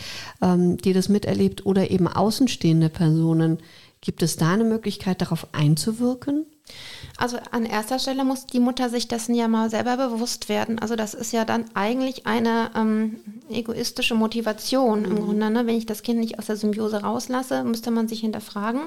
ähm, 0.41 0.77
die 0.77 0.93
das 0.93 1.09
miterlebt, 1.09 1.65
oder 1.65 1.89
eben 1.91 2.07
außenstehende 2.07 2.89
Personen, 2.89 3.59
gibt 4.01 4.23
es 4.23 4.37
da 4.37 4.53
eine 4.53 4.63
Möglichkeit, 4.63 5.21
darauf 5.21 5.47
einzuwirken? 5.53 6.45
Also 7.17 7.37
an 7.51 7.65
erster 7.65 7.97
Stelle 7.97 8.23
muss 8.23 8.45
die 8.45 8.59
Mutter 8.59 8.89
sich 8.89 9.07
dessen 9.07 9.33
ja 9.33 9.47
mal 9.47 9.69
selber 9.69 9.97
bewusst 10.09 10.49
werden. 10.49 10.77
Also 10.77 10.95
das 10.95 11.13
ist 11.13 11.33
ja 11.33 11.45
dann 11.45 11.65
eigentlich 11.73 12.27
eine 12.27 12.69
ähm, 12.75 13.19
egoistische 13.49 14.13
Motivation 14.13 15.03
im 15.03 15.15
Grunde. 15.15 15.49
Ne? 15.49 15.65
Wenn 15.65 15.77
ich 15.77 15.87
das 15.87 16.03
Kind 16.03 16.19
nicht 16.19 16.37
aus 16.37 16.45
der 16.45 16.57
Symbiose 16.57 17.01
rauslasse, 17.01 17.63
müsste 17.63 17.89
man 17.89 18.07
sich 18.07 18.19
hinterfragen, 18.19 18.81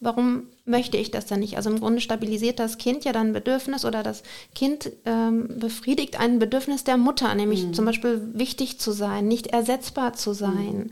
warum 0.00 0.42
möchte 0.66 0.98
ich 0.98 1.10
das 1.10 1.26
denn 1.26 1.40
nicht? 1.40 1.56
Also 1.56 1.70
im 1.70 1.80
Grunde 1.80 2.02
stabilisiert 2.02 2.58
das 2.58 2.76
Kind 2.76 3.04
ja 3.04 3.12
dann 3.12 3.28
ein 3.28 3.32
Bedürfnis 3.32 3.84
oder 3.86 4.02
das 4.02 4.22
Kind 4.54 4.90
ähm, 5.06 5.58
befriedigt 5.58 6.20
ein 6.20 6.38
Bedürfnis 6.38 6.84
der 6.84 6.98
Mutter, 6.98 7.34
nämlich 7.34 7.72
zum 7.72 7.86
Beispiel 7.86 8.28
wichtig 8.34 8.78
zu 8.78 8.92
sein, 8.92 9.26
nicht 9.26 9.48
ersetzbar 9.48 10.12
zu 10.12 10.34
sein. 10.34 10.90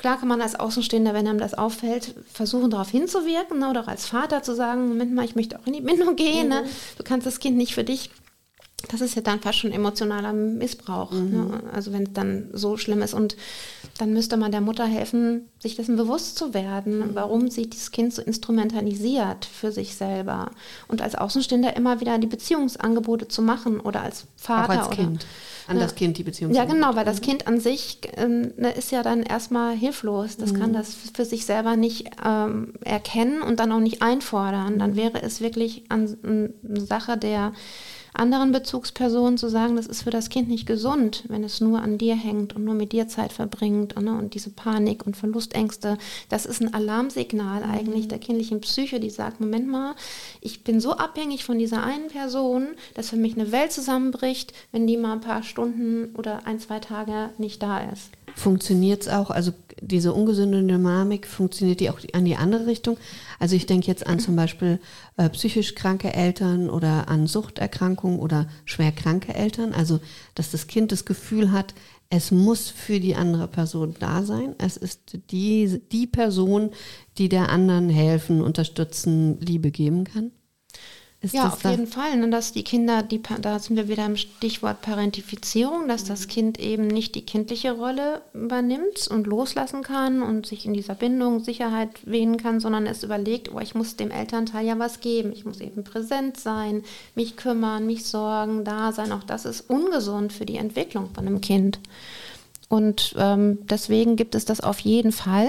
Klar 0.00 0.18
kann 0.18 0.28
man 0.28 0.40
als 0.40 0.54
Außenstehender, 0.58 1.12
wenn 1.12 1.28
einem 1.28 1.38
das 1.38 1.52
auffällt, 1.52 2.14
versuchen 2.32 2.70
darauf 2.70 2.88
hinzuwirken 2.88 3.58
ne? 3.58 3.68
oder 3.68 3.82
auch 3.82 3.86
als 3.86 4.06
Vater 4.06 4.42
zu 4.42 4.54
sagen, 4.54 4.88
Moment 4.88 5.12
mal, 5.12 5.26
ich 5.26 5.36
möchte 5.36 5.60
auch 5.60 5.66
in 5.66 5.74
die 5.74 5.82
Bindung 5.82 6.16
gehen. 6.16 6.48
Ne? 6.48 6.64
Du 6.96 7.04
kannst 7.04 7.26
das 7.26 7.38
Kind 7.38 7.58
nicht 7.58 7.74
für 7.74 7.84
dich. 7.84 8.08
Das 8.90 9.02
ist 9.02 9.14
ja 9.14 9.20
dann 9.20 9.40
fast 9.40 9.58
schon 9.58 9.72
emotionaler 9.72 10.32
Missbrauch. 10.32 11.12
Ne? 11.12 11.62
Also 11.74 11.92
wenn 11.92 12.04
es 12.04 12.14
dann 12.14 12.48
so 12.54 12.78
schlimm 12.78 13.02
ist. 13.02 13.12
Und 13.12 13.36
dann 14.00 14.14
müsste 14.14 14.38
man 14.38 14.50
der 14.50 14.62
Mutter 14.62 14.86
helfen, 14.86 15.48
sich 15.58 15.76
dessen 15.76 15.96
bewusst 15.96 16.38
zu 16.38 16.54
werden, 16.54 17.10
warum 17.12 17.50
sie 17.50 17.68
dieses 17.68 17.90
Kind 17.90 18.14
so 18.14 18.22
instrumentalisiert 18.22 19.44
für 19.44 19.72
sich 19.72 19.94
selber. 19.94 20.52
Und 20.88 21.02
als 21.02 21.14
Außenstehender 21.14 21.76
immer 21.76 22.00
wieder 22.00 22.18
die 22.18 22.26
Beziehungsangebote 22.26 23.28
zu 23.28 23.42
machen 23.42 23.78
oder 23.78 24.02
als 24.02 24.24
Vater. 24.36 24.64
auch 24.64 24.78
als 24.78 24.86
oder, 24.88 24.96
Kind. 24.96 25.26
An 25.66 25.78
das 25.78 25.94
Kind 25.94 26.16
die 26.16 26.22
Beziehung 26.22 26.52
ja, 26.54 26.64
genau, 26.64 26.96
weil 26.96 27.04
das 27.04 27.20
Kind 27.20 27.46
an 27.46 27.60
sich 27.60 28.00
ne, 28.16 28.72
ist 28.76 28.90
ja 28.90 29.02
dann 29.02 29.22
erstmal 29.22 29.76
hilflos. 29.76 30.36
Das 30.38 30.54
kann 30.54 30.72
das 30.72 30.96
für 31.14 31.24
sich 31.26 31.44
selber 31.44 31.76
nicht 31.76 32.10
ähm, 32.24 32.72
erkennen 32.82 33.42
und 33.42 33.60
dann 33.60 33.70
auch 33.70 33.80
nicht 33.80 34.02
einfordern. 34.02 34.78
Dann 34.78 34.96
wäre 34.96 35.22
es 35.22 35.40
wirklich 35.40 35.84
an, 35.90 36.16
an 36.22 36.54
Sache 36.86 37.18
der 37.18 37.52
anderen 38.12 38.52
Bezugspersonen 38.52 39.38
zu 39.38 39.48
sagen, 39.48 39.76
das 39.76 39.86
ist 39.86 40.02
für 40.02 40.10
das 40.10 40.28
Kind 40.28 40.48
nicht 40.48 40.66
gesund, 40.66 41.24
wenn 41.28 41.44
es 41.44 41.60
nur 41.60 41.80
an 41.80 41.98
dir 41.98 42.14
hängt 42.14 42.54
und 42.54 42.64
nur 42.64 42.74
mit 42.74 42.92
dir 42.92 43.08
Zeit 43.08 43.32
verbringt. 43.32 44.00
Ne? 44.00 44.16
Und 44.16 44.34
diese 44.34 44.50
Panik 44.50 45.06
und 45.06 45.16
Verlustängste, 45.16 45.98
das 46.28 46.46
ist 46.46 46.60
ein 46.60 46.74
Alarmsignal 46.74 47.62
eigentlich 47.62 48.08
der 48.08 48.18
kindlichen 48.18 48.60
Psyche, 48.60 49.00
die 49.00 49.10
sagt, 49.10 49.40
Moment 49.40 49.68
mal, 49.68 49.94
ich 50.40 50.64
bin 50.64 50.80
so 50.80 50.92
abhängig 50.92 51.44
von 51.44 51.58
dieser 51.58 51.82
einen 51.82 52.08
Person, 52.08 52.68
dass 52.94 53.10
für 53.10 53.16
mich 53.16 53.34
eine 53.34 53.52
Welt 53.52 53.72
zusammenbricht, 53.72 54.52
wenn 54.72 54.86
die 54.86 54.96
mal 54.96 55.12
ein 55.12 55.20
paar 55.20 55.42
Stunden 55.42 56.14
oder 56.16 56.46
ein, 56.46 56.58
zwei 56.58 56.80
Tage 56.80 57.30
nicht 57.38 57.62
da 57.62 57.78
ist. 57.90 58.10
Funktioniert 58.34 59.02
es 59.02 59.08
auch, 59.08 59.30
also 59.30 59.52
diese 59.80 60.12
ungesunde 60.12 60.62
Dynamik, 60.62 61.26
funktioniert 61.26 61.80
die 61.80 61.90
auch 61.90 62.00
an 62.12 62.24
die 62.24 62.36
andere 62.36 62.66
Richtung? 62.66 62.96
Also 63.38 63.56
ich 63.56 63.66
denke 63.66 63.86
jetzt 63.86 64.06
an 64.06 64.18
zum 64.18 64.36
Beispiel 64.36 64.78
äh, 65.16 65.28
psychisch 65.30 65.74
kranke 65.74 66.12
Eltern 66.12 66.70
oder 66.70 67.08
an 67.08 67.26
Suchterkrankungen 67.26 68.18
oder 68.18 68.46
schwer 68.64 68.92
kranke 68.92 69.34
Eltern. 69.34 69.72
Also 69.72 70.00
dass 70.34 70.50
das 70.50 70.66
Kind 70.66 70.92
das 70.92 71.04
Gefühl 71.04 71.52
hat, 71.52 71.74
es 72.10 72.32
muss 72.32 72.68
für 72.70 72.98
die 72.98 73.14
andere 73.14 73.46
Person 73.46 73.94
da 73.98 74.24
sein. 74.24 74.56
Es 74.58 74.76
ist 74.76 75.18
die, 75.30 75.80
die 75.92 76.08
Person, 76.08 76.70
die 77.18 77.28
der 77.28 77.50
anderen 77.50 77.88
helfen, 77.88 78.42
unterstützen, 78.42 79.38
Liebe 79.40 79.70
geben 79.70 80.04
kann. 80.04 80.32
Ist 81.22 81.34
ja, 81.34 81.48
auf 81.48 81.60
da- 81.60 81.70
jeden 81.70 81.86
Fall. 81.86 82.16
Ne, 82.16 82.30
dass 82.30 82.52
die 82.52 82.64
Kinder, 82.64 83.02
die, 83.02 83.20
da 83.42 83.58
sind 83.58 83.76
wir 83.76 83.88
wieder 83.88 84.06
im 84.06 84.16
Stichwort 84.16 84.80
Parentifizierung, 84.80 85.86
dass 85.86 86.04
das 86.04 86.28
Kind 86.28 86.58
eben 86.58 86.86
nicht 86.86 87.14
die 87.14 87.26
kindliche 87.26 87.72
Rolle 87.72 88.22
übernimmt 88.32 89.06
und 89.08 89.26
loslassen 89.26 89.82
kann 89.82 90.22
und 90.22 90.46
sich 90.46 90.64
in 90.64 90.72
dieser 90.72 90.94
Bindung 90.94 91.40
Sicherheit 91.44 91.90
wähnen 92.06 92.38
kann, 92.38 92.58
sondern 92.58 92.86
es 92.86 93.02
überlegt, 93.02 93.52
oh, 93.52 93.60
ich 93.60 93.74
muss 93.74 93.96
dem 93.96 94.10
Elternteil 94.10 94.64
ja 94.66 94.78
was 94.78 95.00
geben. 95.00 95.32
Ich 95.32 95.44
muss 95.44 95.60
eben 95.60 95.84
präsent 95.84 96.38
sein, 96.38 96.82
mich 97.14 97.36
kümmern, 97.36 97.84
mich 97.84 98.06
sorgen, 98.06 98.64
da 98.64 98.92
sein. 98.92 99.12
Auch 99.12 99.24
das 99.24 99.44
ist 99.44 99.68
ungesund 99.68 100.32
für 100.32 100.46
die 100.46 100.56
Entwicklung 100.56 101.10
von 101.14 101.26
einem 101.26 101.42
Kind. 101.42 101.80
Und 102.70 103.16
ähm, 103.18 103.58
deswegen 103.68 104.14
gibt 104.14 104.36
es 104.36 104.44
das 104.44 104.60
auf 104.60 104.78
jeden 104.78 105.10
Fall. 105.10 105.48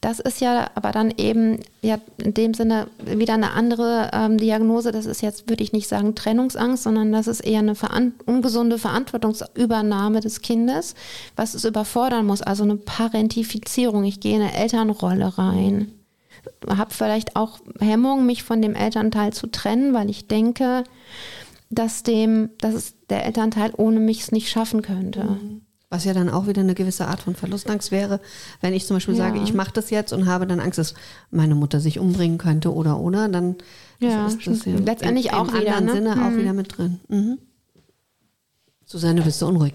Das 0.00 0.18
ist 0.18 0.40
ja 0.40 0.68
aber 0.74 0.90
dann 0.90 1.14
eben 1.16 1.60
ja 1.82 1.98
in 2.20 2.34
dem 2.34 2.52
Sinne 2.52 2.88
wieder 2.98 3.34
eine 3.34 3.52
andere 3.52 4.10
ähm, 4.12 4.38
Diagnose. 4.38 4.90
Das 4.90 5.06
ist 5.06 5.22
jetzt, 5.22 5.48
würde 5.48 5.62
ich 5.62 5.72
nicht 5.72 5.86
sagen, 5.86 6.16
Trennungsangst, 6.16 6.82
sondern 6.82 7.12
das 7.12 7.28
ist 7.28 7.42
eher 7.42 7.60
eine 7.60 7.76
veran 7.76 8.12
ungesunde 8.26 8.76
Verantwortungsübernahme 8.76 10.18
des 10.18 10.42
Kindes, 10.42 10.96
was 11.36 11.54
es 11.54 11.64
überfordern 11.64 12.26
muss. 12.26 12.42
Also 12.42 12.64
eine 12.64 12.74
Parentifizierung. 12.74 14.02
Ich 14.02 14.18
gehe 14.18 14.34
in 14.34 14.42
eine 14.42 14.56
Elternrolle 14.56 15.38
rein. 15.38 15.92
Habe 16.68 16.92
vielleicht 16.92 17.36
auch 17.36 17.60
Hemmung, 17.78 18.26
mich 18.26 18.42
von 18.42 18.60
dem 18.60 18.74
Elternteil 18.74 19.32
zu 19.32 19.46
trennen, 19.46 19.94
weil 19.94 20.10
ich 20.10 20.26
denke, 20.26 20.82
dass 21.70 22.02
dem, 22.02 22.50
dass 22.58 22.74
es 22.74 22.94
der 23.10 23.26
Elternteil 23.26 23.72
ohne 23.76 24.00
mich 24.00 24.22
es 24.22 24.32
nicht 24.32 24.50
schaffen 24.50 24.82
könnte. 24.82 25.38
Was 25.90 26.04
ja 26.04 26.12
dann 26.12 26.28
auch 26.28 26.46
wieder 26.46 26.60
eine 26.60 26.74
gewisse 26.74 27.06
Art 27.08 27.22
von 27.22 27.34
Verlustangst 27.34 27.90
wäre, 27.90 28.20
wenn 28.60 28.74
ich 28.74 28.86
zum 28.86 28.96
Beispiel 28.96 29.14
Ja. 29.14 29.24
sage, 29.24 29.38
ich 29.38 29.54
mache 29.54 29.72
das 29.72 29.88
jetzt 29.88 30.12
und 30.12 30.26
habe 30.26 30.46
dann 30.46 30.60
Angst, 30.60 30.78
dass 30.78 30.92
meine 31.30 31.54
Mutter 31.54 31.80
sich 31.80 31.98
umbringen 31.98 32.36
könnte 32.36 32.74
oder 32.74 32.98
oder, 33.00 33.28
dann 33.28 33.56
Ja, 33.98 34.26
ist 34.26 34.46
das 34.46 34.64
ja 34.66 34.76
letztendlich 34.76 35.28
im, 35.28 35.34
auch 35.34 35.48
im 35.48 35.54
wieder, 35.60 35.76
anderen 35.76 35.84
ne? 35.86 35.92
Sinne 35.92 36.12
auch 36.26 36.30
Mhm. 36.30 36.38
wieder 36.38 36.52
mit 36.52 36.76
drin. 36.76 37.00
Mhm. 37.08 37.38
Susanne, 38.84 39.22
bist 39.22 39.40
du 39.40 39.46
unruhig? 39.46 39.74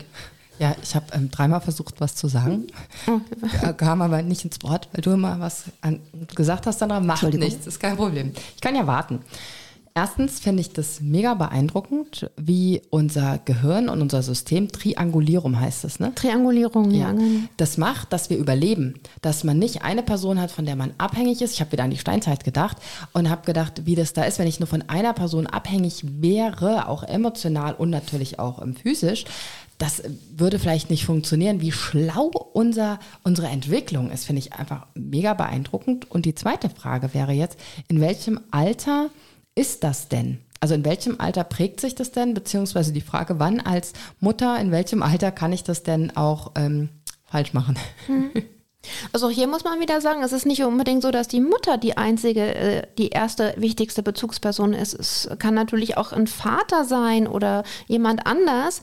Ja, 0.59 0.75
ich 0.83 0.93
habe 0.95 1.05
ähm, 1.13 1.31
dreimal 1.31 1.61
versucht, 1.61 1.99
was 1.99 2.15
zu 2.15 2.27
sagen, 2.27 2.67
Oh, 3.07 3.19
Äh, 3.67 3.73
kam 3.73 4.01
aber 4.03 4.21
nicht 4.21 4.45
ins 4.45 4.61
Wort, 4.61 4.89
weil 4.93 5.01
du 5.01 5.11
immer 5.11 5.39
was 5.39 5.65
an, 5.81 5.99
gesagt 6.35 6.67
hast, 6.67 6.79
macht 6.81 6.91
Entschuldigung. 7.01 7.47
nichts, 7.47 7.65
ist 7.65 7.79
kein 7.79 7.95
Problem. 7.97 8.33
Ich 8.55 8.61
kann 8.61 8.75
ja 8.75 8.85
warten. 8.85 9.19
Erstens 9.95 10.39
finde 10.39 10.61
ich 10.61 10.73
das 10.73 11.01
mega 11.01 11.35
beeindruckend, 11.35 12.31
wie 12.35 12.81
unser 12.89 13.39
Gehirn 13.45 13.89
und 13.89 14.01
unser 14.01 14.23
System, 14.23 14.71
Triangulierum 14.71 15.59
heißt 15.59 15.85
es, 15.85 15.99
ne? 15.99 16.15
Triangulierung, 16.15 16.89
ja. 16.89 17.11
genau. 17.11 17.47
Das 17.57 17.77
macht, 17.77 18.11
dass 18.11 18.31
wir 18.31 18.37
überleben. 18.37 18.95
Dass 19.21 19.43
man 19.43 19.59
nicht 19.59 19.83
eine 19.83 20.01
Person 20.01 20.41
hat, 20.41 20.49
von 20.49 20.65
der 20.65 20.75
man 20.75 20.95
abhängig 20.97 21.43
ist. 21.43 21.53
Ich 21.53 21.61
habe 21.61 21.73
wieder 21.73 21.83
an 21.83 21.91
die 21.91 21.99
Steinzeit 21.99 22.43
gedacht 22.43 22.77
und 23.13 23.29
habe 23.29 23.45
gedacht, 23.45 23.85
wie 23.85 23.93
das 23.93 24.13
da 24.13 24.23
ist, 24.23 24.39
wenn 24.39 24.47
ich 24.47 24.59
nur 24.59 24.65
von 24.65 24.81
einer 24.89 25.13
Person 25.13 25.45
abhängig 25.45 26.03
wäre, 26.03 26.87
auch 26.87 27.03
emotional 27.03 27.75
und 27.75 27.91
natürlich 27.91 28.39
auch 28.39 28.63
ähm, 28.63 28.75
physisch. 28.75 29.25
Das 29.77 30.01
würde 30.35 30.57
vielleicht 30.57 30.89
nicht 30.89 31.05
funktionieren. 31.05 31.61
Wie 31.61 31.71
schlau 31.71 32.31
unser, 32.53 32.99
unsere 33.23 33.47
Entwicklung 33.47 34.09
ist, 34.09 34.25
finde 34.25 34.39
ich 34.39 34.53
einfach 34.53 34.87
mega 34.95 35.35
beeindruckend. 35.35 36.09
Und 36.09 36.25
die 36.25 36.33
zweite 36.33 36.69
Frage 36.69 37.13
wäre 37.13 37.33
jetzt, 37.33 37.59
in 37.89 38.01
welchem 38.01 38.39
Alter 38.49 39.09
ist 39.55 39.83
das 39.83 40.07
denn? 40.09 40.39
Also 40.59 40.75
in 40.75 40.85
welchem 40.85 41.19
Alter 41.19 41.43
prägt 41.43 41.81
sich 41.81 41.93
das 41.93 42.11
denn? 42.11 42.33
Beziehungsweise 42.33 42.93
die 42.93 43.01
Frage, 43.01 43.39
wann 43.39 43.59
als 43.59 43.93
Mutter, 44.19 44.57
in 44.59 44.71
welchem 44.71 45.03
Alter 45.03 45.31
kann 45.31 45.51
ich 45.51 45.63
das 45.63 45.83
denn 45.83 46.15
auch 46.15 46.51
ähm, 46.55 46.89
falsch 47.25 47.53
machen? 47.53 47.77
Also 49.13 49.29
hier 49.29 49.47
muss 49.47 49.63
man 49.63 49.79
wieder 49.79 50.01
sagen, 50.01 50.23
es 50.23 50.33
ist 50.33 50.45
nicht 50.45 50.63
unbedingt 50.63 51.03
so, 51.03 51.11
dass 51.11 51.27
die 51.27 51.39
Mutter 51.39 51.77
die 51.77 51.95
einzige, 51.95 52.53
äh, 52.53 52.87
die 52.97 53.09
erste 53.09 53.53
wichtigste 53.57 54.03
Bezugsperson 54.03 54.73
ist. 54.73 54.93
Es 54.93 55.29
kann 55.39 55.53
natürlich 55.53 55.97
auch 55.97 56.11
ein 56.11 56.27
Vater 56.27 56.83
sein 56.83 57.27
oder 57.27 57.63
jemand 57.87 58.25
anders. 58.25 58.81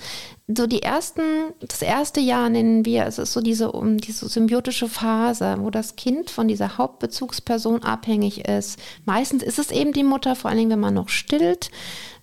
So 0.56 0.66
die 0.66 0.82
ersten, 0.82 1.22
das 1.60 1.82
erste 1.82 2.20
Jahr 2.20 2.48
nennen 2.48 2.84
wir, 2.84 3.06
es 3.06 3.18
ist 3.18 3.32
so 3.32 3.40
diese, 3.40 3.72
um, 3.72 3.98
diese 3.98 4.28
symbiotische 4.28 4.88
Phase, 4.88 5.56
wo 5.58 5.70
das 5.70 5.96
Kind 5.96 6.30
von 6.30 6.48
dieser 6.48 6.78
Hauptbezugsperson 6.78 7.82
abhängig 7.82 8.48
ist. 8.48 8.78
Meistens 9.04 9.42
ist 9.42 9.58
es 9.58 9.70
eben 9.70 9.92
die 9.92 10.02
Mutter, 10.02 10.34
vor 10.34 10.50
allen 10.50 10.58
Dingen, 10.58 10.70
wenn 10.70 10.80
man 10.80 10.94
noch 10.94 11.08
stillt, 11.08 11.70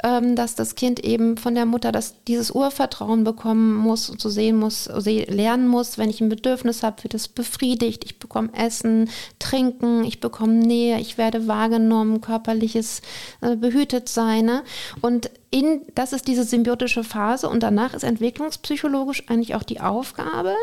ähm, 0.03 0.35
dass 0.35 0.55
das 0.55 0.75
Kind 0.75 1.03
eben 1.03 1.37
von 1.37 1.55
der 1.55 1.65
Mutter 1.65 1.91
das, 1.91 2.15
dieses 2.27 2.51
Urvertrauen 2.51 3.23
bekommen 3.23 3.75
muss 3.75 4.09
und 4.09 4.19
zu 4.19 4.29
sehen 4.29 4.57
muss, 4.57 4.89
lernen 5.05 5.67
muss, 5.67 5.97
wenn 5.97 6.09
ich 6.09 6.21
ein 6.21 6.29
Bedürfnis 6.29 6.83
habe, 6.83 7.03
wird 7.03 7.13
es 7.13 7.27
befriedigt. 7.27 8.03
Ich 8.05 8.19
bekomme 8.19 8.49
Essen, 8.53 9.09
Trinken, 9.39 10.03
ich 10.03 10.19
bekomme 10.19 10.53
Nähe, 10.53 10.99
ich 10.99 11.17
werde 11.17 11.47
wahrgenommen, 11.47 12.21
körperliches 12.21 13.01
äh, 13.41 13.55
behütet 13.55 14.09
sein. 14.09 14.45
Ne? 14.45 14.63
Und 15.01 15.29
in, 15.49 15.81
das 15.95 16.13
ist 16.13 16.27
diese 16.27 16.43
symbiotische 16.43 17.03
Phase 17.03 17.49
und 17.49 17.63
danach 17.63 17.93
ist 17.93 18.03
entwicklungspsychologisch 18.03 19.23
eigentlich 19.29 19.55
auch 19.55 19.63
die 19.63 19.79
Aufgabe, 19.79 20.53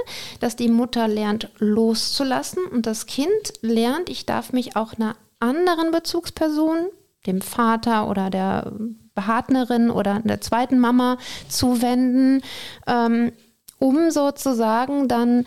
dass 0.41 0.57
die 0.57 0.69
Mutter 0.69 1.09
lernt 1.09 1.49
loszulassen 1.59 2.65
und 2.67 2.87
das 2.87 3.07
Kind 3.07 3.55
lernt, 3.63 4.11
ich 4.11 4.27
darf 4.27 4.53
mich 4.53 4.77
auch 4.77 4.95
einer 4.95 5.17
anderen 5.41 5.91
Bezugsperson, 5.91 6.89
dem 7.27 7.41
Vater 7.41 8.09
oder 8.09 8.29
der 8.29 8.73
Partnerin 9.15 9.91
oder 9.91 10.21
der 10.25 10.41
zweiten 10.41 10.79
Mama 10.79 11.17
zuwenden, 11.49 12.43
ähm, 12.87 13.33
um 13.79 14.11
sozusagen 14.11 15.09
dann 15.09 15.45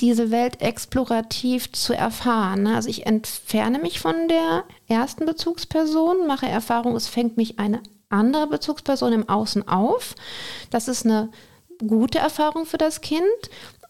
diese 0.00 0.30
Welt 0.30 0.60
explorativ 0.60 1.72
zu 1.72 1.94
erfahren. 1.94 2.64
Ne? 2.64 2.74
Also 2.76 2.88
ich 2.88 3.06
entferne 3.06 3.78
mich 3.78 3.98
von 3.98 4.28
der 4.28 4.64
ersten 4.86 5.24
Bezugsperson, 5.24 6.26
mache 6.26 6.46
Erfahrung, 6.46 6.94
es 6.96 7.08
fängt 7.08 7.36
mich 7.36 7.58
eine 7.58 7.80
andere 8.08 8.46
Bezugsperson 8.46 9.12
im 9.12 9.28
Außen 9.28 9.66
auf. 9.68 10.14
Das 10.70 10.88
ist 10.88 11.04
eine 11.04 11.30
gute 11.86 12.18
Erfahrung 12.18 12.66
für 12.66 12.78
das 12.78 13.00
Kind 13.00 13.20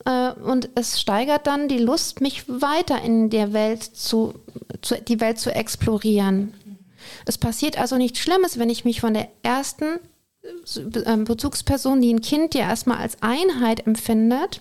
äh, 0.04 0.32
und 0.32 0.70
es 0.74 1.00
steigert 1.00 1.46
dann 1.46 1.68
die 1.68 1.78
Lust, 1.78 2.20
mich 2.20 2.48
weiter 2.48 3.02
in 3.02 3.30
der 3.30 3.52
Welt 3.52 3.82
zu, 3.82 4.34
zu, 4.82 5.00
die 5.00 5.20
Welt 5.20 5.38
zu 5.38 5.54
explorieren. 5.54 6.54
Es 7.24 7.38
passiert 7.38 7.78
also 7.78 7.96
nichts 7.96 8.18
Schlimmes, 8.18 8.58
wenn 8.58 8.70
ich 8.70 8.84
mich 8.84 9.00
von 9.00 9.14
der 9.14 9.28
ersten 9.42 10.00
äh, 10.44 11.16
Bezugsperson, 11.16 12.00
die 12.00 12.12
ein 12.12 12.20
Kind 12.20 12.54
ja 12.54 12.68
erstmal 12.68 12.98
als 12.98 13.22
Einheit 13.22 13.86
empfindet, 13.86 14.60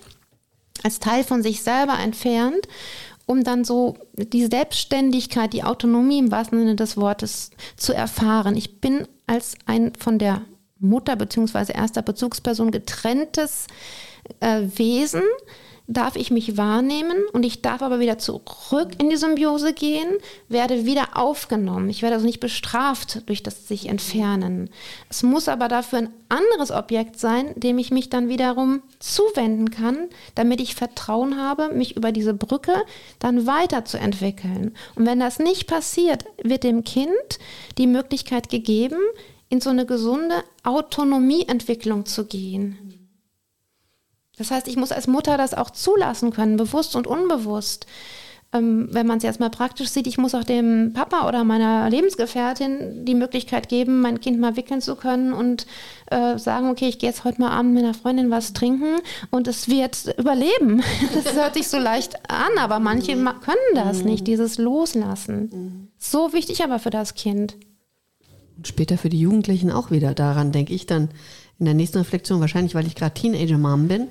als 0.82 1.00
Teil 1.00 1.24
von 1.24 1.42
sich 1.42 1.62
selber 1.62 1.98
entfernt, 1.98 2.68
um 3.24 3.42
dann 3.42 3.64
so 3.64 3.96
die 4.14 4.46
Selbstständigkeit, 4.46 5.52
die 5.52 5.64
Autonomie 5.64 6.18
im 6.18 6.30
wahrsten 6.30 6.60
Sinne 6.60 6.76
des 6.76 6.96
Wortes 6.96 7.50
zu 7.76 7.92
erfahren. 7.92 8.56
Ich 8.56 8.80
bin 8.80 9.08
als 9.26 9.56
ein 9.66 9.92
von 9.98 10.18
der 10.18 10.42
Mutter 10.78 11.16
bzw. 11.16 11.72
erster 11.72 12.02
Bezugsperson 12.02 12.70
getrenntes 12.70 13.66
äh, 14.40 14.62
Wesen, 14.76 15.22
darf 15.88 16.16
ich 16.16 16.30
mich 16.30 16.56
wahrnehmen 16.56 17.16
und 17.32 17.44
ich 17.44 17.62
darf 17.62 17.82
aber 17.82 18.00
wieder 18.00 18.18
zurück 18.18 18.90
in 18.98 19.08
die 19.08 19.16
Symbiose 19.16 19.72
gehen, 19.72 20.08
werde 20.48 20.84
wieder 20.84 21.16
aufgenommen. 21.16 21.88
Ich 21.88 22.02
werde 22.02 22.16
also 22.16 22.26
nicht 22.26 22.40
bestraft 22.40 23.22
durch 23.26 23.42
das 23.42 23.68
sich 23.68 23.88
entfernen. 23.88 24.70
Es 25.08 25.22
muss 25.22 25.48
aber 25.48 25.68
dafür 25.68 26.00
ein 26.00 26.08
anderes 26.28 26.72
Objekt 26.72 27.18
sein, 27.18 27.52
dem 27.54 27.78
ich 27.78 27.90
mich 27.90 28.10
dann 28.10 28.28
wiederum 28.28 28.82
zuwenden 28.98 29.70
kann, 29.70 30.08
damit 30.34 30.60
ich 30.60 30.74
Vertrauen 30.74 31.40
habe, 31.40 31.68
mich 31.68 31.96
über 31.96 32.10
diese 32.10 32.34
Brücke 32.34 32.74
dann 33.20 33.46
weiterzuentwickeln. 33.46 34.74
Und 34.96 35.06
wenn 35.06 35.20
das 35.20 35.38
nicht 35.38 35.68
passiert, 35.68 36.24
wird 36.42 36.64
dem 36.64 36.82
Kind 36.82 37.38
die 37.78 37.86
Möglichkeit 37.86 38.48
gegeben, 38.48 38.98
in 39.48 39.60
so 39.60 39.70
eine 39.70 39.86
gesunde 39.86 40.42
Autonomieentwicklung 40.64 42.06
zu 42.06 42.24
gehen. 42.24 42.85
Das 44.36 44.50
heißt, 44.50 44.68
ich 44.68 44.76
muss 44.76 44.92
als 44.92 45.06
Mutter 45.06 45.36
das 45.38 45.54
auch 45.54 45.70
zulassen 45.70 46.30
können, 46.30 46.56
bewusst 46.56 46.94
und 46.94 47.06
unbewusst. 47.06 47.86
Ähm, 48.52 48.88
wenn 48.92 49.06
man 49.06 49.18
es 49.18 49.24
jetzt 49.24 49.40
mal 49.40 49.50
praktisch 49.50 49.88
sieht, 49.88 50.06
ich 50.06 50.18
muss 50.18 50.34
auch 50.34 50.44
dem 50.44 50.92
Papa 50.92 51.26
oder 51.26 51.42
meiner 51.42 51.90
Lebensgefährtin 51.90 53.04
die 53.04 53.14
Möglichkeit 53.14 53.68
geben, 53.68 54.00
mein 54.00 54.20
Kind 54.20 54.38
mal 54.38 54.56
wickeln 54.56 54.80
zu 54.80 54.94
können 54.94 55.32
und 55.32 55.66
äh, 56.10 56.38
sagen, 56.38 56.70
okay, 56.70 56.88
ich 56.88 56.98
gehe 56.98 57.08
jetzt 57.08 57.24
heute 57.24 57.40
mal 57.40 57.50
Abend 57.50 57.74
mit 57.74 57.82
einer 57.82 57.94
Freundin 57.94 58.30
was 58.30 58.52
trinken 58.52 59.00
und 59.30 59.48
es 59.48 59.68
wird 59.68 60.14
überleben. 60.18 60.82
Das 61.14 61.34
hört 61.34 61.54
sich 61.54 61.68
so 61.68 61.78
leicht 61.78 62.30
an, 62.30 62.58
aber 62.58 62.78
manche 62.78 63.14
können 63.14 63.74
das 63.74 64.04
nicht, 64.04 64.26
dieses 64.26 64.58
Loslassen. 64.58 65.90
So 65.98 66.32
wichtig 66.32 66.62
aber 66.62 66.78
für 66.78 66.90
das 66.90 67.14
Kind. 67.14 67.56
Und 68.56 68.68
später 68.68 68.96
für 68.98 69.08
die 69.08 69.20
Jugendlichen 69.20 69.70
auch 69.70 69.90
wieder. 69.90 70.14
Daran 70.14 70.52
denke 70.52 70.72
ich 70.72 70.86
dann 70.86 71.08
in 71.58 71.64
der 71.64 71.74
nächsten 71.74 71.98
Reflexion, 71.98 72.40
wahrscheinlich 72.40 72.74
weil 72.74 72.86
ich 72.86 72.94
gerade 72.94 73.14
Teenager-Mom 73.14 73.88
bin, 73.88 74.08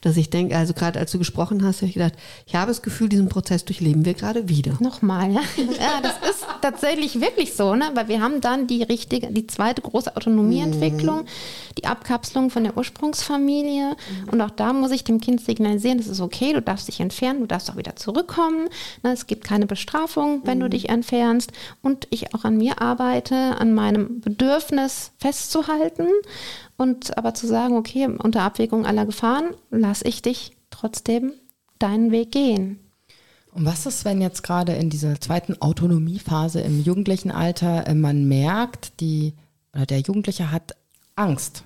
dass 0.00 0.16
ich 0.16 0.30
denke, 0.30 0.56
also 0.56 0.74
gerade 0.74 0.98
als 0.98 1.12
du 1.12 1.18
gesprochen 1.18 1.64
hast, 1.64 1.78
habe 1.78 1.86
ich 1.86 1.94
gedacht, 1.94 2.14
ich 2.46 2.54
habe 2.54 2.68
das 2.68 2.82
Gefühl, 2.82 3.08
diesen 3.08 3.28
Prozess 3.28 3.64
durchleben 3.64 4.04
wir 4.04 4.14
gerade 4.14 4.48
wieder. 4.48 4.76
Nochmal, 4.80 5.32
ja. 5.32 5.40
ja. 5.56 6.00
Das 6.02 6.30
ist 6.30 6.46
tatsächlich 6.62 7.20
wirklich 7.20 7.54
so, 7.54 7.74
ne? 7.74 7.90
weil 7.94 8.08
wir 8.08 8.20
haben 8.20 8.40
dann 8.40 8.66
die 8.66 8.82
richtige, 8.82 9.28
die 9.28 9.46
zweite 9.46 9.82
große 9.82 10.16
Autonomieentwicklung, 10.16 11.20
mhm. 11.20 11.74
die 11.78 11.86
Abkapselung 11.86 12.50
von 12.50 12.64
der 12.64 12.76
Ursprungsfamilie. 12.76 13.90
Mhm. 13.90 14.28
Und 14.30 14.40
auch 14.40 14.50
da 14.50 14.72
muss 14.72 14.90
ich 14.90 15.04
dem 15.04 15.20
Kind 15.20 15.40
signalisieren, 15.40 15.98
das 15.98 16.06
ist 16.06 16.20
okay, 16.20 16.52
du 16.52 16.62
darfst 16.62 16.88
dich 16.88 17.00
entfernen, 17.00 17.40
du 17.40 17.46
darfst 17.46 17.70
auch 17.70 17.76
wieder 17.76 17.96
zurückkommen. 17.96 18.68
Ne? 19.02 19.12
Es 19.12 19.26
gibt 19.26 19.44
keine 19.44 19.66
Bestrafung, 19.66 20.42
wenn 20.44 20.58
mhm. 20.58 20.62
du 20.62 20.70
dich 20.70 20.88
entfernst. 20.88 21.52
Und 21.82 22.06
ich 22.10 22.34
auch 22.34 22.44
an 22.44 22.56
mir 22.56 22.80
arbeite, 22.80 23.36
an 23.58 23.74
meinem 23.74 24.20
Bedürfnis 24.20 25.12
festzuhalten 25.18 26.06
und 26.76 27.16
aber 27.16 27.34
zu 27.34 27.46
sagen, 27.46 27.76
okay, 27.76 28.06
unter 28.06 28.42
Abwägung 28.42 28.84
aller 28.84 29.06
Gefahren 29.06 29.54
lasse 29.96 30.08
ich 30.08 30.20
dich 30.20 30.50
trotzdem 30.68 31.32
deinen 31.78 32.10
Weg 32.10 32.30
gehen. 32.30 32.80
Und 33.52 33.64
was 33.64 33.86
ist, 33.86 34.04
wenn 34.04 34.20
jetzt 34.20 34.42
gerade 34.42 34.74
in 34.74 34.90
dieser 34.90 35.18
zweiten 35.18 35.60
Autonomiephase 35.62 36.60
im 36.60 36.82
jugendlichen 36.82 37.30
Alter 37.30 37.86
äh, 37.86 37.94
man 37.94 38.28
merkt, 38.28 39.00
die 39.00 39.32
oder 39.72 39.86
der 39.86 40.00
Jugendliche 40.00 40.52
hat 40.52 40.76
Angst, 41.14 41.64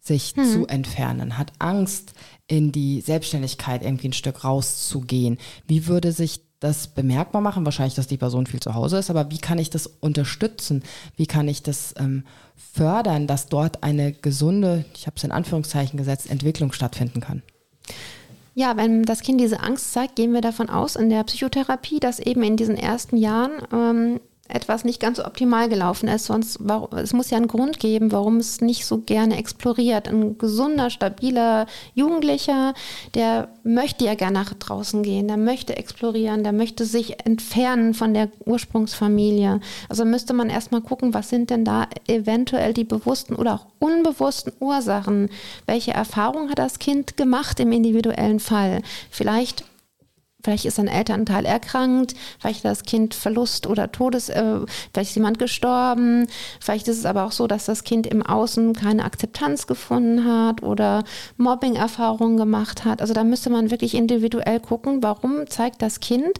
sich 0.00 0.34
hm. 0.36 0.44
zu 0.44 0.66
entfernen, 0.66 1.38
hat 1.38 1.52
Angst, 1.58 2.12
in 2.46 2.72
die 2.72 3.00
Selbstständigkeit 3.00 3.82
irgendwie 3.82 4.08
ein 4.08 4.12
Stück 4.12 4.44
rauszugehen. 4.44 5.38
Wie 5.66 5.86
würde 5.86 6.12
sich 6.12 6.42
das 6.60 6.88
bemerkbar 6.88 7.40
machen? 7.40 7.64
Wahrscheinlich, 7.64 7.94
dass 7.94 8.06
die 8.06 8.18
Person 8.18 8.44
viel 8.46 8.60
zu 8.60 8.74
Hause 8.74 8.98
ist, 8.98 9.08
aber 9.08 9.30
wie 9.30 9.38
kann 9.38 9.58
ich 9.58 9.70
das 9.70 9.86
unterstützen? 9.86 10.82
Wie 11.16 11.26
kann 11.26 11.48
ich 11.48 11.62
das 11.62 11.94
ähm, 11.98 12.24
fördern, 12.54 13.26
dass 13.26 13.46
dort 13.46 13.82
eine 13.82 14.12
gesunde, 14.12 14.84
ich 14.94 15.06
habe 15.06 15.16
es 15.16 15.24
in 15.24 15.32
Anführungszeichen 15.32 15.96
gesetzt, 15.96 16.28
Entwicklung 16.28 16.72
stattfinden 16.72 17.20
kann? 17.20 17.42
Ja, 18.54 18.76
wenn 18.76 19.04
das 19.04 19.22
Kind 19.22 19.40
diese 19.40 19.60
Angst 19.60 19.92
zeigt, 19.92 20.16
gehen 20.16 20.34
wir 20.34 20.42
davon 20.42 20.68
aus 20.68 20.96
in 20.96 21.08
der 21.08 21.24
Psychotherapie, 21.24 22.00
dass 22.00 22.20
eben 22.20 22.42
in 22.42 22.56
diesen 22.56 22.76
ersten 22.76 23.16
Jahren 23.16 23.52
ähm, 23.72 24.20
etwas 24.54 24.84
nicht 24.84 25.00
ganz 25.00 25.18
so 25.18 25.24
optimal 25.24 25.68
gelaufen 25.68 26.08
ist. 26.08 26.26
Sonst, 26.26 26.60
es 26.96 27.12
muss 27.12 27.30
ja 27.30 27.36
einen 27.36 27.48
Grund 27.48 27.80
geben, 27.80 28.12
warum 28.12 28.36
es 28.36 28.60
nicht 28.60 28.86
so 28.86 28.98
gerne 28.98 29.36
exploriert. 29.36 30.08
Ein 30.08 30.38
gesunder, 30.38 30.90
stabiler 30.90 31.66
Jugendlicher, 31.94 32.74
der 33.14 33.48
möchte 33.64 34.04
ja 34.04 34.14
gerne 34.14 34.34
nach 34.34 34.54
draußen 34.54 35.02
gehen, 35.02 35.28
der 35.28 35.36
möchte 35.36 35.76
explorieren, 35.76 36.42
der 36.42 36.52
möchte 36.52 36.84
sich 36.84 37.24
entfernen 37.24 37.94
von 37.94 38.14
der 38.14 38.28
Ursprungsfamilie. 38.44 39.60
Also 39.88 40.04
müsste 40.04 40.32
man 40.32 40.50
erstmal 40.50 40.80
gucken, 40.80 41.14
was 41.14 41.28
sind 41.28 41.50
denn 41.50 41.64
da 41.64 41.86
eventuell 42.06 42.74
die 42.74 42.84
bewussten 42.84 43.34
oder 43.34 43.54
auch 43.54 43.66
unbewussten 43.78 44.52
Ursachen? 44.60 45.28
Welche 45.66 45.92
Erfahrungen 45.92 46.50
hat 46.50 46.58
das 46.58 46.78
Kind 46.78 47.16
gemacht 47.16 47.60
im 47.60 47.72
individuellen 47.72 48.40
Fall? 48.40 48.82
Vielleicht 49.10 49.64
Vielleicht 50.42 50.64
ist 50.64 50.80
ein 50.80 50.88
Elternteil 50.88 51.44
erkrankt, 51.44 52.14
vielleicht 52.40 52.64
das 52.64 52.82
Kind 52.82 53.14
Verlust 53.14 53.66
oder 53.66 53.92
Todes, 53.92 54.28
äh, 54.28 54.58
vielleicht 54.92 55.10
ist 55.10 55.16
jemand 55.16 55.38
gestorben, 55.38 56.26
vielleicht 56.60 56.88
ist 56.88 56.98
es 56.98 57.06
aber 57.06 57.24
auch 57.24 57.32
so, 57.32 57.46
dass 57.46 57.66
das 57.66 57.84
Kind 57.84 58.06
im 58.06 58.22
Außen 58.22 58.72
keine 58.72 59.04
Akzeptanz 59.04 59.66
gefunden 59.66 60.24
hat 60.24 60.62
oder 60.62 61.04
Mobbing-Erfahrungen 61.36 62.36
gemacht 62.36 62.84
hat. 62.84 63.00
Also 63.00 63.14
da 63.14 63.22
müsste 63.22 63.50
man 63.50 63.70
wirklich 63.70 63.94
individuell 63.94 64.58
gucken, 64.58 65.02
warum 65.02 65.46
zeigt 65.48 65.80
das 65.80 66.00
Kind 66.00 66.32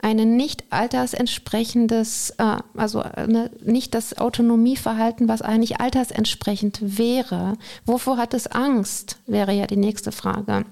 ein 0.00 0.16
nicht 0.36 0.64
altersentsprechendes, 0.70 2.34
äh, 2.38 2.56
also 2.76 3.04
ne, 3.26 3.50
nicht 3.62 3.94
das 3.94 4.16
Autonomieverhalten, 4.16 5.28
was 5.28 5.42
eigentlich 5.42 5.80
altersentsprechend 5.80 6.78
wäre. 6.80 7.54
Wovor 7.84 8.16
hat 8.16 8.32
es 8.32 8.46
Angst, 8.46 9.18
wäre 9.26 9.52
ja 9.52 9.66
die 9.66 9.76
nächste 9.76 10.12
Frage 10.12 10.64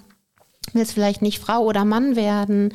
willst 0.74 0.92
vielleicht 0.92 1.22
nicht 1.22 1.38
Frau 1.38 1.60
oder 1.60 1.84
Mann 1.84 2.16
werden. 2.16 2.72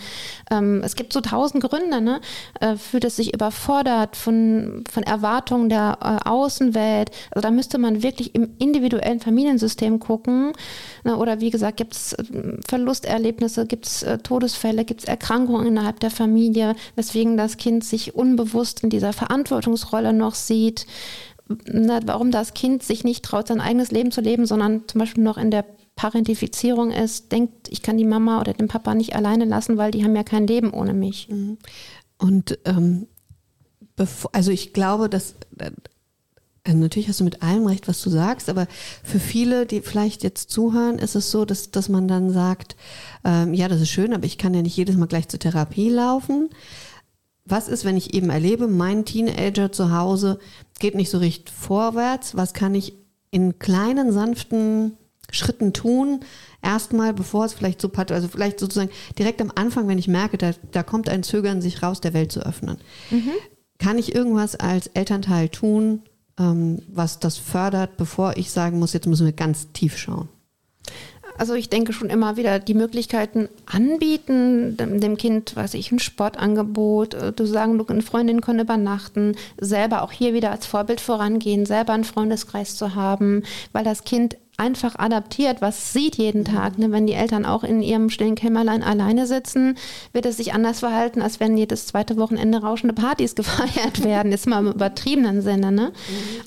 Ähm, 0.51 0.81
es 0.83 0.95
gibt 0.95 1.13
so 1.13 1.21
tausend 1.21 1.63
Gründe, 1.63 2.01
ne? 2.01 2.21
Äh, 2.59 2.75
fühlt 2.75 3.05
es 3.05 3.15
sich 3.15 3.33
überfordert 3.33 4.15
von, 4.15 4.83
von 4.89 5.03
Erwartungen 5.03 5.69
der 5.69 5.97
äh, 6.01 6.29
Außenwelt. 6.29 7.11
Also 7.31 7.41
da 7.41 7.51
müsste 7.51 7.77
man 7.77 8.03
wirklich 8.03 8.35
im 8.35 8.51
individuellen 8.59 9.19
Familiensystem 9.19 9.99
gucken. 9.99 10.53
Ne? 11.03 11.17
Oder 11.17 11.39
wie 11.39 11.49
gesagt, 11.49 11.77
gibt 11.77 11.93
es 11.93 12.13
äh, 12.13 12.23
Verlusterlebnisse, 12.67 13.65
gibt 13.65 13.85
es 13.85 14.03
äh, 14.03 14.17
Todesfälle, 14.17 14.85
gibt 14.85 15.01
es 15.01 15.07
Erkrankungen 15.07 15.67
innerhalb 15.67 15.99
der 15.99 16.11
Familie, 16.11 16.75
weswegen 16.95 17.37
das 17.37 17.57
Kind 17.57 17.83
sich 17.83 18.15
unbewusst 18.15 18.83
in 18.83 18.89
dieser 18.89 19.13
Verantwortungsrolle 19.13 20.13
noch 20.13 20.35
sieht. 20.35 20.85
Na, 21.65 21.99
warum 22.05 22.31
das 22.31 22.53
Kind 22.53 22.83
sich 22.83 23.03
nicht 23.03 23.23
traut, 23.25 23.47
sein 23.47 23.59
eigenes 23.59 23.91
Leben 23.91 24.11
zu 24.11 24.21
leben, 24.21 24.45
sondern 24.45 24.83
zum 24.87 24.99
Beispiel 24.99 25.23
noch 25.23 25.37
in 25.37 25.51
der 25.51 25.65
Parentifizierung 25.95 26.91
ist, 26.91 27.31
denkt, 27.31 27.69
ich 27.69 27.81
kann 27.81 27.97
die 27.97 28.05
Mama 28.05 28.41
oder 28.41 28.53
den 28.53 28.67
Papa 28.67 28.95
nicht 28.95 29.15
alleine 29.15 29.45
lassen, 29.45 29.77
weil 29.77 29.91
die 29.91 30.03
haben 30.03 30.15
ja 30.15 30.23
kein 30.23 30.47
Leben 30.47 30.71
ohne 30.71 30.93
mich. 30.93 31.29
Mhm. 31.29 31.57
Und 32.17 32.59
ähm, 32.65 33.07
also 34.31 34.51
ich 34.51 34.73
glaube, 34.73 35.07
dass 35.07 35.35
äh, 35.59 36.73
natürlich 36.73 37.09
hast 37.09 37.19
du 37.19 37.25
mit 37.25 37.43
allem 37.43 37.67
recht, 37.67 37.87
was 37.87 38.01
du 38.01 38.09
sagst, 38.09 38.49
aber 38.49 38.67
für 39.03 39.19
viele, 39.19 39.65
die 39.65 39.81
vielleicht 39.81 40.23
jetzt 40.23 40.49
zuhören, 40.49 40.97
ist 40.97 41.15
es 41.15 41.29
so, 41.29 41.45
dass, 41.45 41.71
dass 41.71 41.89
man 41.89 42.07
dann 42.07 42.31
sagt, 42.31 42.75
ähm, 43.23 43.53
ja, 43.53 43.67
das 43.67 43.81
ist 43.81 43.89
schön, 43.89 44.13
aber 44.13 44.25
ich 44.25 44.37
kann 44.37 44.53
ja 44.53 44.61
nicht 44.61 44.77
jedes 44.77 44.95
Mal 44.95 45.07
gleich 45.07 45.27
zur 45.27 45.39
Therapie 45.39 45.89
laufen. 45.89 46.49
Was 47.45 47.67
ist, 47.67 47.83
wenn 47.83 47.97
ich 47.97 48.13
eben 48.13 48.29
erlebe, 48.29 48.67
mein 48.67 49.03
Teenager 49.03 49.71
zu 49.71 49.91
Hause 49.91 50.39
geht 50.79 50.95
nicht 50.95 51.09
so 51.09 51.17
richtig 51.17 51.53
vorwärts? 51.53 52.35
Was 52.35 52.53
kann 52.53 52.73
ich 52.73 52.93
in 53.31 53.59
kleinen, 53.59 54.13
sanften 54.13 54.97
Schritten 55.33 55.73
tun, 55.73 56.21
erstmal, 56.61 57.13
bevor 57.13 57.45
es 57.45 57.53
vielleicht 57.53 57.81
so, 57.81 57.91
also 57.91 58.27
vielleicht 58.27 58.59
sozusagen 58.59 58.91
direkt 59.17 59.41
am 59.41 59.51
Anfang, 59.53 59.87
wenn 59.87 59.97
ich 59.97 60.07
merke, 60.07 60.37
da, 60.37 60.51
da 60.71 60.83
kommt 60.83 61.09
ein 61.09 61.23
Zögern, 61.23 61.61
sich 61.61 61.83
raus 61.83 62.01
der 62.01 62.13
Welt 62.13 62.31
zu 62.31 62.45
öffnen. 62.45 62.77
Mhm. 63.11 63.31
Kann 63.79 63.97
ich 63.97 64.15
irgendwas 64.15 64.55
als 64.55 64.87
Elternteil 64.87 65.49
tun, 65.49 66.03
ähm, 66.39 66.81
was 66.87 67.19
das 67.19 67.37
fördert, 67.37 67.97
bevor 67.97 68.37
ich 68.37 68.51
sagen 68.51 68.79
muss, 68.79 68.93
jetzt 68.93 69.07
müssen 69.07 69.25
wir 69.25 69.33
ganz 69.33 69.71
tief 69.73 69.97
schauen? 69.97 70.29
Also 71.37 71.55
ich 71.55 71.69
denke 71.69 71.93
schon 71.93 72.09
immer 72.09 72.37
wieder 72.37 72.59
die 72.59 72.75
Möglichkeiten 72.75 73.49
anbieten, 73.65 74.77
dem, 74.77 75.17
Kind, 75.17 75.55
weiß 75.55 75.73
ich, 75.73 75.91
ein 75.91 75.99
Sportangebot, 75.99 77.15
äh, 77.15 77.33
du 77.33 77.45
sagen, 77.45 77.77
du, 77.77 77.85
eine 77.87 78.01
Freundin 78.01 78.41
kann 78.41 78.59
übernachten, 78.59 79.35
selber 79.59 80.03
auch 80.03 80.11
hier 80.11 80.33
wieder 80.33 80.51
als 80.51 80.65
Vorbild 80.65 81.01
vorangehen, 81.01 81.65
selber 81.65 81.93
einen 81.93 82.03
Freundeskreis 82.03 82.75
zu 82.75 82.95
haben, 82.95 83.43
weil 83.71 83.83
das 83.83 84.03
Kind 84.03 84.37
einfach 84.63 84.95
adaptiert, 84.97 85.61
was 85.61 85.91
sieht 85.91 86.15
jeden 86.15 86.45
Tag. 86.45 86.77
Ne? 86.77 86.89
Wenn 86.91 87.05
die 87.05 87.13
Eltern 87.13 87.45
auch 87.45 87.65
in 87.65 87.81
ihrem 87.81 88.09
stillen 88.09 88.35
Kämmerlein 88.35 88.81
alleine 88.81 89.27
sitzen, 89.27 89.75
wird 90.13 90.25
es 90.25 90.37
sich 90.37 90.53
anders 90.53 90.79
verhalten, 90.79 91.21
als 91.21 91.41
wenn 91.41 91.57
jedes 91.57 91.85
zweite 91.87 92.15
Wochenende 92.15 92.61
rauschende 92.61 92.93
Partys 92.93 93.35
gefeiert 93.35 94.05
werden. 94.05 94.31
Jetzt 94.31 94.47
mal 94.47 94.59
im 94.59 94.71
übertriebenen 94.71 95.41
Sinne. 95.41 95.73
Ne? 95.73 95.91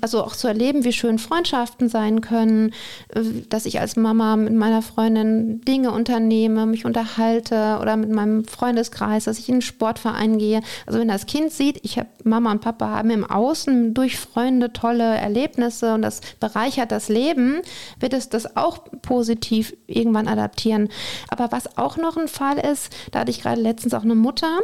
Also 0.01 0.25
auch 0.25 0.35
zu 0.35 0.49
erleben, 0.49 0.85
wie 0.85 0.95
schön 0.95 1.19
Freundschaften 1.19 1.91
sein 1.91 2.23
können, 2.23 2.73
äh, 3.15 3.21
dass 3.51 3.67
ich 3.67 3.81
als 3.81 3.97
Mama 3.97 4.37
mit 4.37 4.55
meiner 4.55 4.81
Freundin 4.81 5.61
Dinge 5.63 5.91
unternehme, 5.91 6.65
mich 6.65 6.87
unterhalte 6.87 7.79
oder 7.83 7.99
mit 7.99 8.11
meinem 8.11 8.45
Freundeskreis, 8.45 9.25
dass 9.25 9.39
ich 9.39 9.51
in 9.51 9.57
einen 9.57 9.63
Sportverein 9.63 10.39
gehe. 10.39 10.63
Also 10.87 10.99
wenn 10.99 11.09
das 11.09 11.27
Kind 11.27 11.53
sieht, 11.53 11.81
ich 11.83 11.99
habe 11.99 12.09
Mama 12.25 12.51
und 12.51 12.63
Papa 12.63 12.89
haben 12.89 13.11
im 13.11 13.25
Außen 13.25 13.93
durch 13.93 14.19
Freunde 14.19 14.73
tolle 14.73 15.05
Erlebnisse 15.05 15.93
und 15.93 16.01
das 16.01 16.23
bereichert 16.41 16.93
das 16.93 17.09
Leben, 17.11 17.61
wird 18.07 18.15
es 18.15 18.29
das 18.29 18.57
auch 18.57 18.79
positiv 19.03 19.77
irgendwann 19.89 20.29
adaptieren. 20.29 20.89
Aber 21.29 21.51
was 21.51 21.77
auch 21.77 21.97
noch 21.97 22.17
ein 22.17 22.29
Fall 22.29 22.59
ist, 22.59 22.95
da 23.11 23.21
hatte 23.21 23.33
ich 23.33 23.43
gerade 23.43 23.61
letztens 23.61 23.95
auch 23.95 24.05
eine 24.05 24.15
Mutter, 24.15 24.61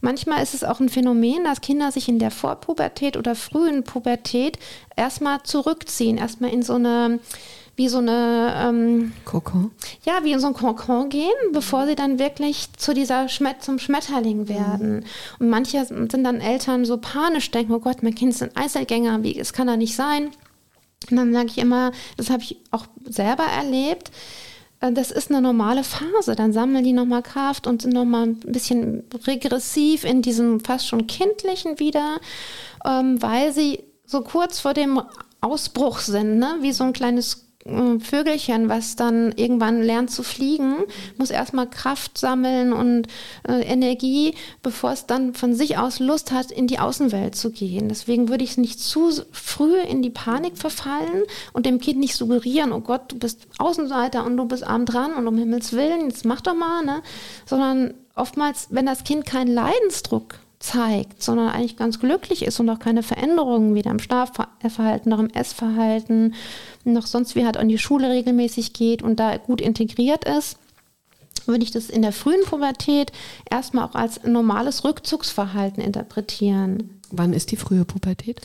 manchmal 0.00 0.42
ist 0.42 0.54
es 0.54 0.64
auch 0.64 0.80
ein 0.80 0.88
Phänomen, 0.88 1.44
dass 1.44 1.60
Kinder 1.60 1.92
sich 1.92 2.08
in 2.08 2.18
der 2.18 2.32
Vorpubertät 2.32 3.16
oder 3.16 3.36
frühen 3.36 3.84
Pubertät 3.84 4.58
erstmal 4.96 5.42
zurückziehen, 5.44 6.18
erstmal 6.18 6.50
in 6.50 6.62
so 6.62 6.74
eine 6.74 7.20
wie 7.76 7.88
so 7.88 7.96
eine 7.96 8.52
ähm, 8.58 9.12
Kokon? 9.24 9.70
Ja, 10.04 10.22
wie 10.22 10.32
in 10.32 10.38
so 10.38 10.48
ein 10.48 10.52
Kokon 10.52 11.08
gehen, 11.08 11.30
bevor 11.52 11.86
sie 11.86 11.94
dann 11.94 12.18
wirklich 12.18 12.68
zu 12.76 12.92
dieser 12.92 13.30
Schmet 13.30 13.62
zum 13.62 13.78
Schmetterling 13.78 14.48
werden. 14.48 14.96
Mhm. 14.96 15.04
Und 15.38 15.48
manche 15.48 15.86
sind 15.86 16.12
dann 16.12 16.42
Eltern 16.42 16.84
so 16.84 16.98
panisch, 16.98 17.50
denken, 17.50 17.72
oh 17.72 17.78
Gott, 17.78 18.02
mein 18.02 18.14
Kind 18.14 18.34
ist 18.34 18.42
ein 18.42 18.54
Einzelgänger, 18.54 19.22
wie, 19.22 19.38
es 19.38 19.54
kann 19.54 19.66
da 19.66 19.78
nicht 19.78 19.96
sein. 19.96 20.30
Und 21.08 21.16
dann 21.16 21.32
sage 21.32 21.46
ich 21.46 21.58
immer, 21.58 21.92
das 22.16 22.30
habe 22.30 22.42
ich 22.42 22.58
auch 22.70 22.86
selber 23.04 23.44
erlebt, 23.44 24.10
äh, 24.80 24.92
das 24.92 25.10
ist 25.10 25.30
eine 25.30 25.40
normale 25.40 25.84
Phase. 25.84 26.34
Dann 26.34 26.52
sammeln 26.52 26.84
die 26.84 26.92
nochmal 26.92 27.22
Kraft 27.22 27.66
und 27.66 27.82
sind 27.82 27.94
nochmal 27.94 28.28
ein 28.28 28.40
bisschen 28.40 29.04
regressiv 29.26 30.04
in 30.04 30.22
diesem 30.22 30.60
fast 30.60 30.86
schon 30.86 31.06
kindlichen 31.06 31.78
wieder, 31.78 32.20
ähm, 32.84 33.20
weil 33.22 33.52
sie 33.52 33.84
so 34.04 34.22
kurz 34.22 34.60
vor 34.60 34.74
dem 34.74 35.00
Ausbruch 35.40 36.00
sind, 36.00 36.38
ne? 36.38 36.58
wie 36.60 36.72
so 36.72 36.84
ein 36.84 36.92
kleines 36.92 37.49
Vögelchen, 37.66 38.70
was 38.70 38.96
dann 38.96 39.32
irgendwann 39.32 39.82
lernt 39.82 40.10
zu 40.10 40.22
fliegen, 40.22 40.76
muss 41.18 41.28
erstmal 41.28 41.68
Kraft 41.68 42.16
sammeln 42.16 42.72
und 42.72 43.06
äh, 43.46 43.60
Energie, 43.60 44.34
bevor 44.62 44.92
es 44.92 45.04
dann 45.04 45.34
von 45.34 45.54
sich 45.54 45.76
aus 45.76 45.98
Lust 45.98 46.32
hat, 46.32 46.50
in 46.50 46.66
die 46.66 46.78
Außenwelt 46.78 47.34
zu 47.36 47.50
gehen. 47.50 47.90
Deswegen 47.90 48.30
würde 48.30 48.44
ich 48.44 48.52
es 48.52 48.56
nicht 48.56 48.80
zu 48.80 49.10
früh 49.30 49.78
in 49.78 50.00
die 50.00 50.08
Panik 50.08 50.56
verfallen 50.56 51.24
und 51.52 51.66
dem 51.66 51.80
Kind 51.80 52.00
nicht 52.00 52.16
suggerieren, 52.16 52.72
oh 52.72 52.80
Gott, 52.80 53.12
du 53.12 53.18
bist 53.18 53.46
Außenseiter 53.58 54.24
und 54.24 54.38
du 54.38 54.46
bist 54.46 54.66
arm 54.66 54.86
dran 54.86 55.12
und 55.12 55.26
um 55.28 55.36
Himmels 55.36 55.74
Willen, 55.74 56.08
jetzt 56.08 56.24
mach 56.24 56.40
doch 56.40 56.54
mal, 56.54 56.82
ne? 56.82 57.02
Sondern 57.44 57.92
oftmals, 58.14 58.68
wenn 58.70 58.86
das 58.86 59.04
Kind 59.04 59.26
keinen 59.26 59.52
Leidensdruck 59.52 60.38
zeigt, 60.60 61.22
sondern 61.22 61.48
eigentlich 61.48 61.76
ganz 61.76 61.98
glücklich 61.98 62.44
ist 62.44 62.60
und 62.60 62.68
auch 62.68 62.78
keine 62.78 63.02
Veränderungen 63.02 63.74
weder 63.74 63.90
im 63.90 63.98
Schlafverhalten 63.98 65.10
noch 65.10 65.18
im 65.18 65.30
Essverhalten 65.30 66.34
noch 66.84 67.06
sonst 67.06 67.34
wie 67.34 67.44
halt 67.44 67.56
an 67.56 67.68
die 67.68 67.78
Schule 67.78 68.10
regelmäßig 68.10 68.74
geht 68.74 69.02
und 69.02 69.18
da 69.18 69.36
gut 69.38 69.60
integriert 69.60 70.24
ist, 70.26 70.58
würde 71.46 71.64
ich 71.64 71.70
das 71.70 71.88
in 71.88 72.02
der 72.02 72.12
frühen 72.12 72.44
Pubertät 72.44 73.10
erstmal 73.50 73.86
auch 73.86 73.94
als 73.94 74.22
normales 74.24 74.84
Rückzugsverhalten 74.84 75.82
interpretieren. 75.82 76.99
Wann 77.12 77.32
ist 77.32 77.50
die 77.50 77.56
frühe 77.56 77.84
Pubertät? 77.84 78.40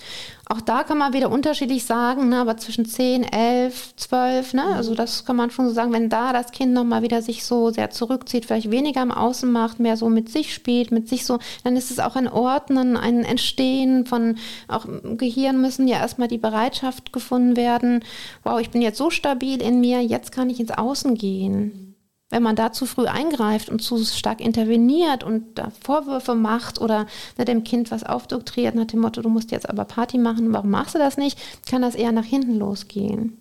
Auch 0.47 0.59
da 0.59 0.83
kann 0.83 0.97
man 0.97 1.13
wieder 1.13 1.29
unterschiedlich 1.29 1.85
sagen, 1.85 2.29
ne, 2.29 2.37
aber 2.41 2.57
zwischen 2.57 2.85
10, 2.85 3.23
11, 3.23 3.95
12, 3.95 4.53
ne, 4.53 4.63
also 4.75 4.95
das 4.95 5.25
kann 5.25 5.35
man 5.35 5.51
schon 5.51 5.67
so 5.67 5.73
sagen, 5.73 5.93
wenn 5.93 6.09
da 6.09 6.33
das 6.33 6.51
Kind 6.51 6.73
nochmal 6.73 7.03
wieder 7.03 7.21
sich 7.21 7.45
so 7.45 7.69
sehr 7.69 7.91
zurückzieht, 7.91 8.45
vielleicht 8.45 8.71
weniger 8.71 9.03
im 9.03 9.11
Außen 9.11 9.51
macht, 9.51 9.79
mehr 9.79 9.97
so 9.97 10.09
mit 10.09 10.29
sich 10.29 10.53
spielt, 10.53 10.91
mit 10.91 11.07
sich 11.07 11.25
so, 11.25 11.39
dann 11.63 11.75
ist 11.75 11.91
es 11.91 11.99
auch 11.99 12.15
ein 12.15 12.27
Ordnen, 12.27 12.97
ein 12.97 13.23
Entstehen 13.23 14.05
von, 14.05 14.37
auch 14.67 14.85
im 14.85 15.17
Gehirn 15.17 15.61
müssen 15.61 15.87
ja 15.87 15.97
erstmal 15.97 16.27
die 16.27 16.39
Bereitschaft 16.39 17.13
gefunden 17.13 17.55
werden, 17.55 18.03
wow, 18.43 18.59
ich 18.59 18.71
bin 18.71 18.81
jetzt 18.81 18.97
so 18.97 19.11
stabil 19.11 19.61
in 19.61 19.79
mir, 19.79 20.01
jetzt 20.01 20.31
kann 20.31 20.49
ich 20.49 20.59
ins 20.59 20.71
Außen 20.71 21.15
gehen 21.15 21.84
wenn 22.29 22.43
man 22.43 22.55
da 22.55 22.71
zu 22.71 22.85
früh 22.85 23.05
eingreift 23.05 23.69
und 23.69 23.81
zu 23.81 24.03
stark 24.03 24.41
interveniert 24.41 25.23
und 25.23 25.57
da 25.57 25.71
Vorwürfe 25.83 26.35
macht 26.35 26.81
oder 26.81 27.05
ne, 27.37 27.45
dem 27.45 27.63
Kind 27.63 27.91
was 27.91 28.03
aufdoktriert 28.03 28.75
nach 28.75 28.85
dem 28.85 29.01
Motto, 29.01 29.21
du 29.21 29.29
musst 29.29 29.51
jetzt 29.51 29.69
aber 29.69 29.85
Party 29.85 30.17
machen, 30.17 30.51
warum 30.51 30.71
machst 30.71 30.95
du 30.95 30.99
das 30.99 31.17
nicht, 31.17 31.39
kann 31.69 31.81
das 31.81 31.95
eher 31.95 32.11
nach 32.11 32.25
hinten 32.25 32.57
losgehen. 32.57 33.37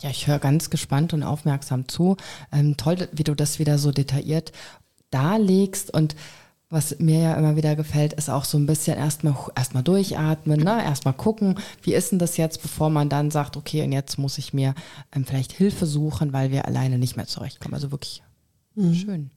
Ja, 0.00 0.10
ich 0.10 0.28
höre 0.28 0.38
ganz 0.38 0.70
gespannt 0.70 1.12
und 1.12 1.24
aufmerksam 1.24 1.88
zu. 1.88 2.16
Ähm, 2.52 2.76
toll, 2.76 3.08
wie 3.10 3.24
du 3.24 3.34
das 3.34 3.58
wieder 3.58 3.78
so 3.78 3.90
detailliert 3.90 4.52
darlegst 5.10 5.92
und 5.92 6.14
was 6.70 6.98
mir 6.98 7.20
ja 7.20 7.34
immer 7.34 7.56
wieder 7.56 7.76
gefällt, 7.76 8.12
ist 8.12 8.28
auch 8.28 8.44
so 8.44 8.58
ein 8.58 8.66
bisschen 8.66 8.98
erstmal 8.98 9.34
erstmal 9.56 9.82
durchatmen, 9.82 10.60
ne? 10.60 10.84
erstmal 10.84 11.14
gucken, 11.14 11.58
wie 11.82 11.94
ist 11.94 12.12
denn 12.12 12.18
das 12.18 12.36
jetzt, 12.36 12.60
bevor 12.60 12.90
man 12.90 13.08
dann 13.08 13.30
sagt, 13.30 13.56
okay, 13.56 13.82
und 13.82 13.92
jetzt 13.92 14.18
muss 14.18 14.36
ich 14.36 14.52
mir 14.52 14.74
ähm, 15.14 15.24
vielleicht 15.24 15.52
Hilfe 15.52 15.86
suchen, 15.86 16.32
weil 16.32 16.50
wir 16.50 16.66
alleine 16.66 16.98
nicht 16.98 17.16
mehr 17.16 17.26
zurechtkommen. 17.26 17.74
Also 17.74 17.90
wirklich 17.90 18.22
mhm. 18.74 18.94
schön. 18.94 19.30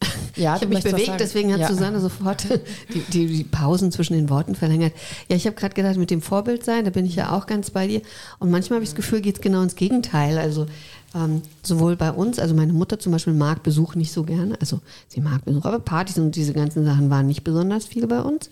Ja, 0.36 0.54
ich 0.54 0.62
habe 0.62 0.74
mich 0.74 0.84
bewegt, 0.84 1.18
deswegen 1.18 1.52
hat 1.52 1.60
ja. 1.60 1.68
Susanne 1.68 1.98
sofort 1.98 2.46
die, 2.94 3.00
die, 3.12 3.26
die, 3.26 3.44
Pausen 3.44 3.90
zwischen 3.90 4.12
den 4.12 4.30
Worten 4.30 4.54
verlängert. 4.54 4.92
Ja, 5.28 5.34
ich 5.34 5.46
habe 5.46 5.56
gerade 5.56 5.74
gedacht, 5.74 5.96
mit 5.96 6.10
dem 6.10 6.22
Vorbild 6.22 6.64
sein, 6.64 6.84
da 6.84 6.90
bin 6.90 7.06
ich 7.06 7.16
ja 7.16 7.36
auch 7.36 7.46
ganz 7.46 7.70
bei 7.70 7.88
dir. 7.88 8.02
Und 8.38 8.50
manchmal 8.50 8.76
habe 8.76 8.84
ich 8.84 8.90
das 8.90 8.96
Gefühl, 8.96 9.20
geht 9.20 9.36
es 9.36 9.40
genau 9.40 9.62
ins 9.62 9.74
Gegenteil. 9.74 10.38
Also 10.38 10.66
ähm, 11.14 11.42
sowohl 11.62 11.96
bei 11.96 12.12
uns, 12.12 12.38
also 12.38 12.54
meine 12.54 12.72
Mutter 12.72 12.98
zum 12.98 13.12
Beispiel 13.12 13.32
mag 13.32 13.62
Besuch 13.62 13.94
nicht 13.94 14.12
so 14.12 14.24
gerne. 14.24 14.60
Also 14.60 14.80
sie 15.08 15.20
mag 15.20 15.44
Besuch, 15.44 15.64
aber 15.64 15.78
Partys 15.78 16.18
und 16.18 16.36
diese 16.36 16.52
ganzen 16.52 16.84
Sachen 16.84 17.10
waren 17.10 17.26
nicht 17.26 17.44
besonders 17.44 17.86
viel 17.86 18.06
bei 18.06 18.20
uns. 18.20 18.50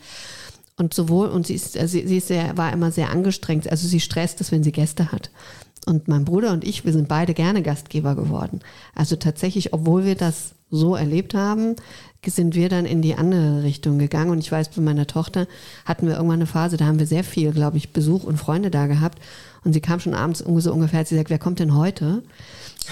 Und 0.77 0.93
sowohl, 0.93 1.29
und 1.29 1.47
sie 1.47 1.55
ist, 1.55 1.77
also 1.77 1.93
sie 1.93 2.17
ist 2.17 2.29
sehr, 2.29 2.57
war 2.57 2.73
immer 2.73 2.91
sehr 2.91 3.11
angestrengt. 3.11 3.71
Also 3.71 3.89
sie 3.89 4.01
stresst 4.01 4.41
es, 4.41 4.53
wenn 4.53 4.63
sie 4.63 4.73
Gäste 4.73 5.13
hat. 5.13 5.31
Und 5.87 6.09
mein 6.09 6.25
Bruder 6.25 6.53
und 6.53 6.65
ich, 6.65 6.85
wir 6.85 6.93
sind 6.93 7.09
beide 7.09 7.33
gerne 7.33 7.63
Gastgeber 7.63 8.15
geworden. 8.15 8.61
Also 8.95 9.17
tatsächlich, 9.17 9.73
obwohl 9.73 10.05
wir 10.05 10.17
das 10.17 10.55
so 10.71 10.97
erlebt 10.97 11.35
haben, 11.35 11.77
sind 12.27 12.57
wir 12.57 12.69
dann 12.69 12.87
in 12.87 13.03
die 13.03 13.15
andere 13.15 13.63
Richtung 13.63 13.99
gegangen. 13.99 14.31
Und 14.31 14.39
ich 14.39 14.51
weiß, 14.51 14.71
bei 14.71 14.83
meiner 14.83 15.07
Tochter 15.07 15.47
hatten 15.85 16.09
wir 16.09 16.15
irgendwann 16.15 16.41
eine 16.41 16.47
Phase, 16.47 16.77
da 16.77 16.87
haben 16.87 16.99
wir 16.99 17.07
sehr 17.07 17.25
viel, 17.25 17.53
glaube 17.53 17.77
ich, 17.77 17.93
Besuch 17.93 18.25
und 18.25 18.37
Freunde 18.37 18.71
da 18.71 18.89
gehabt. 18.89 19.21
Und 19.67 19.73
sie 19.73 19.81
kam 19.81 19.99
schon 19.99 20.15
abends 20.15 20.45
so 20.59 20.73
ungefähr, 20.73 21.01
hat 21.01 21.09
sie 21.09 21.17
gesagt, 21.17 21.29
wer 21.29 21.41
kommt 21.41 21.59
denn 21.59 21.75
heute? 21.75 22.23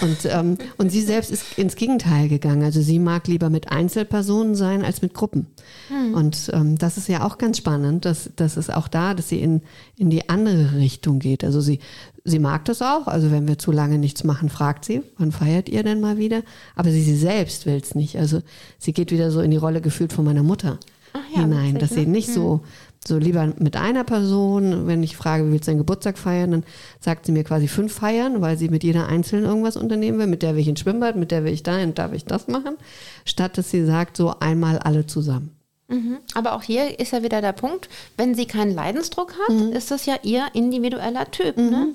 Und, 0.00 0.24
ähm, 0.24 0.58
und 0.76 0.90
sie 0.90 1.02
selbst 1.02 1.30
ist 1.30 1.56
ins 1.56 1.76
Gegenteil 1.76 2.28
gegangen. 2.28 2.64
Also 2.64 2.82
sie 2.82 2.98
mag 2.98 3.28
lieber 3.28 3.48
mit 3.48 3.70
Einzelpersonen 3.70 4.56
sein 4.56 4.84
als 4.84 5.00
mit 5.00 5.14
Gruppen. 5.14 5.46
Hm. 5.87 6.14
Und 6.14 6.50
ähm, 6.52 6.76
das 6.76 6.96
ist 6.96 7.08
ja 7.08 7.24
auch 7.24 7.38
ganz 7.38 7.58
spannend, 7.58 8.04
dass, 8.04 8.28
dass 8.34 8.56
es 8.56 8.70
auch 8.70 8.88
da, 8.88 9.14
dass 9.14 9.28
sie 9.28 9.40
in, 9.40 9.62
in 9.96 10.10
die 10.10 10.28
andere 10.28 10.74
Richtung 10.74 11.20
geht. 11.20 11.44
Also 11.44 11.60
sie, 11.60 11.78
sie 12.24 12.40
mag 12.40 12.64
das 12.64 12.82
auch. 12.82 13.06
Also 13.06 13.30
wenn 13.30 13.46
wir 13.46 13.56
zu 13.56 13.70
lange 13.70 13.98
nichts 13.98 14.24
machen, 14.24 14.48
fragt 14.48 14.84
sie, 14.84 15.02
wann 15.16 15.30
feiert 15.30 15.68
ihr 15.68 15.84
denn 15.84 16.00
mal 16.00 16.18
wieder? 16.18 16.42
Aber 16.74 16.90
sie, 16.90 17.02
sie 17.02 17.16
selbst 17.16 17.66
will 17.66 17.78
es 17.80 17.94
nicht. 17.94 18.18
Also 18.18 18.40
sie 18.78 18.92
geht 18.92 19.12
wieder 19.12 19.30
so 19.30 19.40
in 19.42 19.52
die 19.52 19.58
Rolle 19.58 19.80
gefühlt 19.80 20.12
von 20.12 20.24
meiner 20.24 20.42
Mutter 20.42 20.80
ja, 21.14 21.42
hinein, 21.42 21.78
dass 21.78 21.90
sie 21.90 22.06
ne? 22.06 22.08
nicht 22.08 22.28
hm. 22.28 22.34
so 22.34 22.60
so 23.07 23.19
lieber 23.19 23.53
mit 23.59 23.77
einer 23.77 24.05
Person. 24.05 24.87
Wenn 24.87 25.03
ich 25.03 25.17
frage, 25.17 25.47
wie 25.47 25.53
willst 25.53 25.67
du 25.67 25.71
deinen 25.71 25.79
Geburtstag 25.79 26.19
feiern, 26.19 26.51
dann 26.51 26.64
sagt 27.01 27.27
sie 27.27 27.33
mir 27.33 27.45
quasi 27.45 27.69
fünf 27.69 27.93
feiern, 27.93 28.40
weil 28.40 28.59
sie 28.59 28.69
mit 28.69 28.85
jeder 28.85 29.07
einzeln 29.07 29.45
irgendwas 29.45 29.77
unternehmen 29.77 30.19
will. 30.19 30.27
Mit 30.27 30.43
der 30.43 30.55
will 30.55 30.62
ich 30.62 30.69
ins 30.69 30.81
Schwimmbad, 30.81 31.17
mit 31.17 31.31
der 31.31 31.45
will 31.45 31.53
ich 31.53 31.62
dahin, 31.62 31.95
darf 31.95 32.12
ich 32.12 32.25
das 32.25 32.49
machen. 32.49 32.77
Statt 33.25 33.59
dass 33.59 33.71
sie 33.71 33.85
sagt, 33.85 34.17
so 34.17 34.35
einmal 34.40 34.79
alle 34.79 35.07
zusammen. 35.07 35.51
Mhm. 35.88 36.19
Aber 36.35 36.55
auch 36.55 36.62
hier 36.62 36.99
ist 36.99 37.12
ja 37.12 37.23
wieder 37.23 37.40
der 37.40 37.53
Punkt, 37.53 37.88
wenn 38.17 38.35
sie 38.35 38.47
keinen 38.47 38.75
Leidensdruck 38.75 39.35
hat, 39.38 39.55
mhm. 39.55 39.73
ist 39.73 39.90
das 39.90 40.07
ja 40.07 40.17
ihr 40.23 40.47
individueller 40.55 41.31
Typ. 41.31 41.57
Ne? 41.57 41.62
Mhm. 41.62 41.71
Ne? 41.71 41.95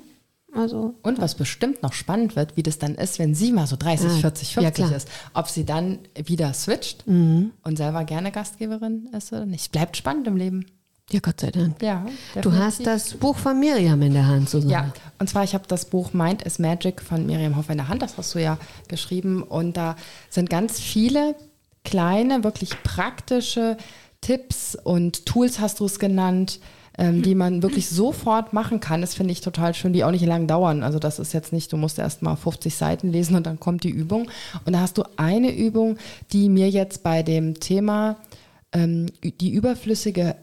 Also, 0.52 0.94
und 1.02 1.20
was 1.20 1.36
bestimmt 1.36 1.82
noch 1.82 1.92
spannend 1.92 2.34
wird, 2.34 2.56
wie 2.56 2.64
das 2.64 2.78
dann 2.78 2.96
ist, 2.96 3.18
wenn 3.20 3.34
sie 3.34 3.52
mal 3.52 3.68
so 3.68 3.76
30, 3.76 4.10
ah, 4.10 4.16
40, 4.16 4.54
50 4.54 4.90
ja, 4.90 4.96
ist, 4.96 5.08
ob 5.32 5.48
sie 5.48 5.64
dann 5.64 6.00
wieder 6.14 6.52
switcht 6.54 7.06
mhm. 7.06 7.52
und 7.62 7.76
selber 7.76 8.04
gerne 8.04 8.32
Gastgeberin 8.32 9.08
ist 9.16 9.32
oder 9.32 9.46
nicht. 9.46 9.70
Bleibt 9.70 9.96
spannend 9.96 10.26
im 10.26 10.36
Leben. 10.36 10.66
Ja, 11.12 11.20
Gott 11.20 11.40
sei 11.40 11.50
Dank. 11.50 11.82
Ja, 11.82 12.06
du 12.40 12.52
hast 12.52 12.86
das 12.86 13.14
Buch 13.14 13.36
von 13.36 13.58
Miriam 13.58 14.00
in 14.02 14.12
der 14.12 14.26
Hand, 14.26 14.48
Susanne. 14.48 14.72
Ja, 14.72 14.92
und 15.18 15.28
zwar, 15.28 15.42
ich 15.42 15.54
habe 15.54 15.64
das 15.66 15.86
Buch 15.86 16.12
Mind 16.12 16.42
is 16.42 16.58
Magic 16.58 17.02
von 17.02 17.26
Miriam 17.26 17.56
Hoff 17.56 17.68
in 17.68 17.78
der 17.78 17.88
Hand, 17.88 18.02
das 18.02 18.16
hast 18.16 18.34
du 18.34 18.40
ja 18.40 18.58
geschrieben. 18.86 19.42
Und 19.42 19.76
da 19.76 19.96
sind 20.28 20.48
ganz 20.50 20.78
viele 20.78 21.34
kleine, 21.84 22.44
wirklich 22.44 22.80
praktische 22.82 23.76
Tipps 24.20 24.76
und 24.76 25.26
Tools 25.26 25.58
hast 25.60 25.80
du 25.80 25.86
es 25.86 25.98
genannt, 25.98 26.60
ähm, 26.96 27.22
die 27.22 27.34
man 27.34 27.62
wirklich 27.62 27.88
sofort 27.88 28.52
machen 28.52 28.78
kann. 28.78 29.00
Das 29.00 29.14
finde 29.14 29.32
ich 29.32 29.40
total 29.40 29.74
schön, 29.74 29.92
die 29.92 30.04
auch 30.04 30.10
nicht 30.10 30.26
lang 30.26 30.46
dauern. 30.46 30.82
Also 30.82 30.98
das 30.98 31.18
ist 31.18 31.32
jetzt 31.32 31.52
nicht, 31.52 31.72
du 31.72 31.76
musst 31.76 31.98
erst 31.98 32.22
mal 32.22 32.36
50 32.36 32.74
Seiten 32.74 33.10
lesen 33.10 33.34
und 33.34 33.46
dann 33.46 33.58
kommt 33.58 33.82
die 33.82 33.90
Übung. 33.90 34.30
Und 34.64 34.74
da 34.74 34.80
hast 34.80 34.98
du 34.98 35.04
eine 35.16 35.56
Übung, 35.56 35.96
die 36.32 36.48
mir 36.48 36.68
jetzt 36.68 37.02
bei 37.02 37.22
dem 37.22 37.58
Thema 37.58 38.16
ähm, 38.72 39.06
die 39.22 39.50
überflüssige 39.50 40.36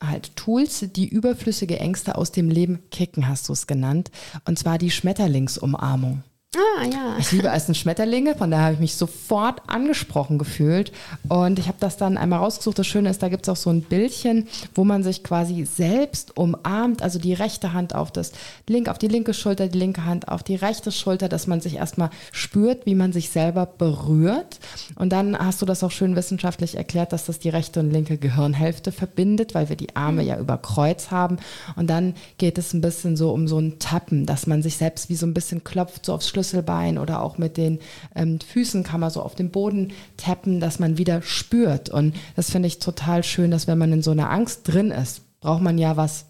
halt 0.00 0.34
Tools, 0.36 0.86
die 0.94 1.08
überflüssige 1.08 1.78
Ängste 1.78 2.16
aus 2.16 2.32
dem 2.32 2.50
Leben 2.50 2.80
kicken, 2.90 3.28
hast 3.28 3.48
du 3.48 3.52
es 3.52 3.66
genannt. 3.66 4.10
Und 4.44 4.58
zwar 4.58 4.78
die 4.78 4.90
Schmetterlingsumarmung. 4.90 6.22
Ah, 6.60 6.84
ja. 6.84 7.16
Ich 7.18 7.32
liebe 7.32 7.48
Essen 7.48 7.74
Schmetterlinge, 7.74 8.34
von 8.34 8.50
daher 8.50 8.64
habe 8.64 8.74
ich 8.74 8.80
mich 8.80 8.94
sofort 8.94 9.62
angesprochen 9.66 10.38
gefühlt. 10.38 10.92
Und 11.28 11.58
ich 11.58 11.68
habe 11.68 11.78
das 11.80 11.96
dann 11.96 12.18
einmal 12.18 12.40
rausgesucht. 12.40 12.78
Das 12.78 12.86
Schöne 12.86 13.08
ist, 13.08 13.22
da 13.22 13.28
gibt 13.28 13.44
es 13.44 13.48
auch 13.48 13.56
so 13.56 13.70
ein 13.70 13.82
Bildchen, 13.82 14.46
wo 14.74 14.84
man 14.84 15.02
sich 15.02 15.24
quasi 15.24 15.64
selbst 15.64 16.36
umarmt, 16.36 17.02
also 17.02 17.18
die 17.18 17.32
rechte 17.32 17.72
Hand 17.72 17.94
auf 17.94 18.10
das 18.10 18.32
link, 18.68 18.88
auf 18.88 18.98
die 18.98 19.08
linke 19.08 19.32
Schulter, 19.32 19.68
die 19.68 19.78
linke 19.78 20.04
Hand 20.04 20.28
auf 20.28 20.42
die 20.42 20.56
rechte 20.56 20.92
Schulter, 20.92 21.28
dass 21.28 21.46
man 21.46 21.60
sich 21.60 21.76
erstmal 21.76 22.10
spürt, 22.32 22.84
wie 22.84 22.94
man 22.94 23.12
sich 23.12 23.30
selber 23.30 23.64
berührt. 23.66 24.60
Und 24.96 25.12
dann 25.12 25.38
hast 25.38 25.62
du 25.62 25.66
das 25.66 25.82
auch 25.82 25.90
schön 25.90 26.14
wissenschaftlich 26.14 26.76
erklärt, 26.76 27.12
dass 27.12 27.24
das 27.24 27.38
die 27.38 27.48
rechte 27.48 27.80
und 27.80 27.90
linke 27.90 28.18
Gehirnhälfte 28.18 28.92
verbindet, 28.92 29.54
weil 29.54 29.68
wir 29.70 29.76
die 29.76 29.96
Arme 29.96 30.22
ja 30.22 30.38
über 30.38 30.58
Kreuz 30.58 31.10
haben. 31.10 31.38
Und 31.76 31.88
dann 31.88 32.14
geht 32.36 32.58
es 32.58 32.74
ein 32.74 32.82
bisschen 32.82 33.16
so 33.16 33.30
um 33.30 33.48
so 33.48 33.58
ein 33.58 33.78
Tappen, 33.78 34.26
dass 34.26 34.46
man 34.46 34.62
sich 34.62 34.76
selbst 34.76 35.08
wie 35.08 35.16
so 35.16 35.26
ein 35.26 35.34
bisschen 35.34 35.64
klopft, 35.64 36.04
so 36.04 36.12
aufs 36.12 36.28
Schlüssel 36.28 36.49
Schlüsselbein 36.50 36.98
oder 36.98 37.22
auch 37.22 37.38
mit 37.38 37.56
den 37.56 37.78
ähm, 38.14 38.40
Füßen 38.40 38.82
kann 38.82 39.00
man 39.00 39.10
so 39.10 39.22
auf 39.22 39.34
den 39.34 39.50
Boden 39.50 39.92
tappen, 40.16 40.60
dass 40.60 40.78
man 40.78 40.98
wieder 40.98 41.22
spürt. 41.22 41.88
Und 41.88 42.14
das 42.36 42.50
finde 42.50 42.66
ich 42.66 42.78
total 42.78 43.22
schön, 43.22 43.50
dass 43.50 43.66
wenn 43.66 43.78
man 43.78 43.92
in 43.92 44.02
so 44.02 44.10
einer 44.10 44.30
Angst 44.30 44.62
drin 44.64 44.90
ist, 44.90 45.22
braucht 45.40 45.62
man 45.62 45.78
ja 45.78 45.96
was, 45.96 46.26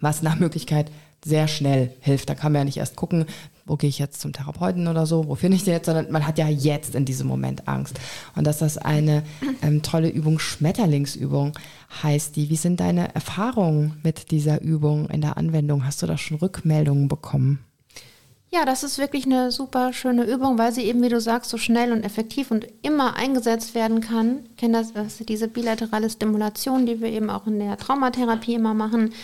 was 0.00 0.22
nach 0.22 0.38
Möglichkeit 0.38 0.90
sehr 1.24 1.48
schnell 1.48 1.92
hilft. 2.00 2.28
Da 2.28 2.34
kann 2.34 2.52
man 2.52 2.60
ja 2.60 2.64
nicht 2.64 2.76
erst 2.78 2.96
gucken, 2.96 3.26
wo 3.66 3.76
gehe 3.76 3.88
ich 3.88 3.98
jetzt 3.98 4.20
zum 4.20 4.32
Therapeuten 4.32 4.88
oder 4.88 5.06
so, 5.06 5.28
wo 5.28 5.34
finde 5.34 5.56
ich 5.56 5.64
den 5.64 5.74
jetzt, 5.74 5.86
sondern 5.86 6.10
man 6.10 6.26
hat 6.26 6.38
ja 6.38 6.48
jetzt 6.48 6.94
in 6.94 7.04
diesem 7.04 7.26
Moment 7.26 7.68
Angst. 7.68 8.00
Und 8.34 8.46
dass 8.46 8.58
das 8.58 8.78
eine 8.78 9.22
ähm, 9.62 9.82
tolle 9.82 10.08
Übung, 10.08 10.38
Schmetterlingsübung 10.38 11.52
heißt 12.02 12.36
die. 12.36 12.50
Wie 12.50 12.56
sind 12.56 12.80
deine 12.80 13.14
Erfahrungen 13.14 14.00
mit 14.02 14.30
dieser 14.30 14.60
Übung 14.60 15.08
in 15.08 15.20
der 15.20 15.36
Anwendung? 15.36 15.84
Hast 15.84 16.02
du 16.02 16.06
da 16.06 16.16
schon 16.16 16.38
Rückmeldungen 16.38 17.08
bekommen? 17.08 17.60
Ja, 18.52 18.64
das 18.64 18.82
ist 18.82 18.98
wirklich 18.98 19.26
eine 19.26 19.52
super 19.52 19.92
schöne 19.92 20.24
Übung, 20.24 20.58
weil 20.58 20.72
sie 20.72 20.82
eben, 20.82 21.02
wie 21.02 21.08
du 21.08 21.20
sagst, 21.20 21.50
so 21.50 21.56
schnell 21.56 21.92
und 21.92 22.02
effektiv 22.02 22.50
und 22.50 22.66
immer 22.82 23.14
eingesetzt 23.14 23.76
werden 23.76 24.00
kann. 24.00 24.40
Ich 24.50 24.56
kenne 24.56 24.78
das, 24.78 24.92
das 24.92 25.18
diese 25.18 25.46
bilaterale 25.46 26.10
Stimulation, 26.10 26.84
die 26.84 27.00
wir 27.00 27.10
eben 27.10 27.30
auch 27.30 27.46
in 27.46 27.60
der 27.60 27.76
Traumatherapie 27.76 28.54
immer 28.54 28.74
machen, 28.74 29.14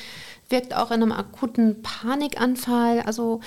wirkt 0.49 0.77
auch 0.77 0.93
in 0.93 1.03
einem 1.03 1.11
akuten 1.11 1.83
Panikanfall. 1.83 3.01
Also 3.01 3.41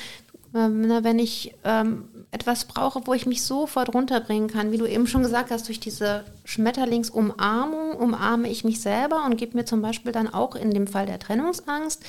ähm, 0.53 0.89
wenn 1.01 1.17
ich 1.17 1.55
ähm, 1.63 2.09
etwas 2.31 2.65
brauche, 2.65 3.01
wo 3.05 3.13
ich 3.13 3.25
mich 3.25 3.43
sofort 3.43 3.93
runterbringen 3.93 4.49
kann. 4.49 4.71
Wie 4.71 4.77
du 4.77 4.85
eben 4.85 5.07
schon 5.07 5.23
gesagt 5.23 5.49
hast, 5.49 5.67
durch 5.67 5.79
diese 5.79 6.25
Schmetterlingsumarmung 6.45 7.93
umarme 7.93 8.49
ich 8.49 8.63
mich 8.63 8.81
selber 8.81 9.25
und 9.25 9.37
gebe 9.37 9.57
mir 9.57 9.65
zum 9.65 9.81
Beispiel 9.81 10.11
dann 10.11 10.31
auch 10.31 10.55
in 10.55 10.71
dem 10.71 10.85
Fall 10.85 11.07
der 11.07 11.17
Trennungsangst, 11.17 12.03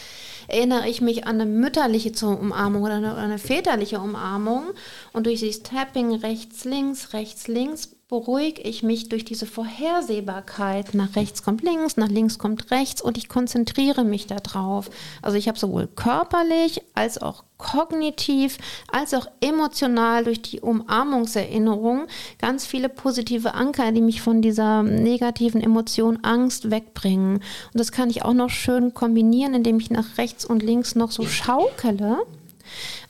erinnere 0.46 0.88
ich 0.88 1.00
mich 1.00 1.26
an 1.26 1.40
eine 1.40 1.46
mütterliche 1.46 2.12
Umarmung 2.26 2.82
oder 2.82 2.94
eine, 2.94 3.14
eine 3.16 3.38
väterliche 3.38 4.00
Umarmung. 4.00 4.64
Und 5.12 5.24
durch 5.24 5.40
dieses 5.40 5.62
Tapping 5.62 6.14
rechts, 6.16 6.64
links, 6.64 7.14
rechts, 7.14 7.48
links 7.48 7.96
beruhige 8.10 8.60
ich 8.62 8.82
mich 8.82 9.08
durch 9.08 9.24
diese 9.24 9.46
Vorhersehbarkeit. 9.46 10.94
Nach 10.94 11.14
rechts 11.14 11.44
kommt 11.44 11.62
links, 11.62 11.96
nach 11.96 12.08
links 12.08 12.38
kommt 12.38 12.72
rechts 12.72 13.00
und 13.00 13.16
ich 13.16 13.28
konzentriere 13.28 14.02
mich 14.02 14.26
darauf. 14.26 14.90
Also 15.22 15.36
ich 15.36 15.46
habe 15.46 15.58
sowohl 15.58 15.86
körperlich 15.86 16.82
als 16.94 17.22
auch 17.22 17.44
kognitiv 17.56 18.56
als 18.90 19.12
auch 19.12 19.26
emotional 19.40 20.24
durch 20.24 20.40
die 20.40 20.60
Umarmungserinnerung 20.60 22.06
ganz 22.38 22.66
viele 22.66 22.88
positive 22.88 23.54
Anker, 23.54 23.92
die 23.92 24.00
mich 24.00 24.22
von 24.22 24.42
dieser 24.42 24.82
negativen 24.82 25.60
Emotion 25.60 26.18
Angst 26.22 26.70
wegbringen. 26.70 27.34
Und 27.34 27.74
das 27.74 27.92
kann 27.92 28.10
ich 28.10 28.24
auch 28.24 28.32
noch 28.32 28.50
schön 28.50 28.92
kombinieren, 28.94 29.54
indem 29.54 29.78
ich 29.78 29.90
nach 29.90 30.18
rechts 30.18 30.44
und 30.44 30.62
links 30.62 30.96
noch 30.96 31.12
so 31.12 31.26
schaukele. 31.26 32.18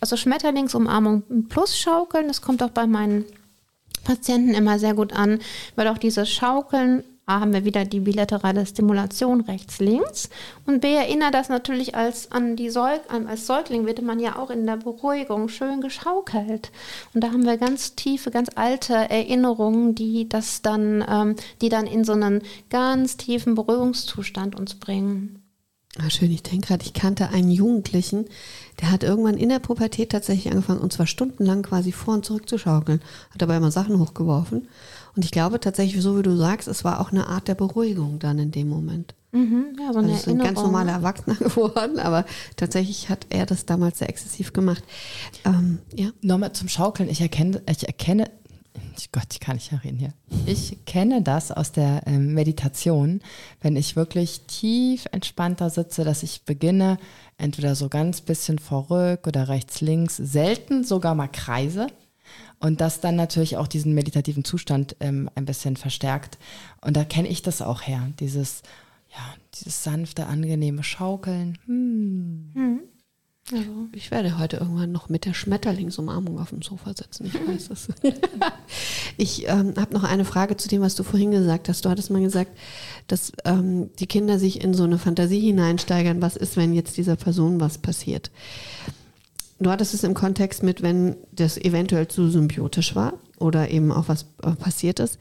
Also 0.01 0.17
Schmetterlingsumarmung 0.17 1.23
plus 1.49 1.79
Schaukeln, 1.79 2.29
das 2.29 2.43
kommt 2.43 2.63
auch 2.63 2.71
bei 2.71 2.87
meinen 2.87 3.25
Patienten 4.05 4.55
immer 4.55 4.79
sehr 4.79 4.95
gut 4.95 5.13
an, 5.13 5.39
weil 5.77 5.89
auch 5.89 5.99
dieses 5.99 6.31
Schaukeln 6.31 7.05
A 7.31 7.39
haben 7.39 7.53
wir 7.53 7.65
wieder 7.65 7.85
die 7.85 8.01
bilaterale 8.01 8.67
Stimulation 8.67 9.43
rechts, 9.43 9.79
links. 9.79 10.29
Und 10.67 10.81
B 10.81 10.93
erinnert 10.93 11.33
das 11.33 11.49
natürlich 11.49 11.95
als 11.95 12.33
an 12.33 12.57
die 12.57 12.71
Säug 12.71 13.03
als 13.09 13.47
Säugling 13.47 13.87
wird 13.87 14.03
man 14.03 14.19
ja 14.19 14.37
auch 14.37 14.51
in 14.51 14.67
der 14.67 14.79
Beruhigung 14.79 15.49
schön 15.49 15.81
geschaukelt. 15.81 16.73
Und 17.15 17.23
da 17.23 17.29
haben 17.29 17.45
wir 17.45 17.57
ganz 17.57 17.95
tiefe, 17.95 18.33
ganz 18.33 18.49
alte 18.57 18.95
Erinnerungen, 18.95 19.95
die 19.95 20.29
das 20.29 20.63
dann, 20.63 21.05
ähm, 21.09 21.37
die 21.61 21.69
dann 21.69 21.87
in 21.87 22.03
so 22.03 22.13
einen 22.13 22.43
ganz 22.69 23.17
tiefen 23.17 23.55
Beruhigungszustand 23.55 24.59
uns 24.59 24.75
bringen. 24.75 25.41
Ah, 25.99 26.11
schön, 26.11 26.33
ich 26.33 26.43
denke 26.43 26.69
gerade, 26.69 26.85
ich 26.85 26.95
kannte 26.95 27.31
einen 27.31 27.51
Jugendlichen, 27.51 28.27
der 28.81 28.90
hat 28.90 29.03
irgendwann 29.03 29.37
in 29.37 29.49
der 29.49 29.59
Pubertät 29.59 30.11
tatsächlich 30.11 30.51
angefangen, 30.53 30.81
und 30.81 30.93
zwar 30.93 31.07
stundenlang 31.07 31.62
quasi 31.62 31.93
vor 31.93 32.14
und 32.14 32.25
zurück 32.25 32.49
zu 32.49 32.59
schaukeln, 32.59 33.01
hat 33.31 33.43
dabei 33.43 33.57
immer 33.57 33.71
Sachen 33.71 33.99
hochgeworfen. 33.99 34.69
Und 35.16 35.25
ich 35.25 35.31
glaube 35.31 35.61
tatsächlich, 35.61 36.03
so 36.03 36.19
wie 36.19 36.23
du 36.23 36.37
sagst, 36.37 36.69
es 36.69 36.85
war 36.85 37.01
auch 37.01 37.11
eine 37.11 37.27
Art 37.27 37.49
der 37.49 37.55
Beruhigung 37.55 38.19
dann 38.19 38.38
in 38.38 38.53
dem 38.53 38.69
Moment. 38.69 39.14
Mhm, 39.33 39.77
ja, 39.79 39.93
so 39.93 39.99
eine 40.01 40.09
also 40.09 40.21
ist 40.21 40.29
ein 40.29 40.38
ganz 40.38 40.61
normaler 40.61 40.93
Erwachsener 40.93 41.35
geworden, 41.38 41.99
aber 41.99 42.25
tatsächlich 42.57 43.09
hat 43.09 43.27
er 43.31 43.47
das 43.47 43.66
damals 43.66 43.99
sehr 43.99 44.09
exzessiv 44.09 44.53
gemacht. 44.53 44.83
Ähm, 45.45 45.79
ja. 45.95 46.09
Nochmal 46.21 46.53
zum 46.53 46.69
Schaukeln. 46.69 47.09
Ich 47.09 47.21
erkenne, 47.21 47.62
ich 47.69 47.87
erkenne, 47.87 48.31
Gott, 49.12 49.26
ich 49.33 49.40
kann 49.40 49.56
nicht 49.56 49.72
mehr 49.72 49.83
reden 49.83 49.98
hier. 49.98 50.12
Ich 50.46 50.85
kenne 50.85 51.22
das 51.22 51.50
aus 51.50 51.72
der 51.72 52.02
ähm, 52.06 52.35
Meditation, 52.35 53.20
wenn 53.61 53.76
ich 53.76 53.96
wirklich 53.96 54.42
tief 54.42 55.06
entspannter 55.11 55.70
sitze, 55.70 56.04
dass 56.04 56.22
ich 56.22 56.44
beginne, 56.44 56.98
entweder 57.37 57.74
so 57.74 57.88
ganz 57.88 58.20
bisschen 58.20 58.59
vorrück 58.59 59.26
oder 59.26 59.48
rechts, 59.48 59.80
links, 59.80 60.16
selten 60.16 60.85
sogar 60.85 61.14
mal 61.14 61.28
kreise 61.28 61.88
und 62.61 62.80
das 62.80 63.00
dann 63.00 63.16
natürlich 63.16 63.56
auch 63.56 63.66
diesen 63.66 63.94
meditativen 63.94 64.44
Zustand 64.44 64.96
ähm, 65.00 65.28
ein 65.35 65.46
bisschen 65.46 65.76
verstärkt. 65.76 66.38
Und 66.80 66.96
da 66.96 67.04
kenne 67.04 67.28
ich 67.28 67.42
das 67.42 67.62
auch 67.62 67.83
her, 67.83 68.09
dieses, 68.20 68.62
ja, 69.09 69.35
dieses 69.54 69.83
sanfte, 69.83 70.26
angenehme 70.26 70.85
Schaukeln. 70.85 71.59
Hm. 71.66 71.80
Also, 73.53 73.89
ich 73.93 74.11
werde 74.11 74.39
heute 74.39 74.59
irgendwann 74.59 74.93
noch 74.93 75.09
mit 75.09 75.25
der 75.25 75.35
Schmetterlingsumarmung 75.35 76.39
auf 76.39 76.51
dem 76.51 76.63
Sofa 76.63 76.93
sitzen. 76.95 77.27
Ich 77.27 77.35
weiß 77.35 77.71
es. 77.71 77.89
ich 79.17 79.49
ähm, 79.49 79.75
habe 79.77 79.93
noch 79.93 80.05
eine 80.05 80.25
Frage 80.25 80.57
zu 80.57 80.69
dem, 80.69 80.83
was 80.83 80.95
du 80.95 81.03
vorhin 81.03 81.33
gesagt 81.33 81.69
hast. 81.69 81.85
Du 81.85 81.89
hattest 81.89 82.11
mal 82.11 82.23
gesagt, 82.23 82.57
dass 83.09 83.33
ähm, 83.45 83.91
die 83.99 84.07
Kinder 84.07 84.39
sich 84.39 84.63
in 84.63 84.75
so 84.75 84.85
eine 84.85 84.99
Fantasie 84.99 85.41
hineinsteigern. 85.41 86.23
Was 86.23 86.37
ist, 86.37 86.57
wenn 86.57 86.75
jetzt 86.75 86.97
dieser 86.97 87.17
Person 87.17 87.61
was 87.61 87.79
passiert? 87.79 88.31
du 89.61 89.71
hattest 89.71 89.95
es 89.95 90.05
im 90.05 90.15
Kontext 90.15 90.63
mit, 90.63 90.83
wenn 90.83 91.17
das 91.33 91.57
eventuell 91.59 92.09
zu 92.09 92.29
symbiotisch 92.29 92.97
war 92.97 93.15
oder 93.39 93.71
eben 93.71 93.93
auch 93.93 94.09
was 94.09 94.27
äh, 94.43 94.53
passiert 94.53 94.99
ist. 94.99 95.19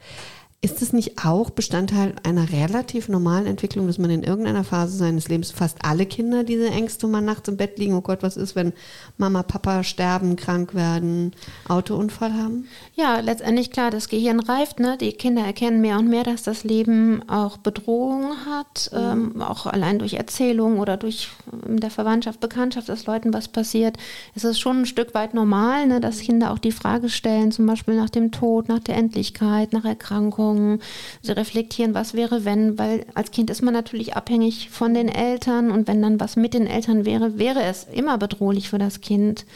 Ist 0.62 0.82
es 0.82 0.92
nicht 0.92 1.24
auch 1.24 1.48
Bestandteil 1.48 2.14
einer 2.22 2.52
relativ 2.52 3.08
normalen 3.08 3.46
Entwicklung, 3.46 3.86
dass 3.86 3.96
man 3.96 4.10
in 4.10 4.22
irgendeiner 4.22 4.62
Phase 4.62 4.94
seines 4.94 5.26
Lebens 5.30 5.52
fast 5.52 5.78
alle 5.86 6.04
Kinder 6.04 6.44
diese 6.44 6.68
Ängste 6.68 7.06
mal 7.06 7.22
nachts 7.22 7.48
im 7.48 7.56
Bett 7.56 7.78
liegen, 7.78 7.94
oh 7.94 8.02
Gott, 8.02 8.22
was 8.22 8.36
ist, 8.36 8.54
wenn 8.54 8.74
Mama, 9.16 9.42
Papa 9.42 9.82
sterben, 9.84 10.36
krank 10.36 10.74
werden, 10.74 11.32
Autounfall 11.66 12.34
haben? 12.34 12.68
Ja, 12.94 13.20
letztendlich 13.20 13.70
klar, 13.70 13.90
das 13.90 14.10
Gehirn 14.10 14.38
reift, 14.38 14.80
ne? 14.80 14.98
Die 14.98 15.12
Kinder 15.12 15.42
erkennen 15.42 15.80
mehr 15.80 15.98
und 15.98 16.10
mehr, 16.10 16.24
dass 16.24 16.42
das 16.42 16.62
Leben 16.62 17.26
auch 17.26 17.56
Bedrohung 17.56 18.34
hat, 18.44 18.90
mhm. 18.92 19.38
ähm, 19.38 19.42
auch 19.42 19.64
allein 19.64 19.98
durch 19.98 20.12
Erzählungen 20.12 20.78
oder 20.78 20.98
durch 20.98 21.30
in 21.64 21.70
ähm, 21.70 21.80
der 21.80 21.90
Verwandtschaft, 21.90 22.38
Bekanntschaft, 22.38 22.90
dass 22.90 23.06
Leuten 23.06 23.32
was 23.32 23.48
passiert. 23.48 23.96
Es 24.34 24.44
ist 24.44 24.60
schon 24.60 24.82
ein 24.82 24.86
Stück 24.86 25.14
weit 25.14 25.32
normal, 25.32 25.86
ne, 25.86 26.00
dass 26.00 26.20
Kinder 26.20 26.50
auch 26.50 26.58
die 26.58 26.70
Frage 26.70 27.08
stellen, 27.08 27.50
zum 27.50 27.64
Beispiel 27.64 27.96
nach 27.96 28.10
dem 28.10 28.30
Tod, 28.30 28.68
nach 28.68 28.80
der 28.80 28.98
Endlichkeit, 28.98 29.72
nach 29.72 29.86
Erkrankung 29.86 30.49
Erinnerungen, 30.50 30.80
sie 31.22 31.32
reflektieren, 31.32 31.94
was 31.94 32.14
wäre, 32.14 32.44
wenn, 32.44 32.78
weil 32.78 33.06
als 33.14 33.30
Kind 33.30 33.50
ist 33.50 33.62
man 33.62 33.74
natürlich 33.74 34.16
abhängig 34.16 34.70
von 34.70 34.94
den 34.94 35.08
Eltern 35.08 35.70
und 35.70 35.88
wenn 35.88 36.02
dann 36.02 36.20
was 36.20 36.36
mit 36.36 36.54
den 36.54 36.66
Eltern 36.66 37.04
wäre, 37.04 37.38
wäre 37.38 37.62
es 37.62 37.86
immer 37.92 38.18
bedrohlich 38.18 38.68
für 38.68 38.78
das 38.78 39.00
Kind. 39.00 39.46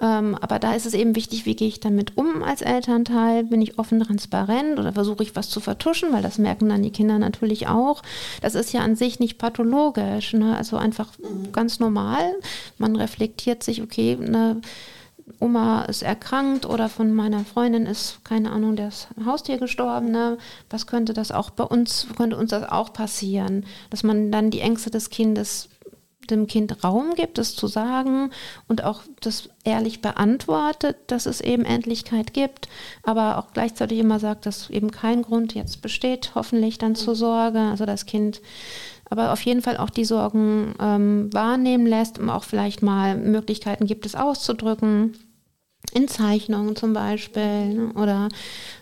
Ähm, 0.00 0.34
aber 0.40 0.58
da 0.58 0.74
ist 0.74 0.86
es 0.86 0.94
eben 0.94 1.14
wichtig, 1.14 1.44
wie 1.44 1.54
gehe 1.54 1.68
ich 1.68 1.80
damit 1.80 2.16
um 2.16 2.42
als 2.42 2.62
Elternteil? 2.62 3.44
Bin 3.44 3.60
ich 3.60 3.78
offen, 3.78 4.00
transparent 4.00 4.78
oder 4.78 4.94
versuche 4.94 5.22
ich 5.22 5.36
was 5.36 5.50
zu 5.50 5.60
vertuschen? 5.60 6.12
Weil 6.12 6.22
das 6.22 6.38
merken 6.38 6.70
dann 6.70 6.82
die 6.82 6.90
Kinder 6.90 7.18
natürlich 7.18 7.68
auch. 7.68 8.02
Das 8.40 8.54
ist 8.54 8.72
ja 8.72 8.80
an 8.80 8.96
sich 8.96 9.20
nicht 9.20 9.36
pathologisch, 9.36 10.32
ne? 10.32 10.56
also 10.56 10.78
einfach 10.78 11.08
ganz 11.52 11.80
normal. 11.80 12.32
Man 12.78 12.96
reflektiert 12.96 13.62
sich, 13.62 13.82
okay, 13.82 14.16
ne, 14.16 14.62
Oma 15.38 15.84
ist 15.84 16.02
erkrankt 16.02 16.66
oder 16.66 16.88
von 16.88 17.12
meiner 17.12 17.44
Freundin 17.44 17.86
ist, 17.86 18.24
keine 18.24 18.50
Ahnung, 18.50 18.76
das 18.76 19.08
Haustier 19.24 19.58
gestorben, 19.58 20.10
ne? 20.10 20.38
was 20.68 20.86
könnte 20.86 21.12
das 21.12 21.32
auch 21.32 21.50
bei 21.50 21.64
uns, 21.64 22.06
könnte 22.16 22.36
uns 22.36 22.50
das 22.50 22.70
auch 22.70 22.92
passieren, 22.92 23.64
dass 23.90 24.02
man 24.02 24.32
dann 24.32 24.50
die 24.50 24.60
Ängste 24.60 24.90
des 24.90 25.10
Kindes 25.10 25.68
dem 26.30 26.46
Kind 26.46 26.84
Raum 26.84 27.14
gibt, 27.14 27.38
es 27.38 27.56
zu 27.56 27.66
sagen 27.66 28.30
und 28.68 28.84
auch 28.84 29.02
das 29.20 29.50
ehrlich 29.64 30.00
beantwortet, 30.00 30.96
dass 31.08 31.26
es 31.26 31.40
eben 31.40 31.64
Endlichkeit 31.64 32.32
gibt, 32.32 32.68
aber 33.02 33.38
auch 33.38 33.52
gleichzeitig 33.52 33.98
immer 33.98 34.18
sagt, 34.18 34.46
dass 34.46 34.70
eben 34.70 34.90
kein 34.90 35.22
Grund 35.22 35.54
jetzt 35.54 35.82
besteht, 35.82 36.32
hoffentlich 36.34 36.78
dann 36.78 36.94
zur 36.94 37.16
Sorge, 37.16 37.58
also 37.58 37.84
das 37.84 38.06
Kind 38.06 38.40
aber 39.10 39.32
auf 39.32 39.42
jeden 39.42 39.60
Fall 39.60 39.76
auch 39.76 39.90
die 39.90 40.04
Sorgen 40.04 40.74
ähm, 40.80 41.32
wahrnehmen 41.32 41.86
lässt, 41.86 42.18
um 42.18 42.30
auch 42.30 42.44
vielleicht 42.44 42.82
mal 42.82 43.16
Möglichkeiten 43.16 43.86
gibt, 43.86 44.06
es 44.06 44.14
auszudrücken, 44.14 45.14
in 45.92 46.08
Zeichnungen 46.08 46.76
zum 46.76 46.92
Beispiel, 46.92 47.74
ne? 47.74 47.92
oder 47.94 48.28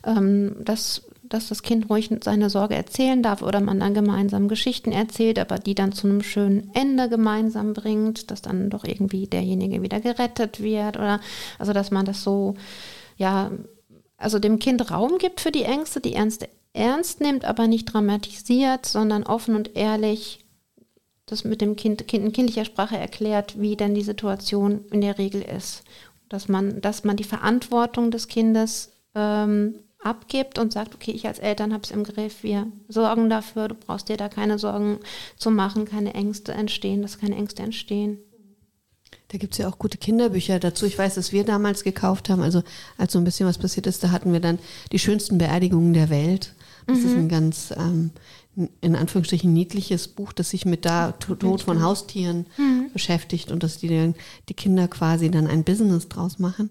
ähm, 0.04 0.56
dass 0.60 1.02
dass 1.28 1.48
das 1.48 1.62
Kind 1.62 1.90
ruhig 1.90 2.10
seine 2.22 2.50
Sorge 2.50 2.74
erzählen 2.74 3.22
darf 3.22 3.42
oder 3.42 3.60
man 3.60 3.80
dann 3.80 3.94
gemeinsam 3.94 4.48
Geschichten 4.48 4.92
erzählt, 4.92 5.38
aber 5.38 5.58
die 5.58 5.74
dann 5.74 5.92
zu 5.92 6.06
einem 6.06 6.22
schönen 6.22 6.70
Ende 6.74 7.08
gemeinsam 7.08 7.74
bringt, 7.74 8.30
dass 8.30 8.42
dann 8.42 8.70
doch 8.70 8.84
irgendwie 8.84 9.26
derjenige 9.26 9.82
wieder 9.82 10.00
gerettet 10.00 10.62
wird 10.62 10.96
oder 10.96 11.20
also 11.58 11.72
dass 11.72 11.90
man 11.90 12.06
das 12.06 12.22
so, 12.22 12.54
ja, 13.16 13.50
also 14.16 14.38
dem 14.38 14.58
Kind 14.58 14.90
Raum 14.90 15.18
gibt 15.18 15.40
für 15.40 15.52
die 15.52 15.64
Ängste, 15.64 16.00
die 16.00 16.14
Ernste 16.14 16.48
ernst 16.78 17.20
nimmt, 17.20 17.44
aber 17.44 17.66
nicht 17.66 17.92
dramatisiert, 17.92 18.86
sondern 18.86 19.24
offen 19.24 19.54
und 19.54 19.76
ehrlich 19.76 20.44
das 21.26 21.44
mit 21.44 21.60
dem 21.60 21.76
Kind, 21.76 22.08
kind 22.08 22.24
in 22.24 22.32
kindlicher 22.32 22.64
Sprache 22.64 22.96
erklärt, 22.96 23.60
wie 23.60 23.76
denn 23.76 23.94
die 23.94 24.02
Situation 24.02 24.84
in 24.90 25.02
der 25.02 25.18
Regel 25.18 25.42
ist. 25.42 25.82
Dass 26.28 26.48
man, 26.48 26.80
dass 26.80 27.04
man 27.04 27.16
die 27.16 27.24
Verantwortung 27.24 28.10
des 28.10 28.28
Kindes 28.28 28.92
ähm, 29.14 29.74
abgibt 30.02 30.58
und 30.58 30.72
sagt, 30.72 30.94
okay, 30.94 31.10
ich 31.10 31.26
als 31.26 31.38
Eltern 31.38 31.72
habe 31.72 31.82
es 31.82 31.90
im 31.90 32.04
Griff, 32.04 32.42
wir 32.42 32.66
sorgen 32.88 33.28
dafür, 33.28 33.68
du 33.68 33.74
brauchst 33.74 34.08
dir 34.08 34.16
da 34.16 34.28
keine 34.28 34.58
Sorgen 34.58 35.00
zu 35.36 35.50
machen, 35.50 35.84
keine 35.84 36.14
Ängste 36.14 36.52
entstehen, 36.52 37.02
dass 37.02 37.18
keine 37.18 37.36
Ängste 37.36 37.62
entstehen. 37.62 38.18
Da 39.28 39.36
gibt 39.38 39.52
es 39.52 39.58
ja 39.58 39.68
auch 39.68 39.78
gute 39.78 39.98
Kinderbücher 39.98 40.58
dazu. 40.58 40.86
Ich 40.86 40.98
weiß, 40.98 41.16
dass 41.16 41.32
wir 41.32 41.44
damals 41.44 41.84
gekauft 41.84 42.30
haben, 42.30 42.42
also 42.42 42.62
als 42.96 43.12
so 43.12 43.18
ein 43.18 43.24
bisschen 43.24 43.46
was 43.46 43.58
passiert 43.58 43.86
ist, 43.86 44.02
da 44.02 44.10
hatten 44.10 44.32
wir 44.32 44.40
dann 44.40 44.58
die 44.92 44.98
schönsten 44.98 45.36
Beerdigungen 45.36 45.92
der 45.92 46.08
Welt. 46.08 46.54
Das 46.88 46.98
mhm. 46.98 47.06
ist 47.06 47.16
ein 47.16 47.28
ganz 47.28 47.74
ähm, 47.76 48.10
in 48.80 48.96
Anführungsstrichen 48.96 49.52
niedliches 49.52 50.08
Buch, 50.08 50.32
das 50.32 50.50
sich 50.50 50.64
mit 50.64 50.84
da 50.84 51.12
Tod 51.12 51.62
von 51.62 51.80
Haustieren 51.80 52.46
mhm. 52.56 52.90
beschäftigt 52.92 53.52
und 53.52 53.62
dass 53.62 53.78
die, 53.78 54.14
die 54.48 54.54
Kinder 54.54 54.88
quasi 54.88 55.30
dann 55.30 55.46
ein 55.46 55.62
Business 55.62 56.08
draus 56.08 56.40
machen 56.40 56.70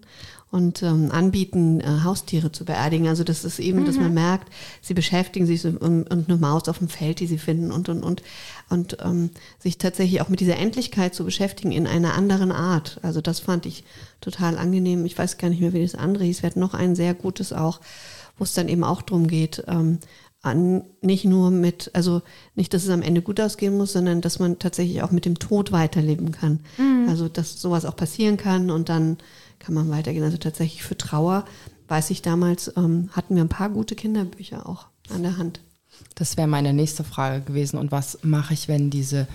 und 0.50 0.82
ähm, 0.82 1.10
anbieten, 1.10 1.80
äh, 1.80 2.04
Haustiere 2.04 2.52
zu 2.52 2.64
beerdigen. 2.64 3.06
Also 3.06 3.22
das 3.24 3.44
ist 3.44 3.58
eben, 3.58 3.80
mhm. 3.80 3.84
dass 3.86 3.96
man 3.96 4.08
mhm. 4.08 4.14
merkt, 4.14 4.52
sie 4.80 4.94
beschäftigen 4.94 5.46
sich 5.46 5.62
so, 5.62 5.68
und, 5.68 6.04
und, 6.04 6.28
eine 6.28 6.38
Maus 6.38 6.68
auf 6.68 6.78
dem 6.78 6.88
Feld, 6.88 7.20
die 7.20 7.26
sie 7.26 7.38
finden 7.38 7.70
und 7.70 7.88
und 7.88 8.02
und 8.02 8.22
und 8.70 8.98
ähm, 9.02 9.30
sich 9.58 9.78
tatsächlich 9.78 10.20
auch 10.20 10.28
mit 10.28 10.40
dieser 10.40 10.56
Endlichkeit 10.56 11.14
zu 11.14 11.24
beschäftigen 11.24 11.72
in 11.72 11.86
einer 11.86 12.14
anderen 12.14 12.52
Art. 12.52 12.98
Also 13.02 13.20
das 13.20 13.40
fand 13.40 13.66
ich 13.66 13.84
total 14.20 14.58
angenehm. 14.58 15.04
Ich 15.06 15.16
weiß 15.16 15.38
gar 15.38 15.48
nicht 15.48 15.60
mehr, 15.60 15.72
wie 15.72 15.82
das 15.82 15.94
andere 15.94 16.24
hieß. 16.24 16.42
Wir 16.42 16.50
hatten 16.50 16.60
noch 16.60 16.74
ein 16.74 16.96
sehr 16.96 17.14
gutes 17.14 17.52
auch, 17.52 17.80
wo 18.38 18.44
es 18.44 18.54
dann 18.54 18.68
eben 18.68 18.84
auch 18.84 19.02
darum 19.02 19.26
geht, 19.26 19.64
ähm, 19.66 19.98
an, 20.42 20.84
nicht 21.02 21.24
nur 21.24 21.50
mit, 21.50 21.90
also 21.94 22.22
nicht, 22.54 22.72
dass 22.72 22.84
es 22.84 22.90
am 22.90 23.02
Ende 23.02 23.22
gut 23.22 23.40
ausgehen 23.40 23.76
muss, 23.76 23.92
sondern 23.92 24.20
dass 24.20 24.38
man 24.38 24.58
tatsächlich 24.58 25.02
auch 25.02 25.10
mit 25.10 25.24
dem 25.24 25.38
Tod 25.38 25.72
weiterleben 25.72 26.32
kann. 26.32 26.60
Mhm. 26.76 27.06
Also 27.08 27.28
dass 27.28 27.60
sowas 27.60 27.84
auch 27.84 27.96
passieren 27.96 28.36
kann 28.36 28.70
und 28.70 28.88
dann 28.88 29.18
kann 29.58 29.74
man 29.74 29.90
weitergehen. 29.90 30.24
Also 30.24 30.36
tatsächlich 30.36 30.82
für 30.82 30.96
Trauer, 30.96 31.44
weiß 31.88 32.10
ich 32.10 32.22
damals, 32.22 32.72
ähm, 32.76 33.10
hatten 33.12 33.34
wir 33.34 33.42
ein 33.42 33.48
paar 33.48 33.70
gute 33.70 33.96
Kinderbücher 33.96 34.68
auch 34.68 34.86
an 35.12 35.22
der 35.22 35.38
Hand. 35.38 35.60
Das 36.14 36.36
wäre 36.36 36.46
meine 36.46 36.72
nächste 36.72 37.02
Frage 37.02 37.42
gewesen. 37.42 37.78
Und 37.78 37.90
was 37.90 38.18
mache 38.22 38.54
ich, 38.54 38.68
wenn 38.68 38.90
diese 38.90 39.26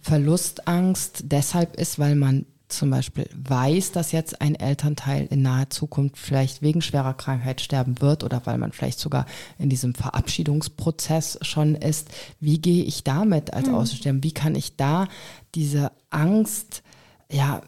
Verlustangst 0.00 1.24
deshalb 1.26 1.76
ist, 1.76 1.98
weil 1.98 2.14
man 2.14 2.46
zum 2.68 2.90
Beispiel 2.90 3.28
weiß, 3.36 3.92
dass 3.92 4.12
jetzt 4.12 4.40
ein 4.40 4.54
Elternteil 4.54 5.26
in 5.26 5.42
naher 5.42 5.70
Zukunft 5.70 6.16
vielleicht 6.16 6.62
wegen 6.62 6.82
schwerer 6.82 7.14
Krankheit 7.14 7.60
sterben 7.60 8.00
wird 8.00 8.24
oder 8.24 8.42
weil 8.46 8.58
man 8.58 8.72
vielleicht 8.72 8.98
sogar 8.98 9.26
in 9.58 9.68
diesem 9.68 9.94
Verabschiedungsprozess 9.94 11.38
schon 11.42 11.74
ist. 11.74 12.08
Wie 12.40 12.58
gehe 12.58 12.84
ich 12.84 13.04
damit 13.04 13.52
als 13.52 13.68
mhm. 13.68 13.74
Außenstehender? 13.74 14.24
Wie 14.24 14.32
kann 14.32 14.54
ich 14.54 14.76
da 14.76 15.08
diese 15.54 15.92
Angst, 16.10 16.82
ja, 17.30 17.62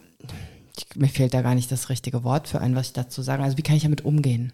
mir 0.94 1.08
fehlt 1.08 1.34
da 1.34 1.42
gar 1.42 1.54
nicht 1.54 1.70
das 1.70 1.88
richtige 1.88 2.24
Wort 2.24 2.48
für 2.48 2.60
ein, 2.60 2.74
was 2.74 2.88
ich 2.88 2.92
dazu 2.92 3.22
sagen. 3.22 3.42
Also 3.42 3.56
wie 3.56 3.62
kann 3.62 3.76
ich 3.76 3.82
damit 3.82 4.04
umgehen? 4.04 4.52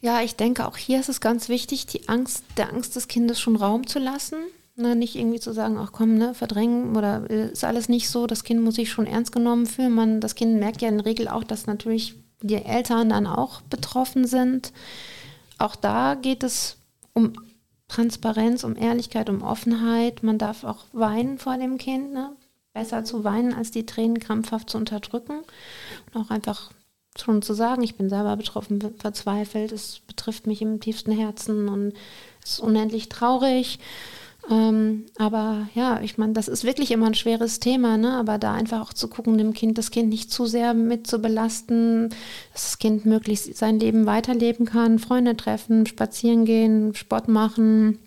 Ja, 0.00 0.22
ich 0.22 0.36
denke, 0.36 0.66
auch 0.66 0.76
hier 0.76 0.98
ist 0.98 1.08
es 1.08 1.20
ganz 1.20 1.48
wichtig, 1.48 1.86
die 1.86 2.08
Angst, 2.08 2.44
der 2.56 2.72
Angst 2.72 2.96
des 2.96 3.06
Kindes 3.06 3.38
schon 3.40 3.56
Raum 3.56 3.86
zu 3.86 3.98
lassen. 3.98 4.36
Ne, 4.80 4.96
nicht 4.96 5.16
irgendwie 5.16 5.40
zu 5.40 5.52
sagen, 5.52 5.76
ach 5.78 5.92
komm, 5.92 6.16
ne, 6.16 6.34
verdrängen 6.34 6.96
oder 6.96 7.28
äh, 7.30 7.50
ist 7.52 7.64
alles 7.64 7.88
nicht 7.88 8.08
so, 8.08 8.26
das 8.26 8.44
Kind 8.44 8.62
muss 8.62 8.76
sich 8.76 8.90
schon 8.90 9.06
ernst 9.06 9.32
genommen 9.32 9.66
fühlen. 9.66 9.92
Man, 9.92 10.20
das 10.20 10.34
Kind 10.34 10.58
merkt 10.58 10.82
ja 10.82 10.88
in 10.88 10.98
der 10.98 11.06
Regel 11.06 11.28
auch, 11.28 11.44
dass 11.44 11.66
natürlich 11.66 12.14
die 12.42 12.54
Eltern 12.54 13.10
dann 13.10 13.26
auch 13.26 13.60
betroffen 13.62 14.26
sind. 14.26 14.72
Auch 15.58 15.76
da 15.76 16.14
geht 16.14 16.42
es 16.42 16.76
um 17.12 17.34
Transparenz, 17.88 18.64
um 18.64 18.76
Ehrlichkeit, 18.76 19.28
um 19.28 19.42
Offenheit. 19.42 20.22
Man 20.22 20.38
darf 20.38 20.64
auch 20.64 20.84
weinen 20.92 21.38
vor 21.38 21.58
dem 21.58 21.76
Kind. 21.76 22.12
Ne? 22.12 22.30
besser 22.72 23.04
zu 23.04 23.24
weinen, 23.24 23.52
als 23.52 23.70
die 23.70 23.86
Tränen 23.86 24.20
krampfhaft 24.20 24.70
zu 24.70 24.78
unterdrücken. 24.78 25.42
Und 26.12 26.20
auch 26.20 26.30
einfach 26.30 26.70
schon 27.18 27.42
zu 27.42 27.54
sagen, 27.54 27.82
ich 27.82 27.96
bin 27.96 28.08
selber 28.08 28.36
betroffen, 28.36 28.94
verzweifelt, 28.98 29.72
es 29.72 30.00
betrifft 30.06 30.46
mich 30.46 30.62
im 30.62 30.80
tiefsten 30.80 31.12
Herzen 31.12 31.68
und 31.68 31.92
es 32.42 32.52
ist 32.52 32.60
unendlich 32.60 33.08
traurig. 33.08 33.80
Ähm, 34.48 35.06
aber 35.18 35.68
ja, 35.74 36.00
ich 36.00 36.16
meine, 36.18 36.32
das 36.32 36.48
ist 36.48 36.64
wirklich 36.64 36.90
immer 36.90 37.06
ein 37.06 37.14
schweres 37.14 37.60
Thema, 37.60 37.96
ne? 37.96 38.12
aber 38.14 38.38
da 38.38 38.54
einfach 38.54 38.80
auch 38.80 38.92
zu 38.92 39.08
gucken, 39.08 39.36
dem 39.36 39.52
Kind, 39.52 39.76
das 39.76 39.90
Kind 39.90 40.08
nicht 40.08 40.32
zu 40.32 40.46
sehr 40.46 40.72
mit 40.72 41.06
zu 41.06 41.18
belasten, 41.20 42.08
dass 42.52 42.64
das 42.64 42.78
Kind 42.78 43.04
möglichst 43.04 43.54
sein 43.56 43.78
Leben 43.78 44.06
weiterleben 44.06 44.66
kann, 44.66 44.98
Freunde 44.98 45.36
treffen, 45.36 45.86
spazieren 45.86 46.44
gehen, 46.46 46.94
Sport 46.94 47.28
machen, 47.28 47.98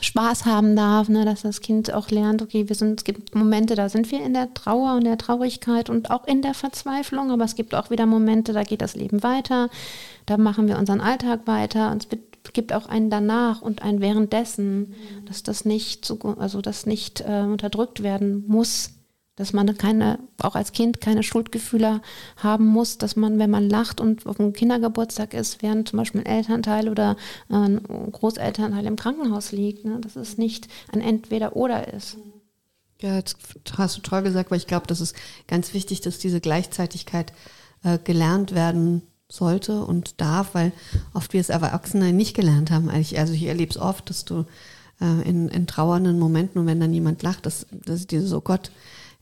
Spaß 0.00 0.44
haben 0.44 0.76
darf, 0.76 1.08
ne, 1.08 1.24
dass 1.24 1.42
das 1.42 1.60
Kind 1.60 1.92
auch 1.92 2.10
lernt, 2.10 2.42
okay, 2.42 2.68
wir 2.68 2.76
sind, 2.76 3.00
es 3.00 3.04
gibt 3.04 3.34
Momente, 3.34 3.74
da 3.74 3.88
sind 3.88 4.10
wir 4.10 4.22
in 4.22 4.34
der 4.34 4.52
Trauer 4.54 4.94
und 4.94 5.04
der 5.04 5.18
Traurigkeit 5.18 5.90
und 5.90 6.10
auch 6.10 6.26
in 6.26 6.42
der 6.42 6.54
Verzweiflung, 6.54 7.30
aber 7.30 7.44
es 7.44 7.54
gibt 7.54 7.74
auch 7.74 7.90
wieder 7.90 8.06
Momente, 8.06 8.52
da 8.52 8.62
geht 8.62 8.82
das 8.82 8.94
Leben 8.94 9.22
weiter, 9.22 9.70
da 10.26 10.36
machen 10.36 10.68
wir 10.68 10.78
unseren 10.78 11.00
Alltag 11.00 11.46
weiter 11.46 11.90
und 11.90 12.02
es 12.02 12.08
gibt 12.52 12.72
auch 12.72 12.86
einen 12.86 13.10
danach 13.10 13.62
und 13.62 13.82
ein 13.82 14.00
währenddessen, 14.00 14.94
dass 15.26 15.42
das 15.42 15.64
nicht, 15.64 16.12
also 16.38 16.60
das 16.60 16.86
nicht 16.86 17.20
äh, 17.20 17.42
unterdrückt 17.42 18.02
werden 18.02 18.44
muss, 18.46 18.90
dass 19.36 19.52
man 19.52 19.76
keine, 19.76 20.18
auch 20.40 20.56
als 20.56 20.72
Kind 20.72 21.00
keine 21.00 21.22
Schuldgefühle 21.22 22.00
haben 22.36 22.66
muss, 22.66 22.96
dass 22.96 23.16
man, 23.16 23.38
wenn 23.38 23.50
man 23.50 23.68
lacht 23.68 24.00
und 24.00 24.26
auf 24.26 24.40
einem 24.40 24.54
Kindergeburtstag 24.54 25.34
ist, 25.34 25.62
während 25.62 25.90
zum 25.90 25.98
Beispiel 25.98 26.22
ein 26.22 26.26
Elternteil 26.26 26.88
oder 26.88 27.16
ein 27.50 27.82
Großelternteil 28.12 28.86
im 28.86 28.96
Krankenhaus 28.96 29.52
liegt, 29.52 29.84
ne, 29.84 30.00
dass 30.00 30.16
es 30.16 30.38
nicht 30.38 30.68
ein 30.90 31.02
Entweder-Oder 31.02 31.92
ist. 31.92 32.16
Ja, 33.02 33.20
das 33.20 33.36
hast 33.76 33.98
du 33.98 34.00
toll 34.00 34.22
gesagt, 34.22 34.50
weil 34.50 34.58
ich 34.58 34.66
glaube, 34.66 34.86
das 34.86 35.02
ist 35.02 35.14
ganz 35.46 35.74
wichtig, 35.74 36.00
dass 36.00 36.18
diese 36.18 36.40
Gleichzeitigkeit 36.40 37.34
äh, 37.84 37.98
gelernt 37.98 38.54
werden 38.54 39.02
sollte 39.28 39.84
und 39.84 40.20
darf, 40.20 40.54
weil 40.54 40.72
oft 41.12 41.32
wir 41.32 41.40
es 41.40 41.48
Erwachsene 41.48 42.12
nicht 42.12 42.34
gelernt 42.34 42.70
haben. 42.70 42.88
Also 42.88 43.32
ich 43.32 43.42
erlebe 43.44 43.70
es 43.70 43.78
oft, 43.78 44.08
dass 44.08 44.24
du 44.24 44.44
äh, 45.00 45.28
in, 45.28 45.48
in 45.48 45.66
trauernden 45.66 46.18
Momenten 46.18 46.60
und 46.60 46.66
wenn 46.66 46.80
dann 46.80 46.94
jemand 46.94 47.22
lacht, 47.22 47.46
dass, 47.46 47.66
dass 47.70 48.06
dieses, 48.06 48.32
oh 48.32 48.40
Gott, 48.40 48.70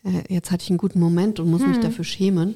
äh, 0.04 0.32
jetzt 0.32 0.50
hatte 0.50 0.62
ich 0.62 0.70
einen 0.70 0.78
guten 0.78 1.00
Moment 1.00 1.40
und 1.40 1.50
muss 1.50 1.62
hm. 1.62 1.70
mich 1.70 1.80
dafür 1.80 2.04
schämen. 2.04 2.54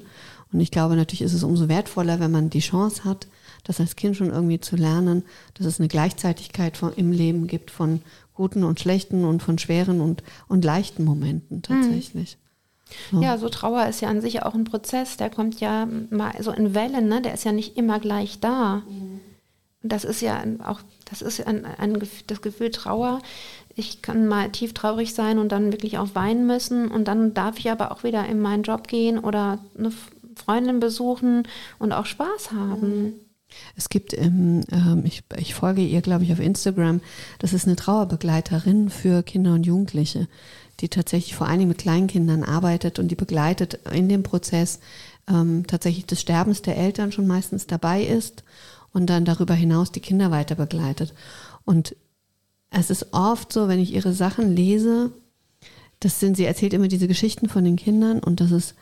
Und 0.52 0.60
ich 0.60 0.70
glaube, 0.70 0.96
natürlich 0.96 1.22
ist 1.22 1.34
es 1.34 1.42
umso 1.42 1.68
wertvoller, 1.68 2.20
wenn 2.20 2.30
man 2.30 2.50
die 2.50 2.60
Chance 2.60 3.04
hat, 3.04 3.28
das 3.64 3.80
als 3.80 3.96
Kind 3.96 4.16
schon 4.16 4.30
irgendwie 4.30 4.60
zu 4.60 4.76
lernen, 4.76 5.24
dass 5.54 5.66
es 5.66 5.78
eine 5.78 5.88
Gleichzeitigkeit 5.88 6.76
von, 6.76 6.92
im 6.94 7.12
Leben 7.12 7.46
gibt 7.46 7.70
von 7.70 8.00
guten 8.32 8.64
und 8.64 8.80
schlechten 8.80 9.24
und 9.24 9.42
von 9.42 9.58
schweren 9.58 10.00
und, 10.00 10.22
und 10.46 10.64
leichten 10.64 11.04
Momenten 11.04 11.62
tatsächlich. 11.62 12.38
Hm. 13.10 13.22
Ja, 13.22 13.38
so 13.38 13.48
Trauer 13.48 13.86
ist 13.86 14.00
ja 14.00 14.08
an 14.08 14.20
sich 14.20 14.42
auch 14.42 14.54
ein 14.54 14.64
Prozess, 14.64 15.16
der 15.16 15.30
kommt 15.30 15.60
ja 15.60 15.86
mal 16.10 16.32
so 16.40 16.50
in 16.50 16.74
Wellen, 16.74 17.08
ne? 17.08 17.20
der 17.22 17.34
ist 17.34 17.44
ja 17.44 17.52
nicht 17.52 17.76
immer 17.76 18.00
gleich 18.00 18.40
da. 18.40 18.82
Mhm. 18.88 19.20
Und 19.82 19.92
das 19.92 20.04
ist 20.04 20.20
ja 20.20 20.42
auch, 20.66 20.80
das 21.08 21.22
ist 21.22 21.46
ein, 21.46 21.64
ein, 21.64 22.02
das 22.26 22.42
Gefühl 22.42 22.70
Trauer 22.70 23.20
ich 23.78 24.02
kann 24.02 24.26
mal 24.26 24.50
tief 24.50 24.74
traurig 24.74 25.14
sein 25.14 25.38
und 25.38 25.52
dann 25.52 25.72
wirklich 25.72 25.98
auch 25.98 26.14
weinen 26.14 26.46
müssen 26.46 26.88
und 26.88 27.06
dann 27.06 27.32
darf 27.32 27.58
ich 27.58 27.70
aber 27.70 27.92
auch 27.92 28.02
wieder 28.02 28.26
in 28.26 28.40
meinen 28.40 28.64
Job 28.64 28.88
gehen 28.88 29.18
oder 29.18 29.60
eine 29.78 29.92
Freundin 30.34 30.80
besuchen 30.80 31.44
und 31.78 31.92
auch 31.92 32.06
Spaß 32.06 32.50
haben. 32.52 33.12
Es 33.76 33.88
gibt, 33.88 34.12
ähm, 34.18 34.62
ich, 35.04 35.22
ich 35.36 35.54
folge 35.54 35.80
ihr, 35.80 36.02
glaube 36.02 36.24
ich, 36.24 36.32
auf 36.32 36.40
Instagram, 36.40 37.00
das 37.38 37.52
ist 37.52 37.66
eine 37.66 37.76
Trauerbegleiterin 37.76 38.90
für 38.90 39.22
Kinder 39.22 39.54
und 39.54 39.64
Jugendliche, 39.64 40.28
die 40.80 40.88
tatsächlich 40.88 41.34
vor 41.34 41.46
allen 41.46 41.58
Dingen 41.58 41.70
mit 41.70 41.78
Kleinkindern 41.78 42.44
arbeitet 42.44 42.98
und 42.98 43.08
die 43.08 43.16
begleitet 43.16 43.80
in 43.92 44.08
dem 44.08 44.22
Prozess 44.22 44.80
ähm, 45.28 45.66
tatsächlich 45.66 46.06
des 46.06 46.20
Sterbens 46.20 46.62
der 46.62 46.76
Eltern 46.76 47.12
schon 47.12 47.26
meistens 47.26 47.66
dabei 47.66 48.02
ist 48.02 48.44
und 48.92 49.06
dann 49.06 49.24
darüber 49.24 49.54
hinaus 49.54 49.92
die 49.92 50.00
Kinder 50.00 50.30
weiter 50.30 50.54
begleitet. 50.54 51.14
Und 51.64 51.96
es 52.70 52.90
ist 52.90 53.12
oft 53.12 53.52
so, 53.52 53.68
wenn 53.68 53.80
ich 53.80 53.94
ihre 53.94 54.12
Sachen 54.12 54.54
lese, 54.54 55.12
das 56.00 56.20
sind, 56.20 56.36
sie 56.36 56.44
erzählt 56.44 56.74
immer 56.74 56.88
diese 56.88 57.08
Geschichten 57.08 57.48
von 57.48 57.64
den 57.64 57.76
Kindern 57.76 58.20
und 58.20 58.40
das 58.40 58.52
ist 58.52 58.74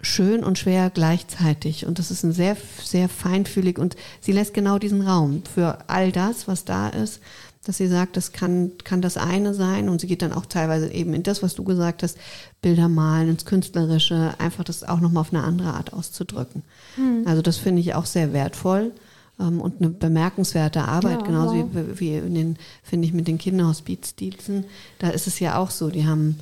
schön 0.00 0.44
und 0.44 0.58
schwer 0.58 0.90
gleichzeitig. 0.90 1.86
Und 1.86 1.98
das 1.98 2.10
ist 2.10 2.22
ein 2.22 2.32
sehr, 2.32 2.56
sehr 2.82 3.08
feinfühlig 3.08 3.78
und 3.78 3.96
sie 4.20 4.32
lässt 4.32 4.54
genau 4.54 4.78
diesen 4.78 5.02
Raum 5.02 5.42
für 5.52 5.78
all 5.88 6.12
das, 6.12 6.46
was 6.46 6.64
da 6.64 6.88
ist, 6.88 7.20
dass 7.68 7.76
sie 7.76 7.86
sagt, 7.86 8.16
das 8.16 8.32
kann, 8.32 8.72
kann 8.82 9.02
das 9.02 9.18
eine 9.18 9.52
sein 9.52 9.90
und 9.90 10.00
sie 10.00 10.06
geht 10.06 10.22
dann 10.22 10.32
auch 10.32 10.46
teilweise 10.46 10.90
eben 10.90 11.12
in 11.12 11.22
das, 11.22 11.42
was 11.42 11.54
du 11.54 11.64
gesagt 11.64 12.02
hast, 12.02 12.16
Bilder 12.62 12.88
malen, 12.88 13.28
ins 13.28 13.44
Künstlerische, 13.44 14.32
einfach 14.38 14.64
das 14.64 14.84
auch 14.84 15.00
nochmal 15.00 15.20
auf 15.20 15.34
eine 15.34 15.44
andere 15.44 15.74
Art 15.74 15.92
auszudrücken. 15.92 16.62
Mhm. 16.96 17.24
Also 17.26 17.42
das 17.42 17.58
finde 17.58 17.82
ich 17.82 17.92
auch 17.92 18.06
sehr 18.06 18.32
wertvoll 18.32 18.92
ähm, 19.38 19.60
und 19.60 19.82
eine 19.82 19.90
bemerkenswerte 19.90 20.80
Arbeit, 20.80 21.20
ja, 21.20 21.26
genauso 21.26 21.56
wow. 21.56 21.68
wie, 21.74 22.00
wie 22.00 22.16
in 22.16 22.34
den, 22.34 22.56
finde 22.82 23.06
ich, 23.06 23.12
mit 23.12 23.28
den 23.28 23.36
Kinderhospizdiensten. 23.36 24.64
Da 24.98 25.10
ist 25.10 25.26
es 25.26 25.38
ja 25.38 25.58
auch 25.58 25.70
so, 25.70 25.90
die 25.90 26.06
haben, 26.06 26.38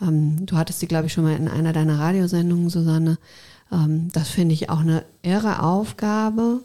ähm, 0.00 0.46
du 0.46 0.56
hattest 0.56 0.80
sie, 0.80 0.88
glaube 0.88 1.08
ich, 1.08 1.12
schon 1.12 1.24
mal 1.24 1.36
in 1.36 1.48
einer 1.48 1.74
deiner 1.74 1.98
Radiosendungen, 1.98 2.70
Susanne. 2.70 3.18
Ähm, 3.70 4.08
das 4.14 4.30
finde 4.30 4.54
ich 4.54 4.70
auch 4.70 4.80
eine 4.80 5.04
irre 5.20 5.62
Aufgabe. 5.62 6.62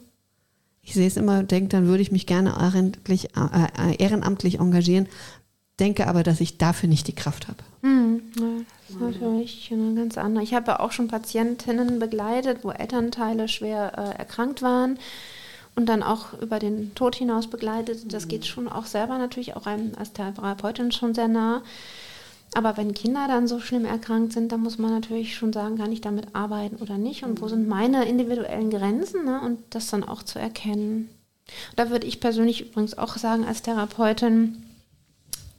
Ich 0.86 0.94
sehe 0.94 1.08
es 1.08 1.18
immer, 1.18 1.44
denke, 1.44 1.70
dann 1.70 1.88
würde 1.88 2.04
ich 2.04 2.12
mich 2.12 2.28
gerne 2.28 2.52
ehrenamtlich, 2.52 3.30
äh, 3.36 3.96
ehrenamtlich 3.98 4.60
engagieren, 4.60 5.08
denke 5.80 6.08
aber, 6.08 6.24
dass 6.24 6.40
ich 6.40 6.58
dafür 6.58 6.88
nicht 6.88 7.08
die 7.08 7.16
Kraft 7.16 7.48
habe. 7.48 7.58
Hm, 7.82 8.22
das 8.36 8.96
ist 8.96 9.02
natürlich 9.02 9.70
eine 9.72 9.96
ganz 9.96 10.18
andere. 10.18 10.44
Ich 10.44 10.54
habe 10.54 10.80
auch 10.80 10.92
schon 10.92 11.08
Patientinnen 11.08 12.00
begleitet, 12.00 12.60
wo 12.64 12.70
Elternteile 12.70 13.48
schwer 13.48 13.94
äh, 13.98 14.20
erkrankt 14.20 14.62
waren 14.62 15.00
und 15.76 15.88
dann 15.88 16.04
auch 16.04 16.40
über 16.40 16.60
den 16.60 16.94
Tod 16.94 17.16
hinaus 17.16 17.48
begleitet. 17.48 18.14
Das 18.14 18.28
geht 18.28 18.46
schon 18.46 18.68
auch 18.68 18.86
selber 18.86 19.18
natürlich 19.18 19.56
auch 19.56 19.66
einem 19.66 19.94
als 19.98 20.14
Therapeutin 20.14 20.92
schon 20.92 21.16
sehr 21.16 21.28
nah. 21.28 21.64
Aber 22.54 22.78
wenn 22.78 22.94
Kinder 22.94 23.28
dann 23.28 23.48
so 23.48 23.60
schlimm 23.60 23.86
erkrankt 23.86 24.34
sind, 24.34 24.52
dann 24.52 24.62
muss 24.62 24.78
man 24.78 24.92
natürlich 24.92 25.36
schon 25.36 25.52
sagen, 25.52 25.78
kann 25.78 25.92
ich 25.92 26.02
damit 26.02 26.34
arbeiten 26.34 26.78
oder 26.78 26.98
nicht 26.98 27.24
und 27.24 27.42
wo 27.42 27.48
sind 27.48 27.68
meine 27.68 28.06
individuellen 28.08 28.70
Grenzen 28.70 29.26
ne? 29.26 29.42
und 29.42 29.60
das 29.72 29.90
dann 29.90 30.04
auch 30.04 30.24
zu 30.24 30.40
erkennen. 30.40 31.10
Da 31.76 31.90
würde 31.90 32.08
ich 32.08 32.20
persönlich 32.20 32.62
übrigens 32.62 32.98
auch 32.98 33.18
sagen, 33.18 33.46
als 33.46 33.62
Therapeutin, 33.62 34.64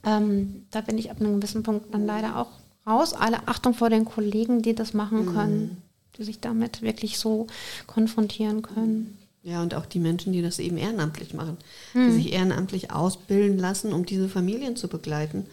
ähm, 0.03 0.65
da 0.71 0.81
bin 0.81 0.97
ich 0.97 1.11
ab 1.11 1.19
einem 1.19 1.39
gewissen 1.39 1.63
Punkt 1.63 1.93
dann 1.93 2.05
leider 2.05 2.37
auch 2.37 2.49
raus. 2.85 3.13
Alle 3.13 3.47
Achtung 3.47 3.73
vor 3.73 3.89
den 3.89 4.05
Kollegen, 4.05 4.61
die 4.61 4.75
das 4.75 4.93
machen 4.93 5.25
mhm. 5.25 5.33
können, 5.33 5.61
mhm. 5.61 5.77
die 6.17 6.23
sich 6.23 6.39
damit 6.39 6.81
wirklich 6.81 7.19
so 7.19 7.47
konfrontieren 7.85 8.61
können. 8.61 9.17
Ja, 9.43 9.61
und 9.61 9.75
auch 9.75 9.85
die 9.85 9.99
Menschen, 9.99 10.33
die 10.33 10.41
das 10.41 10.59
eben 10.59 10.77
ehrenamtlich 10.77 11.33
machen, 11.33 11.57
mhm. 11.93 12.07
die 12.07 12.11
sich 12.13 12.33
ehrenamtlich 12.33 12.91
ausbilden 12.91 13.57
lassen, 13.57 13.93
um 13.93 14.05
diese 14.05 14.27
Familien 14.27 14.75
zu 14.75 14.87
begleiten, 14.87 15.45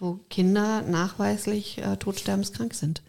wo 0.00 0.20
Kinder 0.30 0.82
nachweislich 0.82 1.78
äh, 1.78 1.96
todsterbenskrank 1.96 2.74
sind. 2.74 3.02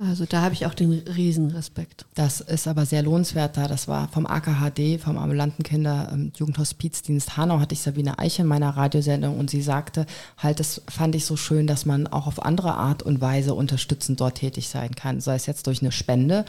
Also 0.00 0.26
da 0.26 0.42
habe 0.42 0.54
ich 0.54 0.64
auch 0.64 0.74
den 0.74 0.92
Riesenrespekt. 0.92 2.06
Das 2.14 2.40
ist 2.40 2.68
aber 2.68 2.86
sehr 2.86 3.02
lohnenswert 3.02 3.56
da. 3.56 3.66
Das 3.66 3.88
war 3.88 4.06
vom 4.06 4.26
AKHD, 4.26 5.00
vom 5.00 5.18
ambulanten 5.18 5.64
Kinder- 5.64 6.10
und 6.12 6.20
ähm, 6.20 6.32
Jugendhospizdienst 6.36 7.36
Hanau, 7.36 7.58
hatte 7.58 7.72
ich 7.72 7.80
Sabine 7.80 8.16
Eich 8.16 8.38
in 8.38 8.46
meiner 8.46 8.70
Radiosendung 8.70 9.36
und 9.36 9.50
sie 9.50 9.60
sagte, 9.60 10.06
halt, 10.36 10.60
das 10.60 10.82
fand 10.88 11.16
ich 11.16 11.24
so 11.24 11.36
schön, 11.36 11.66
dass 11.66 11.84
man 11.84 12.06
auch 12.06 12.28
auf 12.28 12.44
andere 12.44 12.74
Art 12.74 13.02
und 13.02 13.20
Weise 13.20 13.54
unterstützend 13.54 14.20
dort 14.20 14.36
tätig 14.36 14.68
sein 14.68 14.94
kann. 14.94 15.20
Sei 15.20 15.34
es 15.34 15.46
jetzt 15.46 15.66
durch 15.66 15.82
eine 15.82 15.90
Spende 15.90 16.44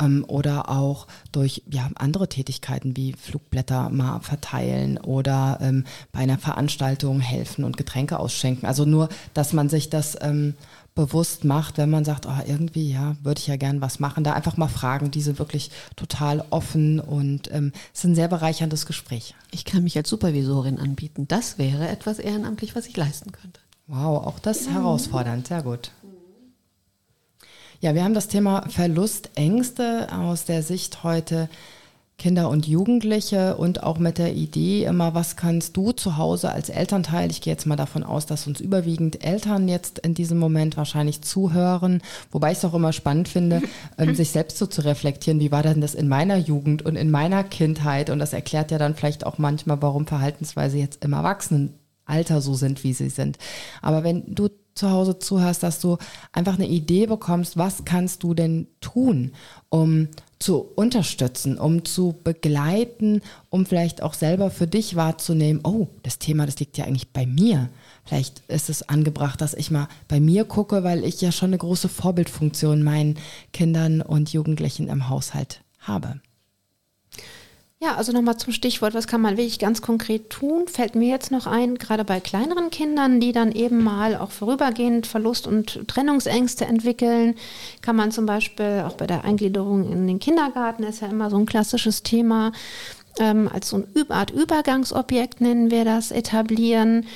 ähm, 0.00 0.24
oder 0.26 0.70
auch 0.70 1.06
durch 1.30 1.62
ja, 1.68 1.90
andere 1.96 2.30
Tätigkeiten 2.30 2.96
wie 2.96 3.12
Flugblätter 3.12 3.90
mal 3.90 4.20
verteilen 4.20 4.96
oder 4.96 5.58
ähm, 5.60 5.84
bei 6.10 6.20
einer 6.20 6.38
Veranstaltung 6.38 7.20
helfen 7.20 7.64
und 7.64 7.76
Getränke 7.76 8.18
ausschenken. 8.18 8.64
Also 8.64 8.86
nur, 8.86 9.10
dass 9.34 9.52
man 9.52 9.68
sich 9.68 9.90
das 9.90 10.16
ähm, 10.22 10.54
bewusst 10.94 11.44
macht, 11.44 11.76
wenn 11.76 11.90
man 11.90 12.04
sagt, 12.04 12.26
oh, 12.26 12.38
irgendwie, 12.46 12.92
ja, 12.92 13.16
würde 13.22 13.40
ich 13.40 13.48
ja 13.48 13.56
gern 13.56 13.80
was 13.80 13.98
machen, 13.98 14.22
da 14.22 14.32
einfach 14.32 14.56
mal 14.56 14.68
fragen. 14.68 15.10
Die 15.10 15.22
sind 15.22 15.38
wirklich 15.38 15.70
total 15.96 16.44
offen 16.50 17.00
und 17.00 17.52
ähm, 17.52 17.72
es 17.92 18.00
ist 18.00 18.04
ein 18.04 18.14
sehr 18.14 18.28
bereicherndes 18.28 18.86
Gespräch. 18.86 19.34
Ich 19.50 19.64
kann 19.64 19.82
mich 19.82 19.96
als 19.96 20.08
Supervisorin 20.08 20.78
anbieten. 20.78 21.26
Das 21.26 21.58
wäre 21.58 21.88
etwas 21.88 22.18
ehrenamtlich, 22.20 22.76
was 22.76 22.86
ich 22.86 22.96
leisten 22.96 23.32
könnte. 23.32 23.60
Wow, 23.86 24.24
auch 24.26 24.38
das 24.38 24.66
ja. 24.66 24.72
herausfordernd, 24.72 25.48
sehr 25.48 25.62
gut. 25.62 25.90
Ja, 27.80 27.94
wir 27.94 28.04
haben 28.04 28.14
das 28.14 28.28
Thema 28.28 28.68
Verlustängste 28.70 30.08
aus 30.12 30.44
der 30.44 30.62
Sicht 30.62 31.02
heute 31.02 31.50
Kinder 32.16 32.48
und 32.48 32.66
Jugendliche 32.66 33.56
und 33.56 33.82
auch 33.82 33.98
mit 33.98 34.18
der 34.18 34.34
Idee 34.34 34.84
immer, 34.84 35.14
was 35.14 35.36
kannst 35.36 35.76
du 35.76 35.92
zu 35.92 36.16
Hause 36.16 36.50
als 36.50 36.68
Elternteil, 36.68 37.30
ich 37.30 37.40
gehe 37.40 37.52
jetzt 37.52 37.66
mal 37.66 37.76
davon 37.76 38.04
aus, 38.04 38.24
dass 38.24 38.46
uns 38.46 38.60
überwiegend 38.60 39.24
Eltern 39.24 39.68
jetzt 39.68 39.98
in 39.98 40.14
diesem 40.14 40.38
Moment 40.38 40.76
wahrscheinlich 40.76 41.22
zuhören, 41.22 42.02
wobei 42.30 42.52
ich 42.52 42.58
es 42.58 42.64
auch 42.64 42.74
immer 42.74 42.92
spannend 42.92 43.28
finde, 43.28 43.62
ähm, 43.98 44.14
sich 44.14 44.30
selbst 44.30 44.58
so 44.58 44.66
zu 44.66 44.82
reflektieren, 44.82 45.40
wie 45.40 45.50
war 45.50 45.62
denn 45.62 45.80
das 45.80 45.94
in 45.94 46.08
meiner 46.08 46.36
Jugend 46.36 46.82
und 46.82 46.96
in 46.96 47.10
meiner 47.10 47.42
Kindheit 47.42 48.10
und 48.10 48.20
das 48.20 48.32
erklärt 48.32 48.70
ja 48.70 48.78
dann 48.78 48.94
vielleicht 48.94 49.26
auch 49.26 49.38
manchmal, 49.38 49.82
warum 49.82 50.06
Verhaltensweise 50.06 50.78
jetzt 50.78 51.04
im 51.04 51.12
Erwachsenenalter 51.12 52.40
so 52.40 52.54
sind, 52.54 52.84
wie 52.84 52.92
sie 52.92 53.10
sind. 53.10 53.38
Aber 53.82 54.04
wenn 54.04 54.34
du 54.34 54.48
zu 54.74 54.90
Hause 54.90 55.18
zuhörst, 55.18 55.62
dass 55.62 55.80
du 55.80 55.98
einfach 56.32 56.54
eine 56.54 56.66
Idee 56.66 57.06
bekommst, 57.06 57.56
was 57.56 57.84
kannst 57.84 58.22
du 58.22 58.34
denn 58.34 58.68
tun, 58.80 59.32
um 59.68 60.08
zu 60.38 60.58
unterstützen, 60.58 61.58
um 61.58 61.84
zu 61.84 62.14
begleiten, 62.24 63.22
um 63.50 63.66
vielleicht 63.66 64.02
auch 64.02 64.14
selber 64.14 64.50
für 64.50 64.66
dich 64.66 64.96
wahrzunehmen, 64.96 65.60
oh, 65.64 65.88
das 66.02 66.18
Thema, 66.18 66.46
das 66.46 66.58
liegt 66.58 66.76
ja 66.76 66.84
eigentlich 66.84 67.12
bei 67.12 67.26
mir. 67.26 67.70
Vielleicht 68.04 68.40
ist 68.48 68.68
es 68.68 68.88
angebracht, 68.88 69.40
dass 69.40 69.54
ich 69.54 69.70
mal 69.70 69.88
bei 70.08 70.20
mir 70.20 70.44
gucke, 70.44 70.84
weil 70.84 71.04
ich 71.04 71.20
ja 71.20 71.32
schon 71.32 71.50
eine 71.50 71.58
große 71.58 71.88
Vorbildfunktion 71.88 72.82
meinen 72.82 73.16
Kindern 73.52 74.02
und 74.02 74.32
Jugendlichen 74.32 74.88
im 74.88 75.08
Haushalt 75.08 75.60
habe. 75.80 76.20
Ja, 77.82 77.96
also 77.96 78.12
nochmal 78.12 78.38
zum 78.38 78.52
Stichwort, 78.52 78.94
was 78.94 79.06
kann 79.06 79.20
man 79.20 79.36
wirklich 79.36 79.58
ganz 79.58 79.82
konkret 79.82 80.30
tun? 80.30 80.68
Fällt 80.68 80.94
mir 80.94 81.08
jetzt 81.08 81.30
noch 81.30 81.46
ein, 81.46 81.76
gerade 81.76 82.04
bei 82.04 82.18
kleineren 82.20 82.70
Kindern, 82.70 83.20
die 83.20 83.32
dann 83.32 83.52
eben 83.52 83.82
mal 83.82 84.16
auch 84.16 84.30
vorübergehend 84.30 85.06
Verlust- 85.06 85.46
und 85.46 85.86
Trennungsängste 85.86 86.64
entwickeln, 86.64 87.34
kann 87.82 87.96
man 87.96 88.10
zum 88.10 88.24
Beispiel 88.26 88.84
auch 88.86 88.94
bei 88.94 89.06
der 89.06 89.24
Eingliederung 89.24 89.90
in 89.92 90.06
den 90.06 90.18
Kindergarten, 90.18 90.84
ist 90.84 91.02
ja 91.02 91.08
immer 91.08 91.28
so 91.28 91.36
ein 91.36 91.46
klassisches 91.46 92.02
Thema, 92.02 92.52
ähm, 93.18 93.50
als 93.52 93.68
so 93.68 93.76
eine 93.76 94.10
Art 94.10 94.30
Übergangsobjekt 94.30 95.40
nennen 95.40 95.70
wir 95.70 95.84
das, 95.84 96.10
etablieren 96.10 97.06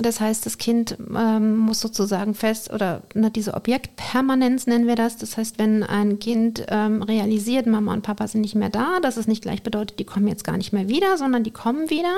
das 0.00 0.20
heißt, 0.20 0.44
das 0.46 0.58
Kind 0.58 0.96
ähm, 1.16 1.56
muss 1.56 1.80
sozusagen 1.80 2.34
fest 2.34 2.72
oder 2.72 3.02
ne, 3.14 3.30
diese 3.30 3.54
Objektpermanenz 3.54 4.66
nennen 4.66 4.86
wir 4.86 4.96
das. 4.96 5.16
Das 5.16 5.36
heißt, 5.36 5.58
wenn 5.58 5.82
ein 5.82 6.18
Kind 6.18 6.64
ähm, 6.68 7.02
realisiert, 7.02 7.66
Mama 7.66 7.92
und 7.92 8.02
Papa 8.02 8.26
sind 8.28 8.42
nicht 8.42 8.54
mehr 8.54 8.68
da, 8.68 9.00
dass 9.00 9.16
es 9.16 9.26
nicht 9.26 9.42
gleich 9.42 9.62
bedeutet, 9.62 9.98
die 9.98 10.04
kommen 10.04 10.28
jetzt 10.28 10.44
gar 10.44 10.56
nicht 10.56 10.72
mehr 10.72 10.88
wieder, 10.88 11.16
sondern 11.16 11.44
die 11.44 11.50
kommen 11.50 11.90
wieder. 11.90 12.14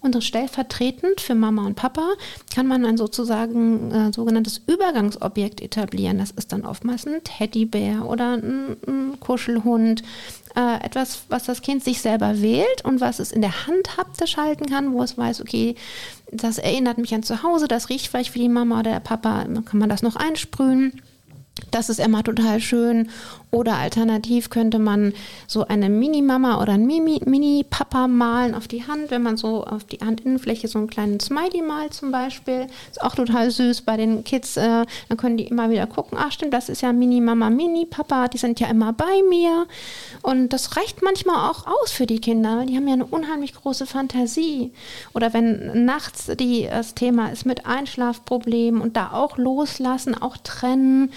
Und 0.00 0.22
stellvertretend 0.22 1.20
für 1.20 1.34
Mama 1.34 1.66
und 1.66 1.76
Papa 1.76 2.06
kann 2.54 2.66
man 2.66 2.84
ein 2.84 2.96
sozusagen 2.96 3.90
äh, 3.90 4.12
sogenanntes 4.12 4.60
Übergangsobjekt 4.66 5.60
etablieren. 5.60 6.18
Das 6.18 6.30
ist 6.30 6.52
dann 6.52 6.64
oftmals 6.64 7.06
ein 7.06 7.22
Teddybär 7.24 8.06
oder 8.06 8.34
ein, 8.34 8.76
ein 8.86 9.20
Kuschelhund 9.20 10.02
äh, 10.56 10.84
etwas, 10.84 11.22
was 11.28 11.44
das 11.44 11.62
Kind 11.62 11.84
sich 11.84 12.00
selber 12.00 12.40
wählt 12.40 12.84
und 12.84 13.00
was 13.00 13.18
es 13.18 13.32
in 13.32 13.40
der 13.40 13.66
Hand 13.66 13.96
haptisch 13.96 14.36
halten 14.36 14.66
kann, 14.66 14.92
wo 14.92 15.02
es 15.02 15.16
weiß, 15.16 15.40
okay, 15.40 15.74
das 16.32 16.58
erinnert 16.58 16.98
mich 16.98 17.14
an 17.14 17.22
zu 17.22 17.42
Hause, 17.42 17.68
das 17.68 17.88
riecht 17.88 18.08
vielleicht 18.08 18.34
wie 18.34 18.40
die 18.40 18.48
Mama 18.48 18.80
oder 18.80 18.92
der 18.92 19.00
Papa, 19.00 19.44
kann 19.64 19.78
man 19.78 19.88
das 19.88 20.02
noch 20.02 20.16
einsprühen. 20.16 21.00
Das 21.70 21.88
ist 21.88 22.00
immer 22.00 22.22
total 22.22 22.60
schön. 22.60 23.10
Oder 23.52 23.76
alternativ 23.76 24.48
könnte 24.48 24.78
man 24.78 25.12
so 25.48 25.66
eine 25.66 25.88
Mini-Mama 25.88 26.62
oder 26.62 26.74
ein 26.74 26.86
Mini-Papa 26.86 28.06
malen 28.06 28.54
auf 28.54 28.68
die 28.68 28.86
Hand, 28.86 29.10
wenn 29.10 29.22
man 29.22 29.36
so 29.36 29.64
auf 29.64 29.82
die 29.82 29.98
Handinnenfläche 29.98 30.68
so 30.68 30.78
einen 30.78 30.88
kleinen 30.88 31.18
Smiley 31.18 31.62
malt 31.62 31.92
zum 31.92 32.12
Beispiel. 32.12 32.68
Ist 32.90 33.02
auch 33.02 33.16
total 33.16 33.50
süß 33.50 33.82
bei 33.82 33.96
den 33.96 34.22
Kids. 34.22 34.56
Äh, 34.56 34.86
dann 35.08 35.16
können 35.16 35.36
die 35.36 35.46
immer 35.46 35.68
wieder 35.68 35.88
gucken, 35.88 36.16
ach 36.20 36.30
stimmt, 36.30 36.54
das 36.54 36.68
ist 36.68 36.82
ja 36.82 36.92
Mini-Mama, 36.92 37.50
Mini-Papa, 37.50 38.28
die 38.28 38.38
sind 38.38 38.60
ja 38.60 38.68
immer 38.68 38.92
bei 38.92 39.22
mir. 39.28 39.66
Und 40.22 40.50
das 40.52 40.76
reicht 40.76 41.02
manchmal 41.02 41.50
auch 41.50 41.66
aus 41.66 41.90
für 41.90 42.06
die 42.06 42.20
Kinder, 42.20 42.64
die 42.66 42.76
haben 42.76 42.86
ja 42.86 42.94
eine 42.94 43.06
unheimlich 43.06 43.54
große 43.54 43.86
Fantasie. 43.86 44.72
Oder 45.12 45.32
wenn 45.32 45.84
nachts 45.84 46.30
die, 46.38 46.68
das 46.70 46.94
Thema 46.94 47.32
ist 47.32 47.46
mit 47.46 47.66
Einschlafproblemen 47.66 48.80
und 48.80 48.96
da 48.96 49.12
auch 49.12 49.38
loslassen, 49.38 50.14
auch 50.14 50.36
trennen 50.36 51.10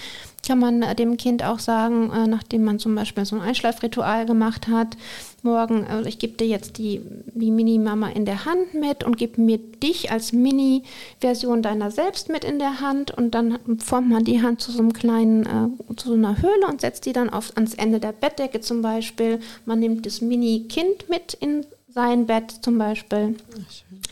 kann 0.46 0.58
man 0.58 0.84
dem 0.96 1.16
Kind 1.16 1.42
auch 1.42 1.58
sagen, 1.58 2.10
äh, 2.10 2.26
nachdem 2.26 2.64
man 2.64 2.78
zum 2.78 2.94
Beispiel 2.94 3.24
so 3.24 3.36
ein 3.36 3.42
Einschlafritual 3.42 4.26
gemacht 4.26 4.68
hat, 4.68 4.96
morgen, 5.42 5.86
also 5.86 6.08
ich 6.08 6.18
gebe 6.18 6.34
dir 6.34 6.46
jetzt 6.46 6.78
die, 6.78 7.00
die 7.34 7.50
Mini-Mama 7.50 8.08
in 8.08 8.24
der 8.24 8.44
Hand 8.44 8.74
mit 8.74 9.04
und 9.04 9.16
gebe 9.16 9.40
mir 9.40 9.58
dich 9.58 10.10
als 10.10 10.32
Mini-Version 10.32 11.62
deiner 11.62 11.90
selbst 11.90 12.28
mit 12.28 12.44
in 12.44 12.58
der 12.58 12.80
Hand 12.80 13.10
und 13.10 13.34
dann 13.34 13.58
formt 13.78 14.08
man 14.08 14.24
die 14.24 14.42
Hand 14.42 14.60
zu 14.60 14.72
so 14.72 14.78
einem 14.78 14.92
kleinen, 14.92 15.44
äh, 15.44 15.94
zu 15.96 16.08
so 16.08 16.14
einer 16.14 16.40
Höhle 16.40 16.66
und 16.68 16.80
setzt 16.80 17.06
die 17.06 17.12
dann 17.12 17.30
auf, 17.30 17.52
ans 17.56 17.74
Ende 17.74 18.00
der 18.00 18.12
Bettdecke 18.12 18.60
zum 18.60 18.82
Beispiel. 18.82 19.40
Man 19.66 19.80
nimmt 19.80 20.06
das 20.06 20.20
Mini-Kind 20.20 21.08
mit 21.08 21.34
in 21.34 21.66
sein 21.94 22.26
Bett 22.26 22.50
zum 22.62 22.78
Beispiel. 22.78 23.36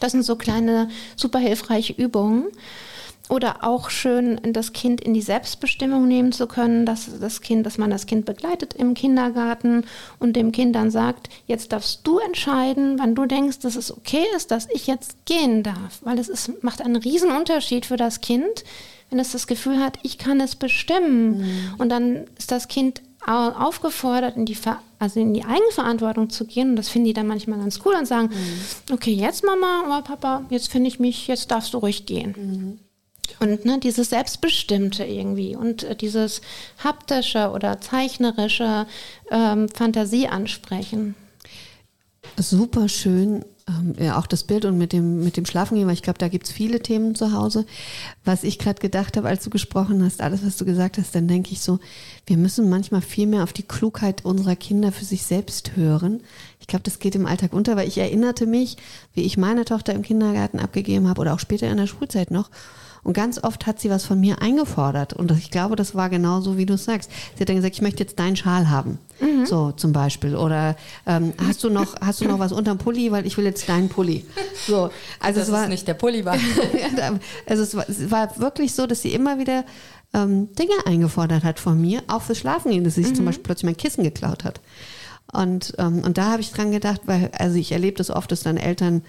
Das 0.01 0.13
sind 0.13 0.23
so 0.23 0.37
kleine, 0.37 0.89
super 1.17 1.39
hilfreiche 1.39 1.93
Übungen. 1.93 2.45
Oder 3.33 3.65
auch 3.65 3.89
schön, 3.89 4.39
das 4.53 4.75
Kind 4.75 5.01
in 5.01 5.15
die 5.15 5.23
Selbstbestimmung 5.23 6.07
nehmen 6.07 6.33
zu 6.33 6.47
können, 6.47 6.85
dass 6.85 7.19
das 7.19 7.41
Kind, 7.41 7.65
dass 7.65 7.79
man 7.79 7.89
das 7.89 8.05
Kind 8.05 8.27
begleitet 8.27 8.75
im 8.75 8.93
Kindergarten 8.93 9.87
und 10.19 10.37
dem 10.37 10.53
Kind 10.53 10.77
dann 10.77 10.91
sagt, 10.91 11.31
jetzt 11.47 11.73
darfst 11.73 12.07
du 12.07 12.19
entscheiden, 12.19 12.99
wann 12.99 13.15
du 13.15 13.25
denkst, 13.25 13.61
dass 13.61 13.77
es 13.77 13.91
okay 13.91 14.27
ist, 14.37 14.51
dass 14.51 14.69
ich 14.71 14.87
jetzt 14.87 15.25
gehen 15.25 15.63
darf. 15.63 16.01
Weil 16.03 16.19
es 16.19 16.29
ist, 16.29 16.63
macht 16.63 16.83
einen 16.83 16.97
riesen 16.97 17.31
Unterschied 17.31 17.87
für 17.87 17.97
das 17.97 18.21
Kind, 18.21 18.65
wenn 19.09 19.19
es 19.19 19.33
das 19.33 19.47
Gefühl 19.47 19.81
hat, 19.81 19.99
ich 20.03 20.19
kann 20.19 20.39
es 20.39 20.55
bestimmen. 20.55 21.39
Mhm. 21.39 21.75
Und 21.79 21.89
dann 21.89 22.25
ist 22.37 22.53
das 22.53 22.69
Kind 22.69 23.01
aufgefordert, 23.25 24.37
in 24.37 24.45
die, 24.45 24.59
also 24.99 25.21
in 25.21 25.33
die 25.33 25.45
Eigenverantwortung 25.47 26.29
zu 26.29 26.45
gehen. 26.45 26.71
Und 26.71 26.77
das 26.77 26.91
finden 26.91 27.07
die 27.07 27.15
dann 27.15 27.29
manchmal 27.29 27.61
ganz 27.61 27.81
cool 27.87 27.95
und 27.95 28.05
sagen, 28.05 28.29
mhm. 28.29 28.93
okay, 28.95 29.15
jetzt 29.15 29.43
Mama 29.43 29.85
oder 29.87 30.03
Papa, 30.03 30.45
jetzt 30.51 30.71
finde 30.71 30.89
ich 30.89 31.01
mich, 31.01 31.29
jetzt 31.29 31.51
darfst 31.51 31.73
du 31.73 31.79
ruhig 31.79 32.05
gehen. 32.05 32.35
Mhm. 32.37 32.92
Und 33.39 33.65
ne, 33.65 33.79
dieses 33.79 34.11
Selbstbestimmte 34.11 35.05
irgendwie 35.05 35.57
und 35.57 35.85
äh, 35.85 35.97
dieses 35.97 36.41
haptische 36.83 37.51
oder 37.51 37.81
zeichnerische 37.81 38.87
ähm, 39.31 39.69
Fantasie 39.69 40.29
ansprechen. 40.29 41.15
Super 42.37 42.89
schön 42.89 43.45
ähm, 43.69 43.95
ja, 43.99 44.19
auch 44.19 44.27
das 44.27 44.45
Bild 44.45 44.65
und 44.65 44.79
mit 44.79 44.93
dem, 44.93 45.23
mit 45.23 45.37
dem 45.37 45.47
Schlafengehen, 45.47 45.87
weil 45.87 45.95
ich 45.95 46.03
glaube, 46.03 46.19
da 46.19 46.29
gibt 46.29 46.47
es 46.47 46.53
viele 46.53 46.81
Themen 46.81 47.15
zu 47.15 47.33
Hause. 47.33 47.67
Was 48.25 48.45
ich 48.45 48.59
gerade 48.59 48.81
gedacht 48.81 49.17
habe, 49.17 49.29
als 49.29 49.45
du 49.45 49.51
gesprochen 49.51 50.05
hast, 50.05 50.21
alles, 50.21 50.45
was 50.45 50.57
du 50.57 50.65
gesagt 50.65 50.99
hast, 50.99 51.15
dann 51.15 51.29
denke 51.29 51.53
ich 51.53 51.61
so, 51.61 51.79
wir 52.27 52.37
müssen 52.37 52.69
manchmal 52.69 53.03
viel 53.03 53.27
mehr 53.27 53.43
auf 53.43 53.53
die 53.53 53.63
Klugheit 53.63 54.25
unserer 54.25 54.57
Kinder 54.57 54.93
für 54.93 55.05
sich 55.05 55.25
selbst 55.25 55.77
hören. 55.77 56.21
Ich 56.61 56.67
glaube, 56.67 56.83
das 56.85 56.99
geht 56.99 57.15
im 57.15 57.27
Alltag 57.27 57.53
unter, 57.53 57.77
weil 57.77 57.89
ich 57.89 57.99
erinnerte 57.99 58.47
mich, 58.47 58.77
wie 59.15 59.23
ich 59.23 59.37
meine 59.37 59.65
Tochter 59.65 59.93
im 59.93 60.03
Kindergarten 60.03 60.59
abgegeben 60.59 61.09
habe 61.09 61.21
oder 61.21 61.35
auch 61.35 61.41
später 61.41 61.71
in 61.71 61.77
der 61.77 61.87
Schulzeit 61.87 62.31
noch. 62.31 62.51
Und 63.05 63.15
ganz 63.15 63.43
oft 63.43 63.67
hat 63.67 63.81
sie 63.81 63.91
was 63.91 64.05
von 64.05 64.21
mir 64.21 64.41
eingefordert. 64.41 65.13
Und 65.13 65.33
ich 65.33 65.51
glaube, 65.51 65.75
das 65.75 65.95
war 65.97 66.09
genauso, 66.09 66.57
wie 66.57 66.67
du 66.67 66.75
es 66.75 66.85
sagst. 66.85 67.11
Sie 67.35 67.41
hat 67.41 67.49
dann 67.49 67.57
gesagt, 67.57 67.75
ich 67.75 67.83
möchte 67.83 68.03
jetzt 68.03 68.19
deinen 68.19 68.37
Schal 68.37 68.71
haben. 68.71 68.99
Mhm. 69.21 69.45
So 69.45 69.73
zum 69.73 69.93
Beispiel. 69.93 70.37
Oder 70.37 70.77
ähm, 71.07 71.33
hast 71.45 71.65
du 71.65 71.71
noch, 71.71 71.97
hast 72.01 72.21
du 72.21 72.29
noch 72.29 72.39
was 72.39 72.53
unterm 72.53 72.79
Pulli, 72.79 73.11
weil 73.11 73.27
ich 73.27 73.37
will 73.37 73.45
jetzt 73.45 73.69
deinen 73.69 73.89
Pulli. 73.89 74.25
So. 74.67 74.91
Also 75.19 75.41
das 75.41 75.49
es 75.49 75.55
war 75.55 75.67
nicht 75.67 75.89
der 75.89 75.95
Pulli 75.95 76.25
war. 76.25 76.37
also 77.47 77.63
es 77.63 77.77
war, 77.77 77.89
es 77.89 78.11
war 78.11 78.39
wirklich 78.39 78.73
so, 78.73 78.87
dass 78.87 79.03
sie 79.03 79.13
immer 79.13 79.39
wieder 79.39 79.65
ähm, 80.15 80.53
Dinge 80.55 80.75
eingefordert 80.85 81.43
hat 81.43 81.59
von 81.59 81.81
mir, 81.81 82.03
auch 82.07 82.23
fürs 82.23 82.39
Schlafengehen, 82.39 82.85
dass 82.85 82.95
sie 82.95 83.03
sich 83.03 83.13
mhm. 83.13 83.17
zum 83.17 83.25
Beispiel 83.25 83.45
plötzlich 83.45 83.65
mein 83.65 83.77
Kissen 83.77 84.05
geklaut 84.05 84.45
hat. 84.45 84.61
Und, 85.33 85.75
ähm, 85.79 86.03
und 86.05 86.19
da 86.19 86.31
habe 86.31 86.43
ich 86.43 86.53
dran 86.53 86.71
gedacht, 86.71 87.03
weil, 87.07 87.31
also 87.37 87.57
ich 87.57 87.73
erlebe 87.73 87.97
das 87.97 88.11
oft, 88.11 88.31
dass 88.31 88.43
dann 88.43 88.59
Eltern 88.59 89.03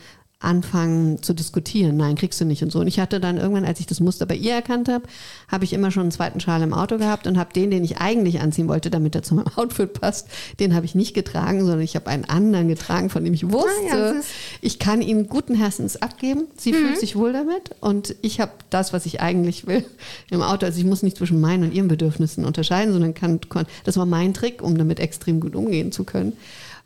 anfangen 0.43 1.21
zu 1.23 1.33
diskutieren. 1.33 1.97
Nein, 1.97 2.15
kriegst 2.15 2.39
du 2.41 2.45
nicht 2.45 2.63
und 2.63 2.71
so. 2.71 2.79
Und 2.79 2.87
ich 2.87 2.99
hatte 2.99 3.19
dann 3.19 3.37
irgendwann, 3.37 3.65
als 3.65 3.79
ich 3.79 3.87
das 3.87 3.99
Muster 3.99 4.25
bei 4.25 4.35
ihr 4.35 4.53
erkannt 4.53 4.89
habe, 4.89 5.05
habe 5.47 5.63
ich 5.63 5.73
immer 5.73 5.91
schon 5.91 6.03
einen 6.03 6.11
zweiten 6.11 6.39
Schal 6.39 6.61
im 6.61 6.73
Auto 6.73 6.97
gehabt 6.97 7.27
und 7.27 7.37
habe 7.37 7.53
den, 7.53 7.71
den 7.71 7.83
ich 7.83 7.97
eigentlich 7.97 8.41
anziehen 8.41 8.67
wollte, 8.67 8.89
damit 8.89 9.15
er 9.15 9.23
zu 9.23 9.35
meinem 9.35 9.47
Outfit 9.55 9.93
passt, 9.93 10.27
den 10.59 10.75
habe 10.75 10.85
ich 10.85 10.95
nicht 10.95 11.13
getragen, 11.13 11.61
sondern 11.61 11.81
ich 11.81 11.95
habe 11.95 12.07
einen 12.07 12.25
anderen 12.25 12.67
getragen, 12.67 13.09
von 13.09 13.23
dem 13.23 13.33
ich 13.33 13.49
wusste, 13.49 13.69
ah, 13.91 14.13
ja, 14.13 14.13
ich 14.61 14.79
kann 14.79 15.01
ihn 15.01 15.27
guten 15.27 15.55
Herzens 15.55 16.01
abgeben. 16.01 16.47
Sie 16.57 16.73
mhm. 16.73 16.75
fühlt 16.75 16.99
sich 16.99 17.15
wohl 17.15 17.33
damit 17.33 17.71
und 17.79 18.15
ich 18.21 18.39
habe 18.39 18.51
das, 18.69 18.93
was 18.93 19.05
ich 19.05 19.21
eigentlich 19.21 19.65
will 19.65 19.85
im 20.29 20.41
Auto. 20.41 20.65
Also 20.65 20.79
ich 20.79 20.85
muss 20.85 21.03
nicht 21.03 21.17
zwischen 21.17 21.39
meinen 21.39 21.63
und 21.63 21.73
ihren 21.73 21.87
Bedürfnissen 21.87 22.45
unterscheiden, 22.45 22.91
sondern 22.91 23.13
kann, 23.13 23.39
das 23.85 23.97
war 23.97 24.05
mein 24.05 24.33
Trick, 24.33 24.61
um 24.61 24.77
damit 24.77 24.99
extrem 24.99 25.39
gut 25.39 25.55
umgehen 25.55 25.91
zu 25.91 26.03
können. 26.03 26.33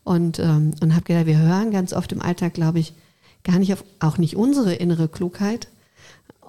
Und, 0.03 0.39
ähm, 0.39 0.71
und 0.79 0.93
habe 0.93 1.03
gedacht, 1.03 1.25
wir 1.25 1.37
hören 1.37 1.71
ganz 1.71 1.91
oft 1.91 2.13
im 2.13 2.21
Alltag, 2.21 2.53
glaube 2.53 2.79
ich, 2.79 2.93
gar 3.47 3.59
nicht 3.59 3.73
auf, 3.73 3.83
auch 3.99 4.17
nicht 4.17 4.35
unsere 4.35 4.75
innere 4.75 5.07
Klugheit, 5.07 5.67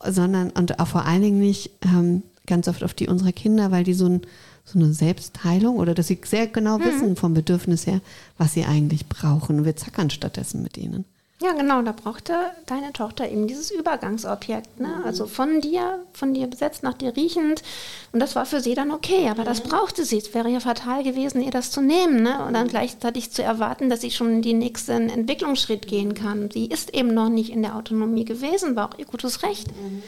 sondern 0.05 0.51
und 0.51 0.79
auch 0.81 0.89
vor 0.89 1.05
allen 1.07 1.23
Dingen 1.23 1.41
nicht 1.41 1.71
ähm, 1.83 2.23
ganz 2.47 2.69
oft 2.69 2.83
auf 2.85 2.95
die 2.95 3.09
unserer 3.09 3.33
Kinder, 3.33 3.71
weil 3.71 3.85
die 3.85 3.95
so, 3.95 4.07
ein, 4.07 4.23
so 4.65 4.79
eine 4.79 4.93
Selbstheilung 4.93 5.77
oder 5.77 5.95
dass 5.95 6.09
sie 6.09 6.19
sehr 6.25 6.49
genau 6.49 6.79
mhm. 6.79 6.85
wissen 6.85 7.17
vom 7.17 7.35
Bedürfnis 7.35 7.87
her, 7.87 8.01
was 8.37 8.55
sie 8.55 8.65
eigentlich 8.65 9.09
brauchen. 9.09 9.65
Wir 9.65 9.77
zackern 9.77 10.11
stattdessen 10.11 10.63
mit 10.63 10.77
ihnen. 10.77 11.05
Ja, 11.41 11.53
genau, 11.53 11.83
da 11.83 11.93
brauchte 11.93 12.35
deine 12.67 12.93
Tochter 12.93 13.31
eben 13.31 13.47
dieses 13.47 13.71
Übergangsobjekt, 13.71 14.81
ne? 14.81 15.03
Also 15.05 15.29
von 15.29 15.61
dir, 15.61 16.01
von 16.13 16.35
dir 16.35 16.49
besetzt, 16.49 16.83
nach 16.83 16.95
dir 16.95 17.15
riechend. 17.15 17.63
Und 18.11 18.19
das 18.19 18.35
war 18.35 18.45
für 18.45 18.61
sie 18.61 18.75
dann 18.75 18.91
okay, 18.91 19.29
aber 19.29 19.45
das 19.45 19.61
brauchte 19.61 20.05
sie. 20.05 20.19
Es 20.19 20.35
wäre 20.35 20.49
ja 20.49 20.59
fatal 20.59 21.05
gewesen, 21.05 21.41
ihr 21.41 21.53
das 21.53 21.71
zu 21.71 21.81
nehmen, 21.81 22.25
ne? 22.25 22.45
Und 22.45 22.55
dann 22.55 22.67
gleichzeitig 22.67 23.31
zu 23.31 23.45
erwarten, 23.45 23.89
dass 23.89 24.01
sie 24.01 24.11
schon 24.11 24.33
in 24.33 24.43
den 24.43 24.59
nächsten 24.59 25.09
Entwicklungsschritt 25.09 25.87
gehen 25.87 26.15
kann. 26.15 26.51
Sie 26.51 26.67
ist 26.67 26.93
eben 26.93 27.15
noch 27.15 27.29
nicht 27.29 27.51
in 27.51 27.63
der 27.63 27.77
Autonomie 27.77 28.25
gewesen, 28.25 28.75
war 28.75 28.91
auch 28.91 28.99
ihr 28.99 29.07
gutes 29.07 29.45
Recht. 29.45 29.69
Mhm. 29.69 30.03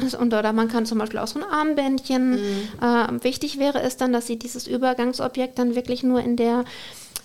Also, 0.00 0.18
und, 0.18 0.32
oder 0.32 0.52
man 0.52 0.68
kann 0.68 0.86
zum 0.86 0.98
Beispiel 0.98 1.18
auch 1.18 1.26
so 1.26 1.40
ein 1.40 1.44
Armbändchen. 1.44 2.30
Mhm. 2.30 2.68
Äh, 2.80 3.24
wichtig 3.24 3.58
wäre 3.58 3.82
es 3.82 3.96
dann, 3.96 4.12
dass 4.12 4.28
sie 4.28 4.38
dieses 4.38 4.68
Übergangsobjekt 4.68 5.58
dann 5.58 5.74
wirklich 5.74 6.04
nur 6.04 6.20
in 6.20 6.36
der 6.36 6.64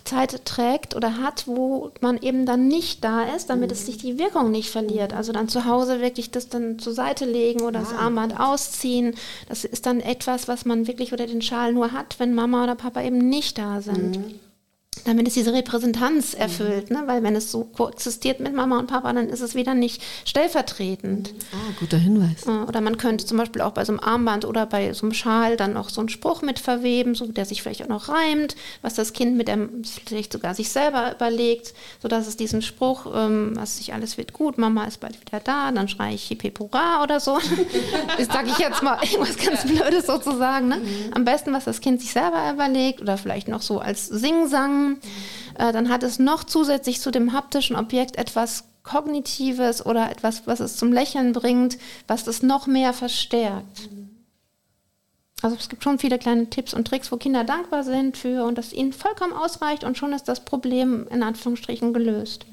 Zeit 0.07 0.45
trägt 0.45 0.95
oder 0.95 1.17
hat, 1.17 1.47
wo 1.47 1.91
man 2.01 2.17
eben 2.17 2.45
dann 2.45 2.67
nicht 2.67 3.03
da 3.03 3.23
ist, 3.23 3.49
damit 3.49 3.71
es 3.71 3.85
sich 3.85 3.97
die 3.97 4.17
Wirkung 4.17 4.51
nicht 4.51 4.69
verliert. 4.69 5.13
Also 5.13 5.31
dann 5.31 5.49
zu 5.49 5.65
Hause 5.65 6.01
wirklich 6.01 6.31
das 6.31 6.49
dann 6.49 6.79
zur 6.79 6.93
Seite 6.93 7.25
legen 7.25 7.61
oder 7.61 7.79
das 7.79 7.93
ah. 7.93 8.05
Armband 8.05 8.39
ausziehen. 8.39 9.15
Das 9.49 9.65
ist 9.65 9.85
dann 9.85 9.99
etwas, 9.99 10.47
was 10.47 10.65
man 10.65 10.87
wirklich 10.87 11.13
oder 11.13 11.27
den 11.27 11.41
Schal 11.41 11.73
nur 11.73 11.91
hat, 11.91 12.19
wenn 12.19 12.33
Mama 12.33 12.63
oder 12.63 12.75
Papa 12.75 13.01
eben 13.01 13.29
nicht 13.29 13.57
da 13.57 13.81
sind. 13.81 14.17
Mhm 14.17 14.46
damit 15.05 15.27
es 15.27 15.33
diese 15.33 15.53
Repräsentanz 15.53 16.33
mhm. 16.33 16.41
erfüllt. 16.41 16.91
Ne? 16.91 17.03
Weil 17.05 17.23
wenn 17.23 17.35
es 17.35 17.51
so 17.51 17.63
koexistiert 17.63 18.39
mit 18.39 18.53
Mama 18.53 18.79
und 18.79 18.87
Papa, 18.87 19.11
dann 19.13 19.29
ist 19.29 19.41
es 19.41 19.55
wieder 19.55 19.73
nicht 19.73 20.01
stellvertretend. 20.25 21.33
Ah, 21.51 21.73
guter 21.79 21.97
Hinweis. 21.97 22.47
Oder 22.47 22.81
man 22.81 22.97
könnte 22.97 23.25
zum 23.25 23.37
Beispiel 23.37 23.61
auch 23.61 23.71
bei 23.71 23.85
so 23.85 23.93
einem 23.93 23.99
Armband 23.99 24.45
oder 24.45 24.65
bei 24.65 24.93
so 24.93 25.05
einem 25.05 25.13
Schal 25.13 25.57
dann 25.57 25.73
noch 25.73 25.89
so 25.89 26.01
einen 26.01 26.09
Spruch 26.09 26.41
mit 26.41 26.59
verweben, 26.59 27.15
so 27.15 27.27
der 27.27 27.45
sich 27.45 27.61
vielleicht 27.61 27.83
auch 27.83 27.87
noch 27.87 28.09
reimt, 28.09 28.55
was 28.81 28.95
das 28.95 29.13
Kind 29.13 29.37
mit 29.37 29.47
dem 29.47 29.83
vielleicht 29.83 30.33
sogar 30.33 30.53
sich 30.53 30.69
selber 30.69 31.13
überlegt, 31.15 31.73
sodass 32.01 32.27
es 32.27 32.37
diesen 32.37 32.61
Spruch, 32.61 33.05
ähm, 33.13 33.51
was 33.55 33.77
sich 33.77 33.93
alles 33.93 34.17
wird 34.17 34.33
gut, 34.33 34.57
Mama 34.57 34.85
ist 34.85 34.99
bald 34.99 35.19
wieder 35.19 35.39
da, 35.39 35.71
dann 35.71 35.87
schreie 35.87 36.15
ich 36.15 36.23
Hippipura 36.23 37.03
oder 37.03 37.19
so. 37.19 37.39
das 38.17 38.27
sage 38.27 38.49
ich 38.49 38.57
jetzt 38.57 38.83
mal 38.83 38.99
irgendwas 39.03 39.37
ganz 39.37 39.65
Blödes 39.65 40.07
sozusagen. 40.07 40.67
Ne? 40.67 40.77
Mhm. 40.77 41.13
Am 41.13 41.25
besten, 41.25 41.53
was 41.53 41.65
das 41.65 41.81
Kind 41.81 42.01
sich 42.01 42.11
selber 42.11 42.51
überlegt 42.51 43.01
oder 43.01 43.17
vielleicht 43.17 43.47
noch 43.47 43.61
so 43.61 43.79
als 43.79 44.07
Singsang 44.07 44.86
äh, 45.57 45.71
dann 45.71 45.89
hat 45.89 46.03
es 46.03 46.19
noch 46.19 46.43
zusätzlich 46.43 47.01
zu 47.01 47.11
dem 47.11 47.33
haptischen 47.33 47.75
Objekt 47.75 48.17
etwas 48.17 48.65
Kognitives 48.83 49.85
oder 49.85 50.09
etwas, 50.09 50.47
was 50.47 50.59
es 50.59 50.77
zum 50.77 50.93
Lächeln 50.93 51.33
bringt, 51.33 51.77
was 52.07 52.23
das 52.23 52.41
noch 52.41 52.67
mehr 52.67 52.93
verstärkt. 52.93 53.89
Also 55.41 55.55
es 55.55 55.69
gibt 55.69 55.83
schon 55.83 55.99
viele 55.99 56.17
kleine 56.17 56.49
Tipps 56.49 56.73
und 56.73 56.88
Tricks, 56.88 57.11
wo 57.11 57.17
Kinder 57.17 57.43
dankbar 57.43 57.83
sind 57.83 58.17
für 58.17 58.43
und 58.43 58.57
das 58.57 58.73
ihnen 58.73 58.93
vollkommen 58.93 59.33
ausreicht 59.33 59.83
und 59.83 59.97
schon 59.97 60.13
ist 60.13 60.27
das 60.27 60.43
Problem 60.43 61.07
in 61.11 61.21
Anführungsstrichen 61.21 61.93
gelöst. 61.93 62.45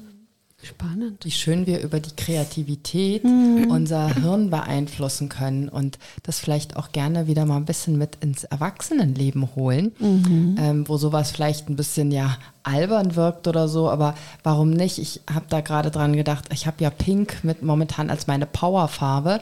Spannend. 0.65 1.23
Wie 1.23 1.31
schön 1.31 1.67
wir 1.67 1.79
über 1.81 1.99
die 1.99 2.15
Kreativität 2.15 3.23
mhm. 3.23 3.69
unser 3.69 4.13
Hirn 4.15 4.49
beeinflussen 4.49 5.29
können 5.29 5.69
und 5.69 5.99
das 6.23 6.39
vielleicht 6.39 6.75
auch 6.75 6.91
gerne 6.91 7.27
wieder 7.27 7.45
mal 7.45 7.57
ein 7.57 7.65
bisschen 7.65 7.97
mit 7.99 8.17
ins 8.21 8.45
Erwachsenenleben 8.45 9.55
holen, 9.55 9.91
mhm. 9.99 10.55
ähm, 10.59 10.87
wo 10.87 10.97
sowas 10.97 11.29
vielleicht 11.29 11.69
ein 11.69 11.75
bisschen 11.75 12.11
ja 12.11 12.37
albern 12.63 13.15
wirkt 13.15 13.47
oder 13.47 13.67
so, 13.67 13.91
aber 13.91 14.15
warum 14.41 14.71
nicht? 14.71 14.97
Ich 14.97 15.21
habe 15.31 15.45
da 15.49 15.61
gerade 15.61 15.91
dran 15.91 16.15
gedacht, 16.15 16.45
ich 16.51 16.65
habe 16.65 16.83
ja 16.83 16.89
Pink 16.89 17.43
mit 17.43 17.61
momentan 17.61 18.09
als 18.09 18.25
meine 18.25 18.47
Powerfarbe. 18.47 19.41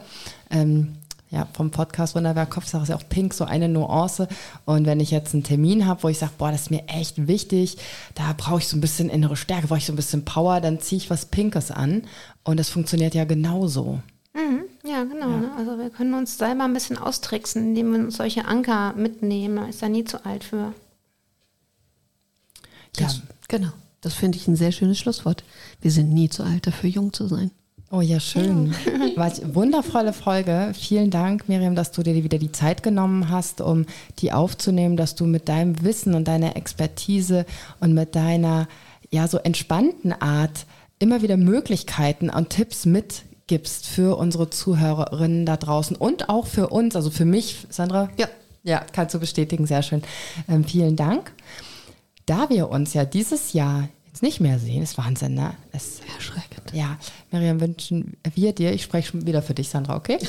Ähm, 0.50 0.98
ja, 1.34 1.48
vom 1.54 1.72
Podcast 1.72 2.14
Wunderwerk 2.14 2.52
Kopfsache 2.52 2.84
ist 2.84 2.90
ja 2.90 2.96
auch 2.96 3.10
pink, 3.10 3.34
so 3.34 3.44
eine 3.44 3.68
Nuance. 3.68 4.28
Und 4.66 4.86
wenn 4.86 5.00
ich 5.00 5.10
jetzt 5.10 5.34
einen 5.34 5.44
Termin 5.44 5.88
habe, 5.88 6.04
wo 6.04 6.10
ich 6.10 6.20
sage, 6.20 6.34
boah, 6.38 6.52
das 6.52 6.64
ist 6.64 6.72
mir 6.72 6.88
echt 6.88 7.28
wichtig, 7.28 7.78
da 8.14 8.34
brauche 8.38 8.60
ich 8.60 8.68
so 8.68 8.78
ein 8.78 8.82
bisschen 8.82 9.10
innere 9.10 9.36
Stärke, 9.36 9.66
brauche 9.66 9.80
ich 9.80 9.88
so 9.88 9.94
ein 9.94 9.96
bisschen 9.96 10.26
Power, 10.26 10.62
dann 10.62 10.80
ziehe 10.80 10.98
ich 10.98 11.10
was 11.10 11.26
Pinkes 11.26 11.72
an. 11.72 12.04
Und 12.44 12.60
das 12.60 12.70
funktioniert 12.70 13.16
ja 13.16 13.26
genauso. 13.26 14.00
Mhm, 14.36 14.66
ja, 14.84 15.04
genau. 15.06 15.32
Ja. 15.32 15.38
Ne? 15.38 15.52
Also 15.58 15.80
wir 15.80 15.90
können 15.90 16.14
uns 16.14 16.38
selber 16.38 16.66
ein 16.66 16.74
bisschen 16.74 17.00
austricksen, 17.00 17.70
indem 17.70 17.94
wir 17.94 18.00
uns 18.00 18.18
solche 18.18 18.46
Anker 18.46 18.94
mitnehmen. 18.94 19.56
Da 19.56 19.66
ist 19.66 19.82
ja 19.82 19.90
nie 19.90 20.04
zu 20.04 20.24
alt 20.28 20.44
für. 20.44 20.76
Ja, 22.96 23.06
das, 23.06 23.22
genau. 23.48 23.72
Das 24.02 24.14
finde 24.14 24.38
ich 24.38 24.48
ein 24.48 24.56
sehr 24.56 24.72
schönes 24.72 25.00
Schlusswort. 25.00 25.44
Wir 25.82 25.90
sind 25.90 26.14
nie 26.14 26.30
zu 26.30 26.44
alt 26.44 26.68
dafür, 26.68 26.92
jung 26.92 27.12
zu 27.12 27.26
sein. 27.26 27.50
Oh 27.94 28.02
ja, 28.02 28.20
schön. 28.20 28.74
Was 29.16 29.54
wundervolle 29.54 30.14
Folge. 30.14 30.72
Vielen 30.74 31.12
Dank, 31.12 31.48
Miriam, 31.48 31.76
dass 31.76 31.92
du 31.92 32.02
dir 32.02 32.16
wieder 32.24 32.40
die 32.40 32.52
Zeit 32.52 32.82
genommen 32.82 33.30
hast, 33.30 33.62
um 33.62 33.86
die 34.18 34.32
aufzunehmen, 34.32 34.98
dass 34.98 35.14
du 35.14 35.26
mit 35.26 35.48
deinem 35.48 35.80
Wissen 35.84 36.16
und 36.16 36.28
deiner 36.28 36.56
Expertise 36.56 37.46
und 37.82 37.94
mit 37.94 38.16
deiner 38.16 38.68
ja 39.12 39.28
so 39.28 39.38
entspannten 39.38 40.12
Art 40.12 40.66
immer 40.98 41.22
wieder 41.22 41.38
Möglichkeiten 41.38 42.32
und 42.32 42.50
Tipps 42.50 42.88
mitgibst 42.88 43.86
für 43.86 44.18
unsere 44.18 44.50
Zuhörerinnen 44.50 45.46
da 45.46 45.56
draußen 45.56 45.96
und 45.96 46.30
auch 46.30 46.48
für 46.48 46.70
uns, 46.70 46.96
also 46.96 47.12
für 47.12 47.26
mich, 47.26 47.68
Sandra. 47.70 48.10
Ja. 48.18 48.28
Ja, 48.64 48.84
kannst 48.92 49.14
du 49.14 49.20
bestätigen, 49.20 49.68
sehr 49.68 49.84
schön. 49.84 50.02
Ähm, 50.50 50.64
vielen 50.64 50.96
Dank. 50.96 51.32
Da 52.26 52.50
wir 52.50 52.70
uns 52.70 52.96
ja 52.96 53.06
dieses 53.06 53.54
Jahr 53.54 53.88
jetzt 54.14 54.22
nicht 54.22 54.40
mehr 54.40 54.60
sehen, 54.60 54.84
ist 54.84 54.96
Wahnsinn, 55.00 55.34
ne? 55.34 55.56
Es, 55.72 56.00
Erschreckend. 56.16 56.72
ja, 56.72 56.98
Miriam, 57.32 57.60
wünschen 57.60 58.16
wir 58.36 58.54
dir, 58.54 58.72
ich 58.72 58.84
spreche 58.84 59.10
schon 59.10 59.26
wieder 59.26 59.42
für 59.42 59.56
dich, 59.56 59.70
Sandra, 59.70 59.96
okay? 59.96 60.20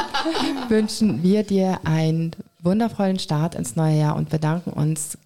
wünschen 0.68 1.22
wir 1.22 1.42
dir 1.42 1.80
einen 1.84 2.30
wundervollen 2.62 3.18
Start 3.18 3.54
ins 3.54 3.76
neue 3.76 3.98
Jahr 3.98 4.16
und 4.16 4.30
bedanken 4.30 4.72
uns 4.72 5.18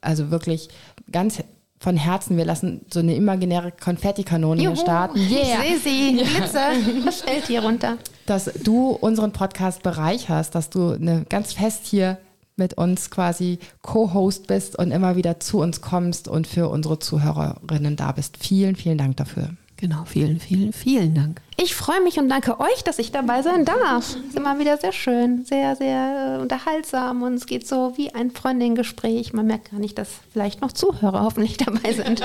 also 0.00 0.30
wirklich 0.30 0.70
ganz 1.12 1.42
von 1.78 1.98
Herzen. 1.98 2.38
Wir 2.38 2.46
lassen 2.46 2.80
so 2.90 3.00
eine 3.00 3.14
imaginäre 3.14 3.72
Konfettikanone 3.72 4.60
hier 4.60 4.70
Juhu, 4.70 4.80
starten. 4.80 5.18
Ich 5.18 5.28
sehe 5.28 5.78
sie. 5.82 6.12
Blitze. 6.16 6.58
Was 7.04 7.20
fällt 7.20 7.46
hier 7.46 7.62
runter? 7.62 7.98
dass 8.30 8.48
du 8.62 8.90
unseren 8.90 9.32
Podcast 9.32 9.82
bereicherst, 9.82 10.54
dass 10.54 10.70
du 10.70 10.92
eine, 10.92 11.24
ganz 11.28 11.52
fest 11.52 11.86
hier 11.86 12.16
mit 12.60 12.74
uns 12.74 13.10
quasi 13.10 13.58
Co-Host 13.82 14.46
bist 14.46 14.78
und 14.78 14.92
immer 14.92 15.16
wieder 15.16 15.40
zu 15.40 15.58
uns 15.58 15.80
kommst 15.80 16.28
und 16.28 16.46
für 16.46 16.68
unsere 16.68 17.00
Zuhörerinnen 17.00 17.96
da 17.96 18.12
bist. 18.12 18.36
Vielen, 18.36 18.76
vielen 18.76 18.98
Dank 18.98 19.16
dafür. 19.16 19.48
Genau, 19.80 20.04
vielen, 20.04 20.40
vielen, 20.40 20.74
vielen 20.74 21.14
Dank. 21.14 21.40
Ich 21.56 21.74
freue 21.74 22.02
mich 22.02 22.18
und 22.18 22.28
danke 22.28 22.60
euch, 22.60 22.84
dass 22.84 22.98
ich 22.98 23.12
dabei 23.12 23.40
sein 23.40 23.64
darf. 23.64 24.14
Ist 24.28 24.36
immer 24.36 24.58
wieder 24.58 24.76
sehr 24.76 24.92
schön, 24.92 25.46
sehr, 25.46 25.74
sehr 25.74 26.36
äh, 26.36 26.42
unterhaltsam 26.42 27.22
und 27.22 27.32
es 27.32 27.46
geht 27.46 27.66
so 27.66 27.94
wie 27.96 28.14
ein 28.14 28.30
Freundin-Gespräch. 28.30 29.32
Man 29.32 29.46
merkt 29.46 29.70
gar 29.70 29.80
nicht, 29.80 29.96
dass 29.96 30.10
vielleicht 30.32 30.60
noch 30.60 30.72
Zuhörer 30.72 31.22
hoffentlich 31.22 31.56
dabei 31.56 31.94
sind. 31.94 32.22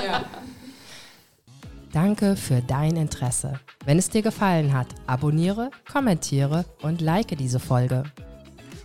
Danke 1.94 2.36
für 2.36 2.62
dein 2.62 2.98
Interesse. 2.98 3.58
Wenn 3.86 3.98
es 3.98 4.10
dir 4.10 4.22
gefallen 4.22 4.74
hat, 4.74 4.88
abonniere, 5.08 5.72
kommentiere 5.90 6.66
und 6.82 7.00
like 7.00 7.38
diese 7.38 7.62
Folge. 7.62 8.04